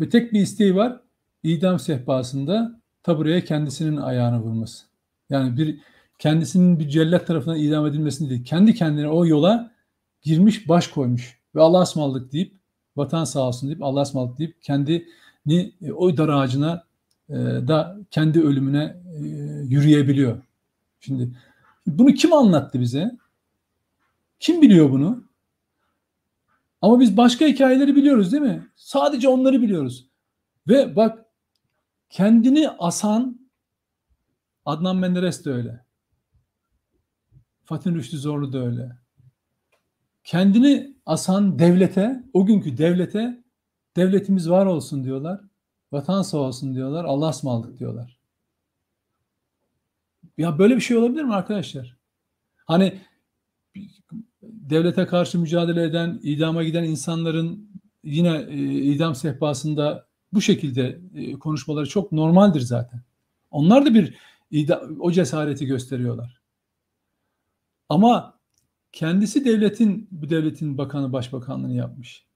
Ve 0.00 0.08
tek 0.08 0.32
bir 0.32 0.40
isteği 0.40 0.76
var. 0.76 1.00
idam 1.42 1.78
sehpasında 1.78 2.80
tabureye 3.02 3.44
kendisinin 3.44 3.96
ayağını 3.96 4.40
vurması. 4.40 4.86
Yani 5.30 5.56
bir 5.56 5.78
kendisinin 6.18 6.78
bir 6.78 6.88
cellat 6.88 7.26
tarafından 7.26 7.58
idam 7.58 7.86
edilmesini 7.86 8.30
değil. 8.30 8.44
Kendi 8.44 8.74
kendine 8.74 9.08
o 9.08 9.26
yola 9.26 9.72
girmiş, 10.22 10.68
baş 10.68 10.88
koymuş. 10.88 11.40
Ve 11.54 11.60
Allah'a 11.60 11.82
ısmarladık 11.82 12.32
deyip 12.32 12.54
vatan 12.96 13.24
sağ 13.24 13.40
olsun 13.40 13.68
deyip 13.68 13.82
Allah'a 13.82 14.02
ısmarladık 14.02 14.38
deyip 14.38 14.62
kendini 14.62 15.72
o 15.96 16.16
dar 16.16 16.28
ağacına 16.28 16.84
e, 17.28 17.34
da 17.68 17.98
kendi 18.10 18.40
ölümüne 18.40 18.96
e, 19.16 19.20
yürüyebiliyor. 19.64 20.42
Şimdi 21.00 21.30
bunu 21.86 22.14
kim 22.14 22.32
anlattı 22.32 22.80
bize? 22.80 23.18
Kim 24.40 24.62
biliyor 24.62 24.90
bunu? 24.90 25.24
Ama 26.80 27.00
biz 27.00 27.16
başka 27.16 27.46
hikayeleri 27.46 27.96
biliyoruz 27.96 28.32
değil 28.32 28.42
mi? 28.42 28.68
Sadece 28.76 29.28
onları 29.28 29.62
biliyoruz. 29.62 30.08
Ve 30.68 30.96
bak 30.96 31.26
kendini 32.10 32.70
asan 32.70 33.40
Adnan 34.64 34.96
Menderes 34.96 35.44
de 35.44 35.50
öyle. 35.50 35.84
Fatih 37.64 37.90
Rüştü 37.90 38.18
Zorlu 38.18 38.52
da 38.52 38.58
öyle. 38.58 38.92
Kendini 40.24 40.96
asan 41.06 41.58
devlete, 41.58 42.24
o 42.32 42.46
günkü 42.46 42.78
devlete 42.78 43.44
devletimiz 43.96 44.50
var 44.50 44.66
olsun 44.66 45.04
diyorlar. 45.04 45.40
Vatan 45.92 46.22
sağ 46.22 46.38
olsun 46.38 46.74
diyorlar. 46.74 47.04
Allah'a 47.04 47.30
ısmarladık 47.30 47.78
diyorlar. 47.78 48.18
Ya 50.38 50.58
böyle 50.58 50.76
bir 50.76 50.80
şey 50.80 50.96
olabilir 50.96 51.24
mi 51.24 51.34
arkadaşlar? 51.34 51.96
Hani 52.66 53.00
devlete 54.70 55.06
karşı 55.06 55.38
mücadele 55.38 55.82
eden, 55.82 56.20
idama 56.22 56.64
giden 56.64 56.84
insanların 56.84 57.70
yine 58.04 58.46
e, 58.48 58.56
idam 58.66 59.14
sehpasında 59.14 60.06
bu 60.32 60.40
şekilde 60.40 61.00
e, 61.14 61.32
konuşmaları 61.32 61.88
çok 61.88 62.12
normaldir 62.12 62.60
zaten. 62.60 63.02
Onlar 63.50 63.86
da 63.86 63.94
bir 63.94 64.14
o 64.98 65.12
cesareti 65.12 65.66
gösteriyorlar. 65.66 66.40
Ama 67.88 68.38
kendisi 68.92 69.44
devletin 69.44 70.08
bu 70.10 70.30
devletin 70.30 70.78
bakanı 70.78 71.12
başbakanlığını 71.12 71.74
yapmış. 71.74 72.26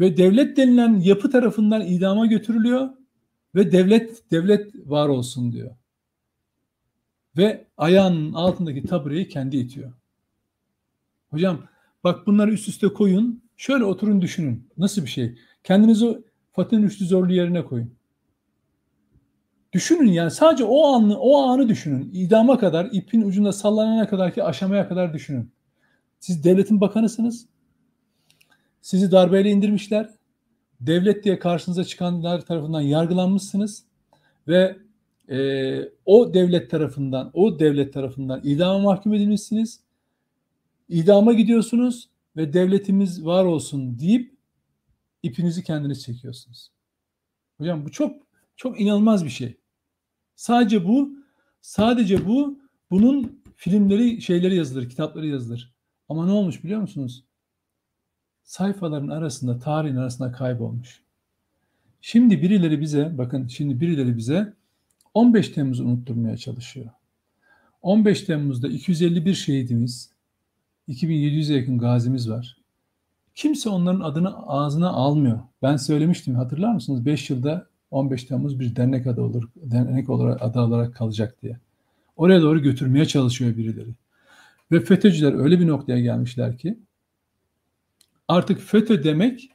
Ve 0.00 0.16
devlet 0.16 0.56
denilen 0.56 1.00
yapı 1.00 1.30
tarafından 1.30 1.86
idama 1.86 2.26
götürülüyor 2.26 2.88
ve 3.54 3.72
devlet 3.72 4.30
devlet 4.30 4.74
var 4.88 5.08
olsun 5.08 5.52
diyor. 5.52 5.76
Ve 7.36 7.66
ayağının 7.76 8.32
altındaki 8.32 8.84
tabureyi 8.84 9.28
kendi 9.28 9.56
itiyor. 9.56 9.92
Hocam 11.30 11.62
bak 12.06 12.26
bunları 12.26 12.50
üst 12.50 12.68
üste 12.68 12.88
koyun. 12.88 13.42
Şöyle 13.56 13.84
oturun 13.84 14.22
düşünün. 14.22 14.68
Nasıl 14.78 15.02
bir 15.02 15.10
şey? 15.10 15.38
Kendinizi 15.64 16.18
Fatih'in 16.52 16.82
üçlü 16.82 17.06
zorlu 17.06 17.32
yerine 17.32 17.64
koyun. 17.64 17.94
Düşünün 19.72 20.06
yani 20.06 20.30
sadece 20.30 20.64
o 20.64 20.86
anı, 20.86 21.18
o 21.18 21.36
anı 21.36 21.68
düşünün. 21.68 22.10
İdama 22.12 22.58
kadar, 22.58 22.88
ipin 22.92 23.22
ucunda 23.22 23.52
sallanana 23.52 24.08
kadar 24.08 24.34
ki 24.34 24.44
aşamaya 24.44 24.88
kadar 24.88 25.14
düşünün. 25.14 25.50
Siz 26.20 26.44
devletin 26.44 26.80
bakanısınız. 26.80 27.46
Sizi 28.80 29.12
darbeyle 29.12 29.50
indirmişler. 29.50 30.10
Devlet 30.80 31.24
diye 31.24 31.38
karşınıza 31.38 31.84
çıkanlar 31.84 32.40
tarafından 32.40 32.80
yargılanmışsınız 32.80 33.84
ve 34.48 34.76
e, 35.28 35.38
o 36.04 36.34
devlet 36.34 36.70
tarafından 36.70 37.30
o 37.34 37.58
devlet 37.58 37.92
tarafından 37.94 38.40
idama 38.44 38.78
mahkum 38.78 39.14
edilmişsiniz. 39.14 39.85
İdama 40.88 41.32
gidiyorsunuz 41.32 42.08
ve 42.36 42.52
devletimiz 42.52 43.24
var 43.24 43.44
olsun 43.44 43.98
deyip 43.98 44.36
ipinizi 45.22 45.64
kendiniz 45.64 46.02
çekiyorsunuz. 46.02 46.70
Hocam 47.58 47.84
bu 47.84 47.90
çok 47.90 48.16
çok 48.56 48.80
inanılmaz 48.80 49.24
bir 49.24 49.30
şey. 49.30 49.56
Sadece 50.36 50.84
bu 50.88 51.10
sadece 51.60 52.26
bu 52.26 52.58
bunun 52.90 53.42
filmleri 53.56 54.22
şeyleri 54.22 54.56
yazılır, 54.56 54.88
kitapları 54.88 55.26
yazılır. 55.26 55.74
Ama 56.08 56.26
ne 56.26 56.32
olmuş 56.32 56.64
biliyor 56.64 56.80
musunuz? 56.80 57.24
Sayfaların 58.42 59.08
arasında, 59.08 59.58
tarihin 59.58 59.96
arasında 59.96 60.32
kaybolmuş. 60.32 61.02
Şimdi 62.00 62.42
birileri 62.42 62.80
bize, 62.80 63.18
bakın 63.18 63.46
şimdi 63.46 63.80
birileri 63.80 64.16
bize 64.16 64.52
15 65.14 65.48
Temmuz'u 65.48 65.84
unutturmaya 65.84 66.36
çalışıyor. 66.36 66.90
15 67.82 68.22
Temmuz'da 68.22 68.68
251 68.68 69.34
şehidimiz, 69.34 70.15
2700'e 70.88 71.56
yakın 71.56 71.78
gazimiz 71.78 72.30
var. 72.30 72.56
Kimse 73.34 73.68
onların 73.68 74.00
adını 74.00 74.36
ağzına 74.48 74.90
almıyor. 74.90 75.40
Ben 75.62 75.76
söylemiştim 75.76 76.34
hatırlar 76.34 76.74
mısınız? 76.74 77.06
5 77.06 77.30
yılda 77.30 77.68
15 77.90 78.24
Temmuz 78.24 78.60
bir 78.60 78.76
dernek 78.76 79.06
adı 79.06 79.22
olur, 79.22 79.48
dernek 79.56 80.10
olarak 80.10 80.42
adı 80.42 80.60
olarak 80.60 80.94
kalacak 80.94 81.42
diye. 81.42 81.58
Oraya 82.16 82.42
doğru 82.42 82.62
götürmeye 82.62 83.06
çalışıyor 83.06 83.56
birileri. 83.56 83.90
Ve 84.72 84.80
FETÖ'cüler 84.80 85.32
öyle 85.32 85.60
bir 85.60 85.66
noktaya 85.66 86.00
gelmişler 86.00 86.58
ki 86.58 86.78
artık 88.28 88.60
FETÖ 88.60 89.04
demek 89.04 89.50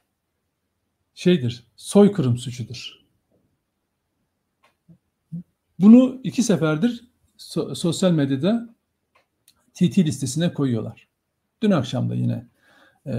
şeydir, 1.13 1.63
soykırım 1.75 2.38
suçudur. 2.38 3.01
Bunu 5.79 6.19
iki 6.23 6.43
seferdir 6.43 7.07
so- 7.38 7.75
sosyal 7.75 8.11
medyada 8.11 8.75
TT 9.73 9.97
listesine 9.97 10.53
koyuyorlar. 10.53 11.11
Dün 11.62 11.72
akşam 11.72 12.09
da 12.09 12.16
yine 12.16 12.45
e, 13.07 13.14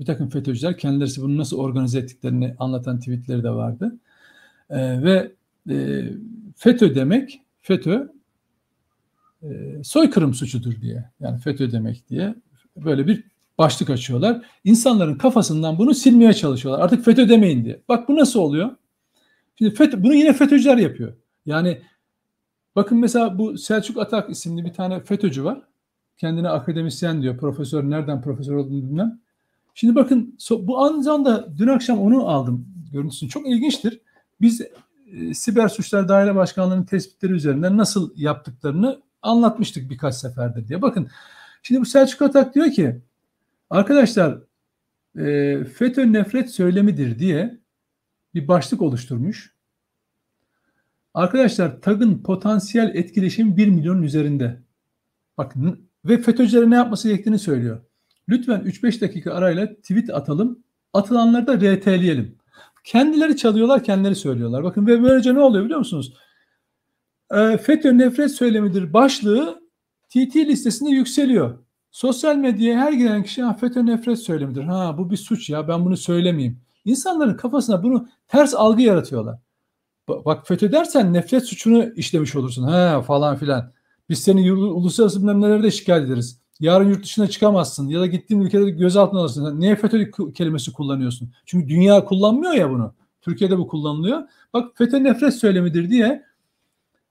bir 0.00 0.04
takım 0.04 0.28
FETÖ'cüler 0.28 0.78
kendileri 0.78 1.22
bunu 1.22 1.38
nasıl 1.38 1.58
organize 1.58 1.98
ettiklerini 1.98 2.54
anlatan 2.58 2.98
tweetleri 2.98 3.42
de 3.42 3.50
vardı. 3.50 3.98
E, 4.70 5.02
ve 5.02 5.32
e, 5.70 6.04
FETÖ 6.56 6.94
demek, 6.94 7.40
FETÖ 7.62 8.08
e, 9.42 9.48
soykırım 9.84 10.34
suçudur 10.34 10.80
diye. 10.80 11.10
Yani 11.20 11.38
FETÖ 11.38 11.72
demek 11.72 12.08
diye 12.08 12.34
böyle 12.76 13.06
bir 13.06 13.24
başlık 13.58 13.90
açıyorlar. 13.90 14.42
İnsanların 14.64 15.14
kafasından 15.14 15.78
bunu 15.78 15.94
silmeye 15.94 16.32
çalışıyorlar. 16.32 16.84
Artık 16.84 17.04
FETÖ 17.04 17.28
demeyin 17.28 17.64
diye. 17.64 17.82
Bak 17.88 18.08
bu 18.08 18.16
nasıl 18.16 18.40
oluyor? 18.40 18.76
Şimdi 19.58 19.74
FETÖ, 19.74 20.02
bunu 20.02 20.14
yine 20.14 20.32
FETÖ'cüler 20.32 20.76
yapıyor. 20.76 21.12
Yani 21.46 21.82
bakın 22.76 22.98
mesela 22.98 23.38
bu 23.38 23.58
Selçuk 23.58 23.98
Atak 23.98 24.30
isimli 24.30 24.64
bir 24.64 24.72
tane 24.72 25.00
FETÖ'cü 25.00 25.44
var. 25.44 25.62
Kendine 26.16 26.48
akademisyen 26.48 27.22
diyor. 27.22 27.36
Profesör 27.36 27.90
nereden 27.90 28.22
profesör 28.22 28.54
olduğunu 28.54 28.82
bilmem. 28.82 29.20
Şimdi 29.74 29.94
bakın 29.94 30.38
bu 30.50 30.78
anında 30.78 31.58
dün 31.58 31.68
akşam 31.68 31.98
onu 31.98 32.28
aldım. 32.28 32.68
Görüntüsünü 32.92 33.30
çok 33.30 33.48
ilginçtir. 33.48 34.00
Biz 34.40 34.60
e, 35.12 35.34
Siber 35.34 35.68
Suçlar 35.68 36.08
Daire 36.08 36.34
Başkanlığı'nın 36.34 36.84
tespitleri 36.84 37.32
üzerinden 37.32 37.76
nasıl 37.76 38.12
yaptıklarını 38.16 39.02
anlatmıştık 39.22 39.90
birkaç 39.90 40.14
seferdir 40.14 40.68
diye. 40.68 40.82
Bakın 40.82 41.08
şimdi 41.62 41.80
bu 41.80 41.84
Selçuk 41.84 42.22
Atak 42.22 42.54
diyor 42.54 42.70
ki 42.70 43.00
arkadaşlar 43.70 44.38
e, 45.18 45.64
FETÖ 45.64 46.12
nefret 46.12 46.50
söylemidir 46.50 47.18
diye 47.18 47.58
bir 48.34 48.48
başlık 48.48 48.82
oluşturmuş. 48.82 49.56
Arkadaşlar 51.14 51.80
TAG'ın 51.80 52.22
potansiyel 52.22 52.94
etkileşim 52.94 53.56
1 53.56 53.68
milyonun 53.68 54.02
üzerinde. 54.02 54.62
Bakın 55.38 55.85
ve 56.08 56.22
FETÖ'cülere 56.22 56.70
ne 56.70 56.74
yapması 56.74 57.08
gerektiğini 57.08 57.38
söylüyor. 57.38 57.80
Lütfen 58.28 58.60
3-5 58.60 59.00
dakika 59.00 59.34
arayla 59.34 59.74
tweet 59.74 60.10
atalım. 60.10 60.64
Atılanları 60.92 61.46
da 61.46 61.56
RT'leyelim. 61.56 62.38
Kendileri 62.84 63.36
çalıyorlar, 63.36 63.84
kendileri 63.84 64.14
söylüyorlar. 64.14 64.64
Bakın 64.64 64.86
ve 64.86 65.02
böylece 65.02 65.34
ne 65.34 65.40
oluyor 65.40 65.64
biliyor 65.64 65.78
musunuz? 65.78 66.14
E, 67.30 67.58
FETÖ 67.58 67.98
nefret 67.98 68.30
söylemidir 68.30 68.92
başlığı 68.92 69.60
TT 70.08 70.36
listesinde 70.36 70.90
yükseliyor. 70.90 71.58
Sosyal 71.90 72.36
medyaya 72.36 72.78
her 72.78 72.92
giren 72.92 73.22
kişi 73.22 73.42
ha, 73.42 73.54
FETÖ 73.54 73.86
nefret 73.86 74.18
söylemidir. 74.18 74.62
Ha 74.62 74.98
bu 74.98 75.10
bir 75.10 75.16
suç 75.16 75.50
ya 75.50 75.68
ben 75.68 75.84
bunu 75.84 75.96
söylemeyeyim. 75.96 76.60
İnsanların 76.84 77.36
kafasına 77.36 77.82
bunu 77.82 78.08
ters 78.28 78.54
algı 78.54 78.82
yaratıyorlar. 78.82 79.38
Bak 80.08 80.46
FETÖ 80.48 80.72
dersen 80.72 81.12
nefret 81.12 81.44
suçunu 81.44 81.92
işlemiş 81.96 82.36
olursun. 82.36 82.62
Ha 82.62 83.02
falan 83.02 83.36
filan. 83.36 83.72
Biz 84.08 84.18
seni 84.18 84.52
uluslararası 84.52 85.20
bilmem 85.20 85.62
de 85.62 85.70
şikayet 85.70 86.06
ederiz. 86.06 86.40
Yarın 86.60 86.88
yurt 86.88 87.04
dışına 87.04 87.26
çıkamazsın 87.26 87.88
ya 87.88 88.00
da 88.00 88.06
gittiğin 88.06 88.40
ülkede 88.40 88.70
gözaltına 88.70 89.20
alırsın. 89.20 89.60
Niye 89.60 89.76
FETÖ 89.76 90.10
kelimesi 90.34 90.72
kullanıyorsun? 90.72 91.32
Çünkü 91.46 91.68
dünya 91.68 92.04
kullanmıyor 92.04 92.52
ya 92.52 92.70
bunu. 92.70 92.94
Türkiye'de 93.22 93.58
bu 93.58 93.68
kullanılıyor. 93.68 94.22
Bak 94.52 94.76
FETÖ 94.78 95.04
nefret 95.04 95.34
söylemidir 95.34 95.90
diye 95.90 96.24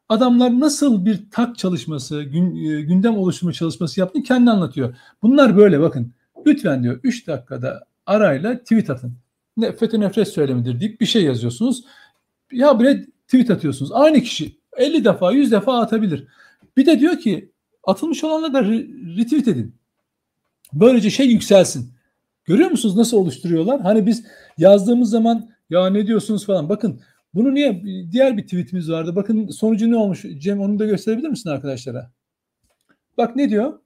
adamlar 0.09 0.59
nasıl 0.59 1.05
bir 1.05 1.29
tak 1.31 1.57
çalışması, 1.57 2.21
e, 2.21 2.81
gündem 2.81 3.17
oluşturma 3.17 3.53
çalışması 3.53 3.99
yaptığını 3.99 4.23
kendi 4.23 4.51
anlatıyor. 4.51 4.95
Bunlar 5.21 5.57
böyle 5.57 5.79
bakın. 5.79 6.13
Lütfen 6.47 6.83
diyor 6.83 6.99
3 7.03 7.27
dakikada 7.27 7.85
arayla 8.05 8.59
tweet 8.59 8.89
atın. 8.89 9.13
Ne, 9.57 9.71
FETÖ 9.71 9.99
nefret 9.99 10.27
söylemidir 10.27 10.79
deyip 10.79 11.01
bir 11.01 11.05
şey 11.05 11.23
yazıyorsunuz. 11.23 11.83
Ya 12.51 12.79
bile 12.79 13.05
tweet 13.27 13.49
atıyorsunuz. 13.49 13.91
Aynı 13.91 14.21
kişi 14.21 14.57
50 14.77 15.05
defa 15.05 15.31
100 15.31 15.51
defa 15.51 15.79
atabilir. 15.79 16.27
Bir 16.77 16.85
de 16.85 16.99
diyor 16.99 17.19
ki 17.19 17.51
atılmış 17.83 18.23
olanları 18.23 18.53
da 18.53 18.63
retweet 19.17 19.47
edin. 19.47 19.75
Böylece 20.73 21.09
şey 21.09 21.27
yükselsin. 21.27 21.93
Görüyor 22.45 22.71
musunuz 22.71 22.97
nasıl 22.97 23.17
oluşturuyorlar? 23.17 23.81
Hani 23.81 24.05
biz 24.05 24.25
yazdığımız 24.57 25.09
zaman 25.09 25.49
ya 25.69 25.89
ne 25.89 26.07
diyorsunuz 26.07 26.45
falan. 26.45 26.69
Bakın 26.69 27.01
bunu 27.33 27.53
niye 27.53 27.83
diğer 28.11 28.37
bir 28.37 28.43
tweetimiz 28.43 28.91
vardı. 28.91 29.15
Bakın 29.15 29.47
sonucu 29.47 29.91
ne 29.91 29.95
olmuş? 29.95 30.25
Cem 30.37 30.59
onu 30.59 30.79
da 30.79 30.85
gösterebilir 30.85 31.29
misin 31.29 31.49
arkadaşlara? 31.49 32.11
Bak 33.17 33.35
ne 33.35 33.49
diyor? 33.49 33.79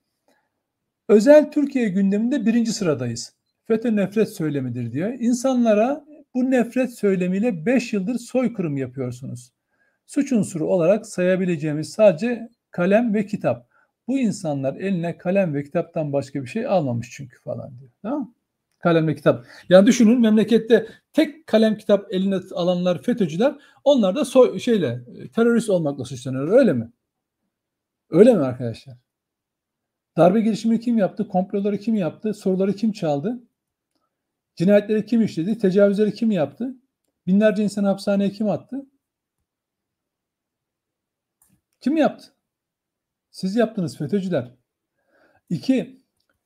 Özel 1.09 1.51
Türkiye 1.51 1.89
gündeminde 1.89 2.45
birinci 2.45 2.71
sıradayız. 2.71 3.33
FETÖ 3.67 3.95
nefret 3.95 4.29
söylemidir 4.29 4.91
diyor. 4.91 5.13
İnsanlara 5.19 6.05
bu 6.33 6.51
nefret 6.51 6.93
söylemiyle 6.93 7.65
5 7.65 7.93
yıldır 7.93 8.19
soykırım 8.19 8.77
yapıyorsunuz. 8.77 9.51
Suç 10.05 10.31
unsuru 10.31 10.67
olarak 10.67 11.05
sayabileceğimiz 11.05 11.89
sadece 11.89 12.49
kalem 12.71 13.13
ve 13.13 13.25
kitap. 13.25 13.69
Bu 14.07 14.19
insanlar 14.19 14.75
eline 14.75 15.17
kalem 15.17 15.53
ve 15.53 15.63
kitaptan 15.63 16.13
başka 16.13 16.41
bir 16.41 16.47
şey 16.47 16.67
almamış 16.67 17.09
çünkü 17.11 17.39
falan 17.41 17.79
diyor. 17.79 17.91
Tamam 18.01 18.33
Kalem 18.79 19.07
ve 19.07 19.15
kitap. 19.15 19.45
Yani 19.69 19.87
düşünün 19.87 20.21
memlekette 20.21 20.87
tek 21.13 21.47
kalem 21.47 21.77
kitap 21.77 22.13
eline 22.13 22.39
alanlar 22.55 23.01
FETÖ'cüler 23.03 23.55
onlar 23.83 24.15
da 24.15 24.25
soy, 24.25 24.59
şeyle 24.59 25.01
terörist 25.35 25.69
olmakla 25.69 26.05
suçlanıyor 26.05 26.47
öyle 26.59 26.73
mi? 26.73 26.91
Öyle 28.09 28.33
mi 28.33 28.43
arkadaşlar? 28.43 28.97
Darbe 30.17 30.41
girişimi 30.41 30.79
kim 30.79 30.97
yaptı? 30.97 31.27
Komploları 31.27 31.77
kim 31.77 31.95
yaptı? 31.95 32.33
Soruları 32.33 32.73
kim 32.73 32.91
çaldı? 32.91 33.43
Cinayetleri 34.55 35.05
kim 35.05 35.21
işledi? 35.21 35.57
Tecavüzleri 35.57 36.13
kim 36.13 36.31
yaptı? 36.31 36.75
Binlerce 37.27 37.63
insan 37.63 37.83
hapishaneye 37.83 38.29
kim 38.29 38.49
attı? 38.49 38.85
Kim 41.81 41.97
yaptı? 41.97 42.33
Siz 43.31 43.55
yaptınız 43.55 43.97
FETÖ'cüler. 43.97 44.51
İki, 45.49 45.99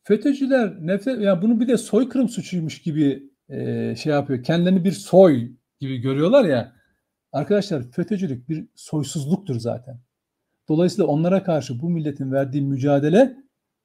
FETÖ'cüler 0.04 0.88
nefret, 0.88 1.22
ya 1.22 1.42
bunu 1.42 1.60
bir 1.60 1.68
de 1.68 1.78
soykırım 1.78 2.30
suçuymuş 2.30 2.82
gibi 2.82 3.30
e, 3.50 3.96
şey 3.96 4.14
yapıyor. 4.14 4.44
Kendilerini 4.44 4.84
bir 4.84 4.92
soy 4.92 5.52
gibi 5.80 5.98
görüyorlar 5.98 6.46
ya. 6.46 6.74
Arkadaşlar 7.32 7.92
FETÖ'cülük 7.92 8.50
bir 8.50 8.68
soysuzluktur 8.76 9.60
zaten. 9.60 10.00
Dolayısıyla 10.70 11.06
onlara 11.06 11.44
karşı 11.44 11.82
bu 11.82 11.90
milletin 11.90 12.32
verdiği 12.32 12.62
mücadele 12.62 13.38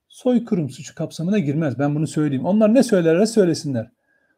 soykırım 0.08 0.70
suçu 0.70 0.94
kapsamına 0.94 1.38
girmez. 1.38 1.78
Ben 1.78 1.94
bunu 1.94 2.06
söyleyeyim. 2.06 2.46
Onlar 2.46 2.74
ne 2.74 2.82
söylerler 2.82 3.26
söylesinler. 3.26 3.90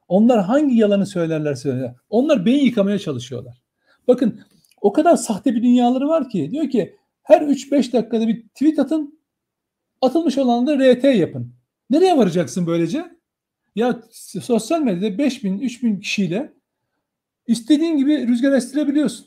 Onlar 0.08 0.44
hangi 0.44 0.76
yalanı 0.76 1.06
söylerler 1.06 1.54
söylerler. 1.54 1.94
Onlar 2.10 2.46
beyin 2.46 2.64
yıkamaya 2.64 2.98
çalışıyorlar. 2.98 3.62
Bakın 4.08 4.40
o 4.80 4.92
kadar 4.92 5.16
sahte 5.16 5.54
bir 5.54 5.62
dünyaları 5.62 6.08
var 6.08 6.28
ki 6.28 6.50
diyor 6.50 6.70
ki 6.70 6.96
her 7.30 7.42
3-5 7.42 7.92
dakikada 7.92 8.28
bir 8.28 8.42
tweet 8.42 8.78
atın 8.78 9.20
atılmış 10.02 10.38
olanı 10.38 10.66
da 10.66 10.92
RT 10.94 11.04
yapın. 11.04 11.52
Nereye 11.90 12.16
varacaksın 12.16 12.66
böylece? 12.66 13.04
Ya 13.74 14.02
sosyal 14.40 14.80
medyada 14.80 15.18
5000 15.18 15.58
3000 15.58 16.00
kişiyle 16.00 16.52
istediğin 17.46 17.96
gibi 17.96 18.28
rüzgar 18.28 18.52
estirebiliyorsun. 18.52 19.26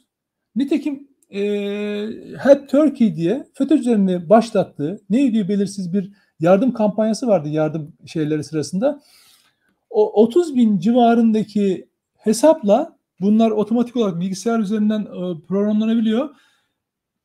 Nitekim 0.56 1.08
e, 1.30 1.42
Help 2.38 2.70
Turkey 2.70 3.16
diye 3.16 3.48
FETÖ'cülerini 3.54 4.30
başlattığı 4.30 5.02
neydi 5.10 5.50
belirsiz 5.50 5.94
bir 5.94 6.12
yardım 6.40 6.74
kampanyası 6.74 7.28
vardı 7.28 7.50
yardım 7.50 7.94
şeyleri 8.06 8.44
sırasında. 8.44 9.02
O 9.90 10.24
30 10.24 10.56
bin 10.56 10.80
civarındaki 10.80 11.88
hesapla 12.18 12.98
bunlar 13.22 13.52
otomatik 13.52 13.96
olarak 13.96 14.20
bilgisayar 14.20 14.60
üzerinden 14.60 15.02
e, 15.02 15.42
programlanabiliyor. 15.48 16.30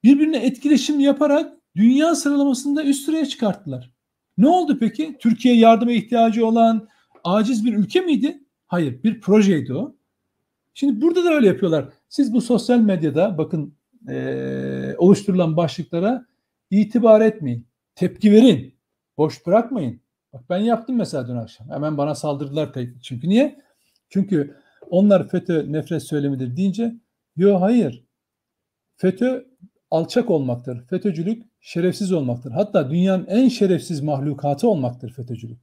Birbirine 0.05 0.47
etkileşim 0.47 1.01
yaparak 1.01 1.53
dünya 1.77 2.15
sıralamasında 2.15 2.85
üst 2.85 3.05
sıraya 3.05 3.27
çıkarttılar. 3.27 3.91
Ne 4.39 4.49
oldu 4.49 4.79
peki? 4.81 5.17
Türkiye 5.21 5.57
yardıma 5.57 5.93
ihtiyacı 5.93 6.47
olan 6.47 6.89
aciz 7.25 7.65
bir 7.65 7.75
ülke 7.75 8.01
miydi? 8.01 8.45
Hayır, 8.67 9.03
bir 9.03 9.21
projeydi 9.21 9.75
o. 9.75 9.97
Şimdi 10.75 11.03
burada 11.03 11.25
da 11.25 11.31
öyle 11.31 11.47
yapıyorlar. 11.47 11.89
Siz 12.09 12.33
bu 12.33 12.41
sosyal 12.41 12.79
medyada 12.79 13.39
bakın 13.39 13.75
e, 14.09 14.95
oluşturulan 14.99 15.57
başlıklara 15.57 16.27
itibar 16.71 17.21
etmeyin. 17.21 17.67
Tepki 17.95 18.33
verin. 18.33 18.75
Boş 19.17 19.47
bırakmayın. 19.47 20.01
Bak 20.33 20.43
ben 20.51 20.59
yaptım 20.59 20.97
mesela 20.97 21.29
dün 21.29 21.37
akşam. 21.37 21.71
Hemen 21.71 21.99
bana 21.99 22.15
saldırdılar. 22.15 22.71
Çünkü 23.03 23.29
niye? 23.29 23.61
Çünkü 24.09 24.57
onlar 24.91 25.29
FETÖ 25.29 25.73
nefret 25.73 26.03
söylemidir 26.03 26.57
deyince 26.57 26.95
yok 27.37 27.63
hayır. 27.63 28.05
FETÖ 28.97 29.48
alçak 29.91 30.31
olmaktır. 30.31 30.87
FETÖ'cülük 30.87 31.47
şerefsiz 31.61 32.13
olmaktır. 32.13 32.51
Hatta 32.51 32.91
dünyanın 32.91 33.27
en 33.27 33.49
şerefsiz 33.49 34.01
mahlukatı 34.01 34.69
olmaktır 34.69 35.13
FETÖ'cülük. 35.13 35.59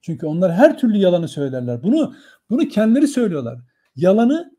Çünkü 0.00 0.26
onlar 0.26 0.52
her 0.52 0.78
türlü 0.78 0.98
yalanı 0.98 1.28
söylerler. 1.28 1.82
Bunu 1.82 2.14
bunu 2.50 2.68
kendileri 2.68 3.08
söylüyorlar. 3.08 3.58
Yalanı 3.96 4.52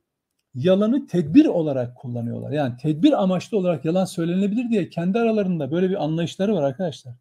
yalanı 0.56 1.08
tedbir 1.08 1.46
olarak 1.46 1.96
kullanıyorlar. 1.96 2.52
Yani 2.52 2.78
tedbir 2.78 3.24
amaçlı 3.24 3.58
olarak 3.58 3.86
yalan 3.86 4.06
söylenebilir 4.06 4.70
diye 4.70 4.90
kendi 4.90 5.20
aralarında 5.20 5.72
böyle 5.72 5.90
bir 5.90 6.04
anlayışları 6.04 6.56
var 6.56 6.64
arkadaşlar. 6.64 7.14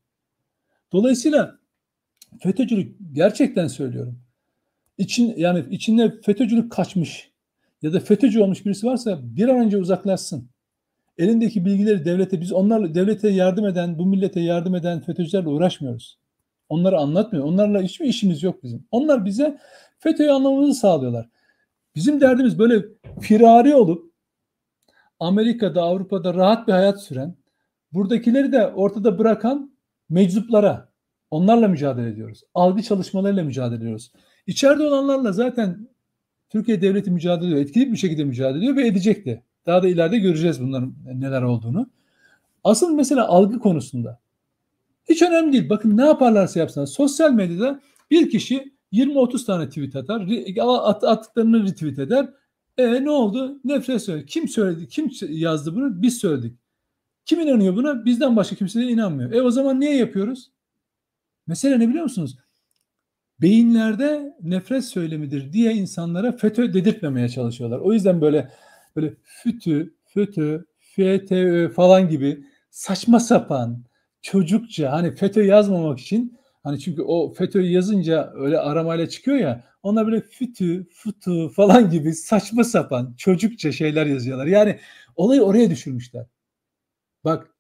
Dolayısıyla 0.92 1.58
FETÖ'cülük 2.40 2.96
gerçekten 3.12 3.66
söylüyorum. 3.66 4.22
İçin 4.98 5.34
yani 5.36 5.64
içinde 5.70 6.20
FETÖ'cülük 6.20 6.72
kaçmış 6.72 7.32
ya 7.82 7.92
da 7.92 8.00
FETÖ'cü 8.00 8.40
olmuş 8.40 8.66
birisi 8.66 8.86
varsa 8.86 9.18
bir 9.22 9.48
an 9.48 9.56
önce 9.56 9.76
uzaklaşsın. 9.76 10.51
Elindeki 11.18 11.64
bilgileri 11.64 12.04
devlete 12.04 12.40
biz 12.40 12.52
onlarla 12.52 12.94
devlete 12.94 13.28
yardım 13.28 13.66
eden, 13.66 13.98
bu 13.98 14.06
millete 14.06 14.40
yardım 14.40 14.74
eden 14.74 15.00
FETÖ'cülerle 15.00 15.48
uğraşmıyoruz. 15.48 16.18
Onları 16.68 16.98
anlatmıyor. 16.98 17.44
Onlarla 17.44 17.82
hiçbir 17.82 18.06
işimiz 18.06 18.42
yok 18.42 18.62
bizim. 18.62 18.86
Onlar 18.90 19.24
bize 19.24 19.58
FETÖ'yü 19.98 20.30
anlamamızı 20.30 20.80
sağlıyorlar. 20.80 21.28
Bizim 21.94 22.20
derdimiz 22.20 22.58
böyle 22.58 22.84
firari 23.20 23.74
olup 23.74 24.12
Amerika'da, 25.20 25.82
Avrupa'da 25.82 26.34
rahat 26.34 26.68
bir 26.68 26.72
hayat 26.72 27.02
süren, 27.02 27.36
buradakileri 27.92 28.52
de 28.52 28.66
ortada 28.66 29.18
bırakan 29.18 29.76
meczuplara, 30.10 30.92
onlarla 31.30 31.68
mücadele 31.68 32.08
ediyoruz. 32.08 32.42
Algı 32.54 32.82
çalışmalarıyla 32.82 33.44
mücadele 33.44 33.78
ediyoruz. 33.78 34.12
İçeride 34.46 34.82
olanlarla 34.82 35.32
zaten 35.32 35.88
Türkiye 36.50 36.82
devleti 36.82 37.10
mücadele 37.10 37.46
ediyor. 37.46 37.60
Etkili 37.60 37.92
bir 37.92 37.96
şekilde 37.96 38.24
mücadele 38.24 38.58
ediyor 38.58 38.76
ve 38.76 38.86
edecek 38.86 39.26
de. 39.26 39.42
Daha 39.66 39.82
da 39.82 39.88
ileride 39.88 40.18
göreceğiz 40.18 40.62
bunların 40.62 40.94
neler 41.14 41.42
olduğunu. 41.42 41.90
Asıl 42.64 42.94
mesela 42.94 43.28
algı 43.28 43.58
konusunda. 43.58 44.20
Hiç 45.08 45.22
önemli 45.22 45.52
değil. 45.52 45.68
Bakın 45.70 45.96
ne 45.96 46.04
yaparlarsa 46.04 46.60
yapsınlar. 46.60 46.86
Sosyal 46.86 47.32
medyada 47.32 47.80
bir 48.10 48.30
kişi 48.30 48.72
20-30 48.92 49.46
tane 49.46 49.68
tweet 49.68 49.96
atar. 49.96 50.28
At, 50.60 51.04
attıklarını 51.04 51.64
retweet 51.64 51.98
eder. 51.98 52.30
E 52.78 53.04
ne 53.04 53.10
oldu? 53.10 53.60
Nefret 53.64 54.02
söyledi. 54.02 54.26
Kim 54.26 54.48
söyledi? 54.48 54.88
Kim 54.88 55.10
yazdı 55.28 55.74
bunu? 55.74 56.02
Biz 56.02 56.18
söyledik. 56.18 56.58
Kim 57.24 57.40
inanıyor 57.40 57.76
buna? 57.76 58.04
Bizden 58.04 58.36
başka 58.36 58.56
kimse 58.56 58.80
de 58.80 58.84
inanmıyor. 58.84 59.32
E 59.32 59.42
o 59.42 59.50
zaman 59.50 59.80
niye 59.80 59.96
yapıyoruz? 59.96 60.50
Mesele 61.46 61.78
ne 61.78 61.88
biliyor 61.88 62.02
musunuz? 62.02 62.38
Beyinlerde 63.40 64.36
nefret 64.42 64.84
söylemidir 64.84 65.52
diye 65.52 65.72
insanlara 65.72 66.32
FETÖ 66.32 66.74
dedirtmemeye 66.74 67.28
çalışıyorlar. 67.28 67.78
O 67.78 67.92
yüzden 67.92 68.20
böyle 68.20 68.50
böyle 68.96 69.14
FETÖ, 69.22 69.90
FETÖ, 70.04 70.64
FETÖ 70.78 71.68
falan 71.68 72.08
gibi 72.08 72.44
saçma 72.70 73.20
sapan, 73.20 73.84
çocukça 74.22 74.92
hani 74.92 75.14
FETÖ 75.14 75.44
yazmamak 75.44 76.00
için 76.00 76.38
hani 76.62 76.80
çünkü 76.80 77.02
o 77.02 77.32
FETÖ'yü 77.32 77.70
yazınca 77.70 78.32
öyle 78.34 78.58
aramayla 78.58 79.08
çıkıyor 79.08 79.36
ya 79.36 79.64
onlar 79.82 80.06
böyle 80.06 80.20
fütü, 80.20 80.86
futu 80.90 81.48
falan 81.48 81.90
gibi 81.90 82.14
saçma 82.14 82.64
sapan 82.64 83.14
çocukça 83.18 83.72
şeyler 83.72 84.06
yazıyorlar. 84.06 84.46
Yani 84.46 84.78
olayı 85.16 85.42
oraya 85.42 85.70
düşürmüşler. 85.70 86.26
Bak 87.24 87.54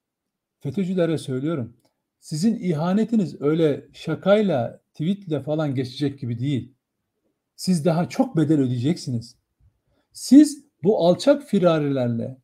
FETÖ'cülere 0.60 1.18
söylüyorum. 1.18 1.76
Sizin 2.20 2.58
ihanetiniz 2.58 3.40
öyle 3.40 3.86
şakayla, 3.92 4.80
tweetle 4.94 5.40
falan 5.40 5.74
geçecek 5.74 6.20
gibi 6.20 6.38
değil. 6.38 6.74
Siz 7.56 7.84
daha 7.84 8.08
çok 8.08 8.36
bedel 8.36 8.60
ödeyeceksiniz. 8.60 9.36
Siz 10.12 10.64
bu 10.82 11.06
alçak 11.06 11.42
firarilerle, 11.42 12.38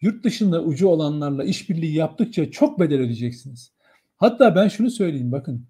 yurt 0.00 0.24
dışında 0.24 0.64
ucu 0.64 0.88
olanlarla 0.88 1.44
işbirliği 1.44 1.94
yaptıkça 1.94 2.50
çok 2.50 2.80
bedel 2.80 3.00
ödeyeceksiniz. 3.00 3.72
Hatta 4.16 4.54
ben 4.54 4.68
şunu 4.68 4.90
söyleyeyim 4.90 5.32
bakın. 5.32 5.66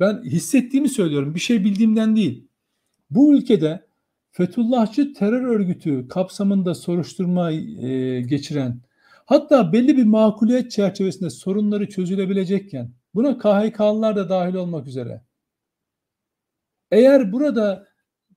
Ben 0.00 0.22
hissettiğimi 0.22 0.88
söylüyorum. 0.88 1.34
Bir 1.34 1.40
şey 1.40 1.64
bildiğimden 1.64 2.16
değil. 2.16 2.48
Bu 3.10 3.34
ülkede 3.34 3.86
Fethullahçı 4.32 5.14
terör 5.14 5.42
örgütü 5.42 6.08
kapsamında 6.08 6.74
soruşturma 6.74 7.52
e, 7.52 8.20
geçiren 8.20 8.80
hatta 9.26 9.72
belli 9.72 9.96
bir 9.96 10.04
makuliyet 10.04 10.70
çerçevesinde 10.70 11.30
sorunları 11.30 11.88
çözülebilecekken 11.88 12.92
buna 13.14 13.38
KHK'lılar 13.38 14.16
da 14.16 14.28
dahil 14.28 14.54
olmak 14.54 14.86
üzere 14.86 15.22
eğer 16.90 17.32
burada 17.32 17.88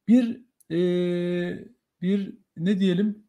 bir 0.08 0.42
e, 0.72 0.80
bir 2.02 2.38
ne 2.58 2.80
diyelim 2.80 3.24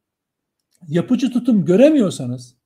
yapıcı 0.88 1.30
tutum 1.30 1.64
göremiyorsanız 1.64 2.56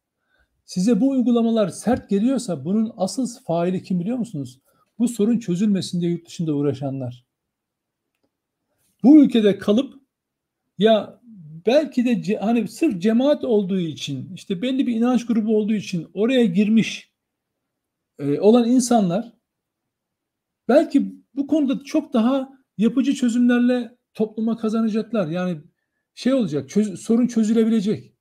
size 0.65 1.01
bu 1.01 1.11
uygulamalar 1.11 1.69
sert 1.69 2.11
geliyorsa 2.11 2.65
bunun 2.65 2.93
asıl 2.97 3.29
faili 3.47 3.83
kim 3.83 4.01
biliyor 4.01 4.19
musunuz? 4.19 4.61
Bu 4.99 5.09
sorun 5.09 5.39
çözülmesinde 5.39 6.07
yurt 6.07 6.27
dışında 6.27 6.55
uğraşanlar. 6.55 7.25
Bu 9.03 9.25
ülkede 9.25 9.59
kalıp 9.59 9.95
ya 10.79 11.21
belki 11.67 12.05
de 12.05 12.37
hani 12.37 12.69
sırf 12.69 13.03
cemaat 13.03 13.45
olduğu 13.45 13.81
için 13.81 14.35
işte 14.35 14.63
belli 14.63 14.87
bir 14.87 14.95
inanç 14.95 15.27
grubu 15.27 15.57
olduğu 15.57 15.75
için 15.75 16.09
oraya 16.15 16.45
girmiş 16.45 17.13
e, 18.19 18.41
olan 18.41 18.69
insanlar 18.69 19.33
belki 20.69 21.15
bu 21.35 21.47
konuda 21.47 21.85
çok 21.85 22.13
daha 22.13 22.59
yapıcı 22.79 23.15
çözümlerle 23.15 23.99
topluma 24.15 24.57
kazanacaklar. 24.57 25.27
Yani 25.27 25.59
şey 26.19 26.35
olacak, 26.35 26.69
çöz, 26.69 27.01
sorun 27.01 27.27
çözülebilecek. 27.27 28.13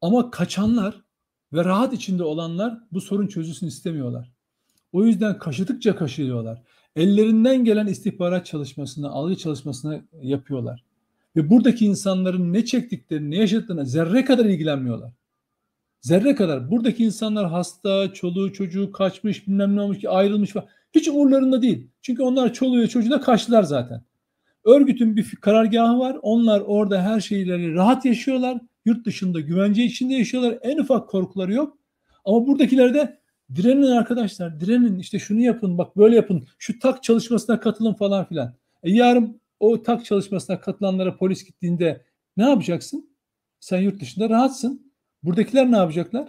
Ama 0.00 0.30
kaçanlar 0.30 1.04
ve 1.52 1.64
rahat 1.64 1.92
içinde 1.92 2.24
olanlar 2.24 2.78
bu 2.92 3.00
sorun 3.00 3.26
çözülsün 3.26 3.66
istemiyorlar. 3.66 4.32
O 4.92 5.04
yüzden 5.04 5.38
kaşıdıkça 5.38 5.96
kaşıyorlar. 5.96 6.62
Ellerinden 6.96 7.64
gelen 7.64 7.86
istihbarat 7.86 8.46
çalışmasını, 8.46 9.10
algı 9.10 9.36
çalışmasını 9.36 10.04
yapıyorlar. 10.22 10.84
Ve 11.36 11.50
buradaki 11.50 11.86
insanların 11.86 12.52
ne 12.52 12.64
çektiklerini, 12.64 13.30
ne 13.30 13.36
yaşadıklarına 13.36 13.84
zerre 13.84 14.24
kadar 14.24 14.44
ilgilenmiyorlar. 14.44 15.12
Zerre 16.00 16.34
kadar. 16.34 16.70
Buradaki 16.70 17.04
insanlar 17.04 17.50
hasta, 17.50 18.12
çoluğu 18.12 18.52
çocuğu 18.52 18.92
kaçmış, 18.92 19.48
bilmem 19.48 19.76
ne 19.76 19.80
olmuş 19.80 19.98
ki 19.98 20.08
ayrılmış 20.08 20.50
falan. 20.50 20.68
Hiç 20.94 21.08
umurlarında 21.08 21.62
değil. 21.62 21.90
Çünkü 22.02 22.22
onlar 22.22 22.52
çoluğu 22.52 22.88
çocuğu 22.88 23.10
da 23.10 23.20
kaçtılar 23.20 23.62
zaten. 23.62 24.09
Örgütün 24.64 25.16
bir 25.16 25.36
karargahı 25.36 25.98
var. 25.98 26.18
Onlar 26.22 26.60
orada 26.60 27.02
her 27.02 27.20
şeyleri 27.20 27.74
rahat 27.74 28.04
yaşıyorlar. 28.04 28.60
Yurt 28.84 29.06
dışında 29.06 29.40
güvence 29.40 29.84
içinde 29.84 30.14
yaşıyorlar. 30.14 30.58
En 30.62 30.78
ufak 30.78 31.08
korkuları 31.08 31.52
yok. 31.52 31.78
Ama 32.24 32.46
buradakiler 32.46 32.94
de 32.94 33.20
direnin 33.54 33.82
arkadaşlar. 33.82 34.60
Direnin 34.60 34.98
işte 34.98 35.18
şunu 35.18 35.40
yapın 35.40 35.78
bak 35.78 35.96
böyle 35.96 36.16
yapın. 36.16 36.46
Şu 36.58 36.78
tak 36.78 37.02
çalışmasına 37.02 37.60
katılın 37.60 37.94
falan 37.94 38.24
filan. 38.24 38.54
E 38.82 38.90
yarın 38.90 39.40
o 39.60 39.82
tak 39.82 40.04
çalışmasına 40.04 40.60
katılanlara 40.60 41.16
polis 41.16 41.44
gittiğinde 41.44 42.04
ne 42.36 42.48
yapacaksın? 42.48 43.16
Sen 43.60 43.78
yurt 43.80 44.00
dışında 44.00 44.28
rahatsın. 44.30 44.92
Buradakiler 45.22 45.72
ne 45.72 45.76
yapacaklar? 45.76 46.28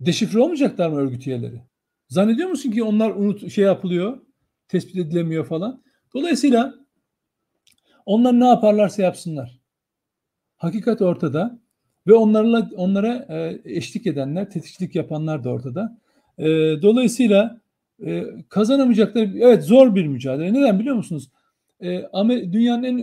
Deşifre 0.00 0.40
olmayacaklar 0.40 0.88
mı 0.88 0.96
örgüt 0.96 1.26
üyeleri? 1.26 1.62
Zannediyor 2.08 2.48
musun 2.48 2.70
ki 2.70 2.82
onlar 2.82 3.10
unut 3.10 3.52
şey 3.52 3.64
yapılıyor, 3.64 4.25
tespit 4.68 4.96
edilemiyor 4.96 5.46
falan? 5.46 5.82
Dolayısıyla 6.14 6.74
onlar 8.06 8.40
ne 8.40 8.46
yaparlarsa 8.46 9.02
yapsınlar. 9.02 9.60
Hakikat 10.56 11.02
ortada 11.02 11.60
ve 12.06 12.14
onlarla 12.14 12.70
onlara 12.76 13.26
e, 13.28 13.60
eşlik 13.64 14.06
edenler, 14.06 14.50
tetikçilik 14.50 14.94
yapanlar 14.94 15.44
da 15.44 15.50
ortada. 15.50 15.98
E, 16.38 16.46
dolayısıyla 16.82 17.60
e, 18.06 18.24
kazanamayacakları 18.48 19.38
evet 19.38 19.64
zor 19.64 19.94
bir 19.94 20.06
mücadele. 20.06 20.52
Neden 20.52 20.80
biliyor 20.80 20.96
musunuz? 20.96 21.30
Dünyanın 22.52 22.82
en 22.82 22.96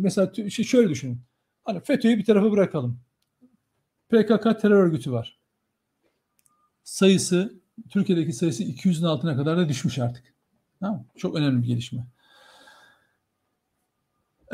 mesela 0.00 0.32
şöyle 0.50 0.88
düşünün. 0.88 1.20
Hani 1.64 1.80
FETÖ'yü 1.80 2.18
bir 2.18 2.24
tarafa 2.24 2.52
bırakalım. 2.52 3.00
PKK 4.08 4.60
terör 4.60 4.86
örgütü 4.86 5.12
var. 5.12 5.40
Sayısı 6.82 7.60
Türkiye'deki 7.90 8.32
sayısı 8.32 8.62
200'ün 8.62 9.04
altına 9.04 9.36
kadar 9.36 9.58
da 9.58 9.68
düşmüş 9.68 9.98
artık. 9.98 10.29
Tamam 10.80 11.04
Çok 11.16 11.36
önemli 11.36 11.62
bir 11.62 11.66
gelişme. 11.66 12.06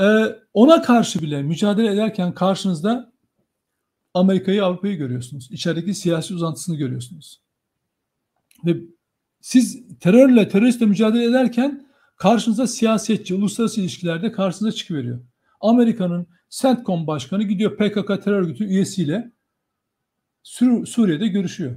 Ee, 0.01 0.27
ona 0.55 0.83
karşı 0.83 1.23
bile 1.23 1.43
mücadele 1.43 1.93
ederken 1.93 2.35
karşınızda 2.35 3.13
Amerika'yı, 4.15 4.65
Avrupa'yı 4.65 4.97
görüyorsunuz. 4.97 5.49
İçerideki 5.51 5.95
siyasi 5.95 6.35
uzantısını 6.35 6.77
görüyorsunuz. 6.77 7.41
Ve 8.65 8.77
siz 9.41 9.83
terörle, 10.01 10.49
teröristle 10.49 10.87
mücadele 10.87 11.25
ederken 11.25 11.87
karşınıza 12.17 12.67
siyasetçi, 12.67 13.35
uluslararası 13.35 13.81
ilişkilerde 13.81 14.33
karşınıza 14.33 14.77
çıkıveriyor. 14.77 15.21
Amerika'nın 15.61 16.27
CENTCOM 16.51 17.07
başkanı 17.07 17.43
gidiyor 17.43 17.77
PKK 17.77 18.25
terör 18.25 18.43
örgütü 18.43 18.65
üyesiyle 18.65 19.33
Sur 20.43 20.87
Suriye'de 20.87 21.29
görüşüyor. 21.29 21.77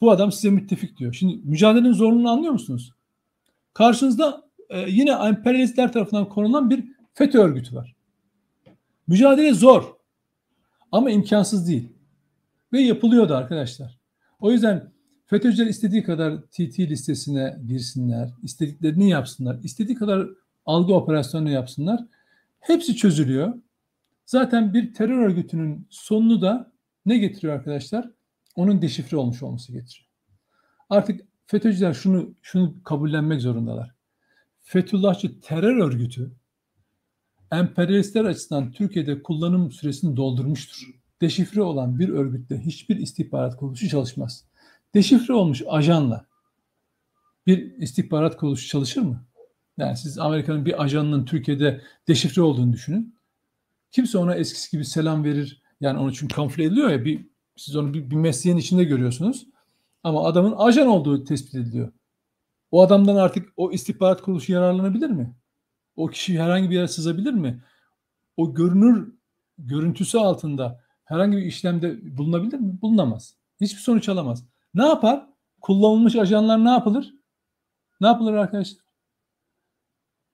Bu 0.00 0.10
adam 0.10 0.32
size 0.32 0.50
müttefik 0.50 0.98
diyor. 0.98 1.12
Şimdi 1.12 1.40
mücadelenin 1.44 1.92
zorluğunu 1.92 2.30
anlıyor 2.30 2.52
musunuz? 2.52 2.92
Karşınızda 3.74 4.42
e, 4.70 4.80
yine 4.80 5.10
emperyalistler 5.10 5.92
tarafından 5.92 6.28
korunan 6.28 6.70
bir 6.70 6.84
FETÖ 7.14 7.38
örgütü 7.38 7.76
var. 7.76 7.96
Mücadele 9.06 9.54
zor 9.54 9.96
ama 10.92 11.10
imkansız 11.10 11.68
değil. 11.68 11.92
Ve 12.72 12.80
yapılıyordu 12.80 13.34
arkadaşlar. 13.34 13.98
O 14.40 14.52
yüzden 14.52 14.92
FETÖ'cüler 15.26 15.66
istediği 15.66 16.02
kadar 16.02 16.42
TT 16.42 16.78
listesine 16.78 17.58
girsinler, 17.66 18.30
istediklerini 18.42 19.10
yapsınlar, 19.10 19.58
istediği 19.62 19.94
kadar 19.94 20.28
algı 20.66 20.94
operasyonu 20.94 21.50
yapsınlar. 21.50 22.00
Hepsi 22.60 22.96
çözülüyor. 22.96 23.54
Zaten 24.26 24.74
bir 24.74 24.94
terör 24.94 25.18
örgütünün 25.18 25.86
sonunu 25.90 26.42
da 26.42 26.72
ne 27.06 27.18
getiriyor 27.18 27.54
arkadaşlar? 27.54 28.10
Onun 28.56 28.82
deşifre 28.82 29.16
olmuş 29.16 29.42
olması 29.42 29.72
getiriyor. 29.72 30.08
Artık 30.90 31.20
FETÖ'cüler 31.52 31.94
şunu 31.94 32.34
şunu 32.42 32.82
kabullenmek 32.84 33.40
zorundalar. 33.40 33.94
Fethullahçı 34.62 35.40
terör 35.40 35.76
örgütü 35.76 36.32
emperyalistler 37.50 38.24
açısından 38.24 38.72
Türkiye'de 38.72 39.22
kullanım 39.22 39.72
süresini 39.72 40.16
doldurmuştur. 40.16 40.90
Deşifre 41.20 41.62
olan 41.62 41.98
bir 41.98 42.08
örgütte 42.08 42.60
hiçbir 42.60 42.96
istihbarat 42.96 43.56
kuruluşu 43.56 43.88
çalışmaz. 43.88 44.44
Deşifre 44.94 45.34
olmuş 45.34 45.62
ajanla 45.68 46.26
bir 47.46 47.72
istihbarat 47.76 48.36
kuruluşu 48.36 48.68
çalışır 48.68 49.00
mı? 49.00 49.24
Yani 49.78 49.96
siz 49.96 50.18
Amerika'nın 50.18 50.66
bir 50.66 50.82
ajanının 50.82 51.24
Türkiye'de 51.24 51.80
deşifre 52.08 52.42
olduğunu 52.42 52.72
düşünün. 52.72 53.14
Kimse 53.90 54.18
ona 54.18 54.34
eskisi 54.34 54.70
gibi 54.70 54.84
selam 54.84 55.24
verir. 55.24 55.62
Yani 55.80 55.98
onu 55.98 56.14
çünkü 56.14 56.34
kamufle 56.34 56.64
ediliyor 56.64 56.90
ya 56.90 57.04
bir 57.04 57.26
siz 57.56 57.76
onu 57.76 57.94
bir, 57.94 58.10
bir 58.10 58.16
mesleğin 58.16 58.56
içinde 58.56 58.84
görüyorsunuz. 58.84 59.51
Ama 60.02 60.24
adamın 60.24 60.54
ajan 60.56 60.86
olduğu 60.88 61.24
tespit 61.24 61.54
ediliyor. 61.54 61.92
O 62.70 62.82
adamdan 62.82 63.16
artık 63.16 63.48
o 63.56 63.72
istihbarat 63.72 64.22
kuruluşu 64.22 64.52
yararlanabilir 64.52 65.10
mi? 65.10 65.36
O 65.96 66.06
kişi 66.06 66.40
herhangi 66.40 66.70
bir 66.70 66.74
yere 66.74 66.88
sızabilir 66.88 67.32
mi? 67.32 67.64
O 68.36 68.54
görünür 68.54 69.14
görüntüsü 69.58 70.18
altında 70.18 70.80
herhangi 71.04 71.36
bir 71.36 71.42
işlemde 71.42 72.16
bulunabilir 72.18 72.58
mi? 72.58 72.82
Bulunamaz. 72.82 73.36
Hiçbir 73.60 73.80
sonuç 73.80 74.08
alamaz. 74.08 74.46
Ne 74.74 74.86
yapar? 74.86 75.26
Kullanılmış 75.60 76.16
ajanlar 76.16 76.64
ne 76.64 76.70
yapılır? 76.70 77.14
Ne 78.00 78.06
yapılır 78.06 78.34
arkadaşlar? 78.34 78.82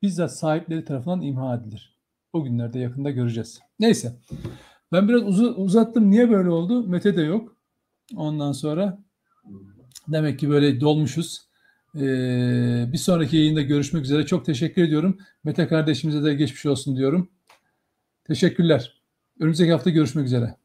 Bizzat 0.03 0.39
sahipleri 0.39 0.85
tarafından 0.85 1.23
imha 1.23 1.55
edilir. 1.55 1.99
O 2.33 2.45
günlerde 2.45 2.79
yakında 2.79 3.11
göreceğiz. 3.11 3.61
Neyse. 3.81 4.17
Ben 4.93 5.09
biraz 5.09 5.23
uz- 5.23 5.59
uzattım. 5.59 6.11
Niye 6.11 6.31
böyle 6.31 6.51
oldu? 6.51 6.87
Mete 6.89 7.17
de 7.17 7.23
yok. 7.23 7.57
Ondan 8.17 8.53
sonra 8.53 8.99
demek 10.09 10.39
ki 10.39 10.51
böyle 10.51 10.81
dolmuşuz. 10.81 11.49
Ee, 11.97 12.85
bir 12.93 12.99
sonraki 12.99 13.37
yayında 13.37 13.63
görüşmek 13.63 14.05
üzere. 14.05 14.27
Çok 14.27 14.45
teşekkür 14.45 14.83
ediyorum. 14.83 15.19
Mete 15.45 15.69
kardeşimize 15.69 16.25
de 16.25 16.35
geçmiş 16.35 16.67
olsun 16.67 16.97
diyorum. 16.97 17.31
Teşekkürler. 18.25 19.03
Önümüzdeki 19.41 19.73
hafta 19.73 19.91
görüşmek 19.91 20.27
üzere. 20.27 20.57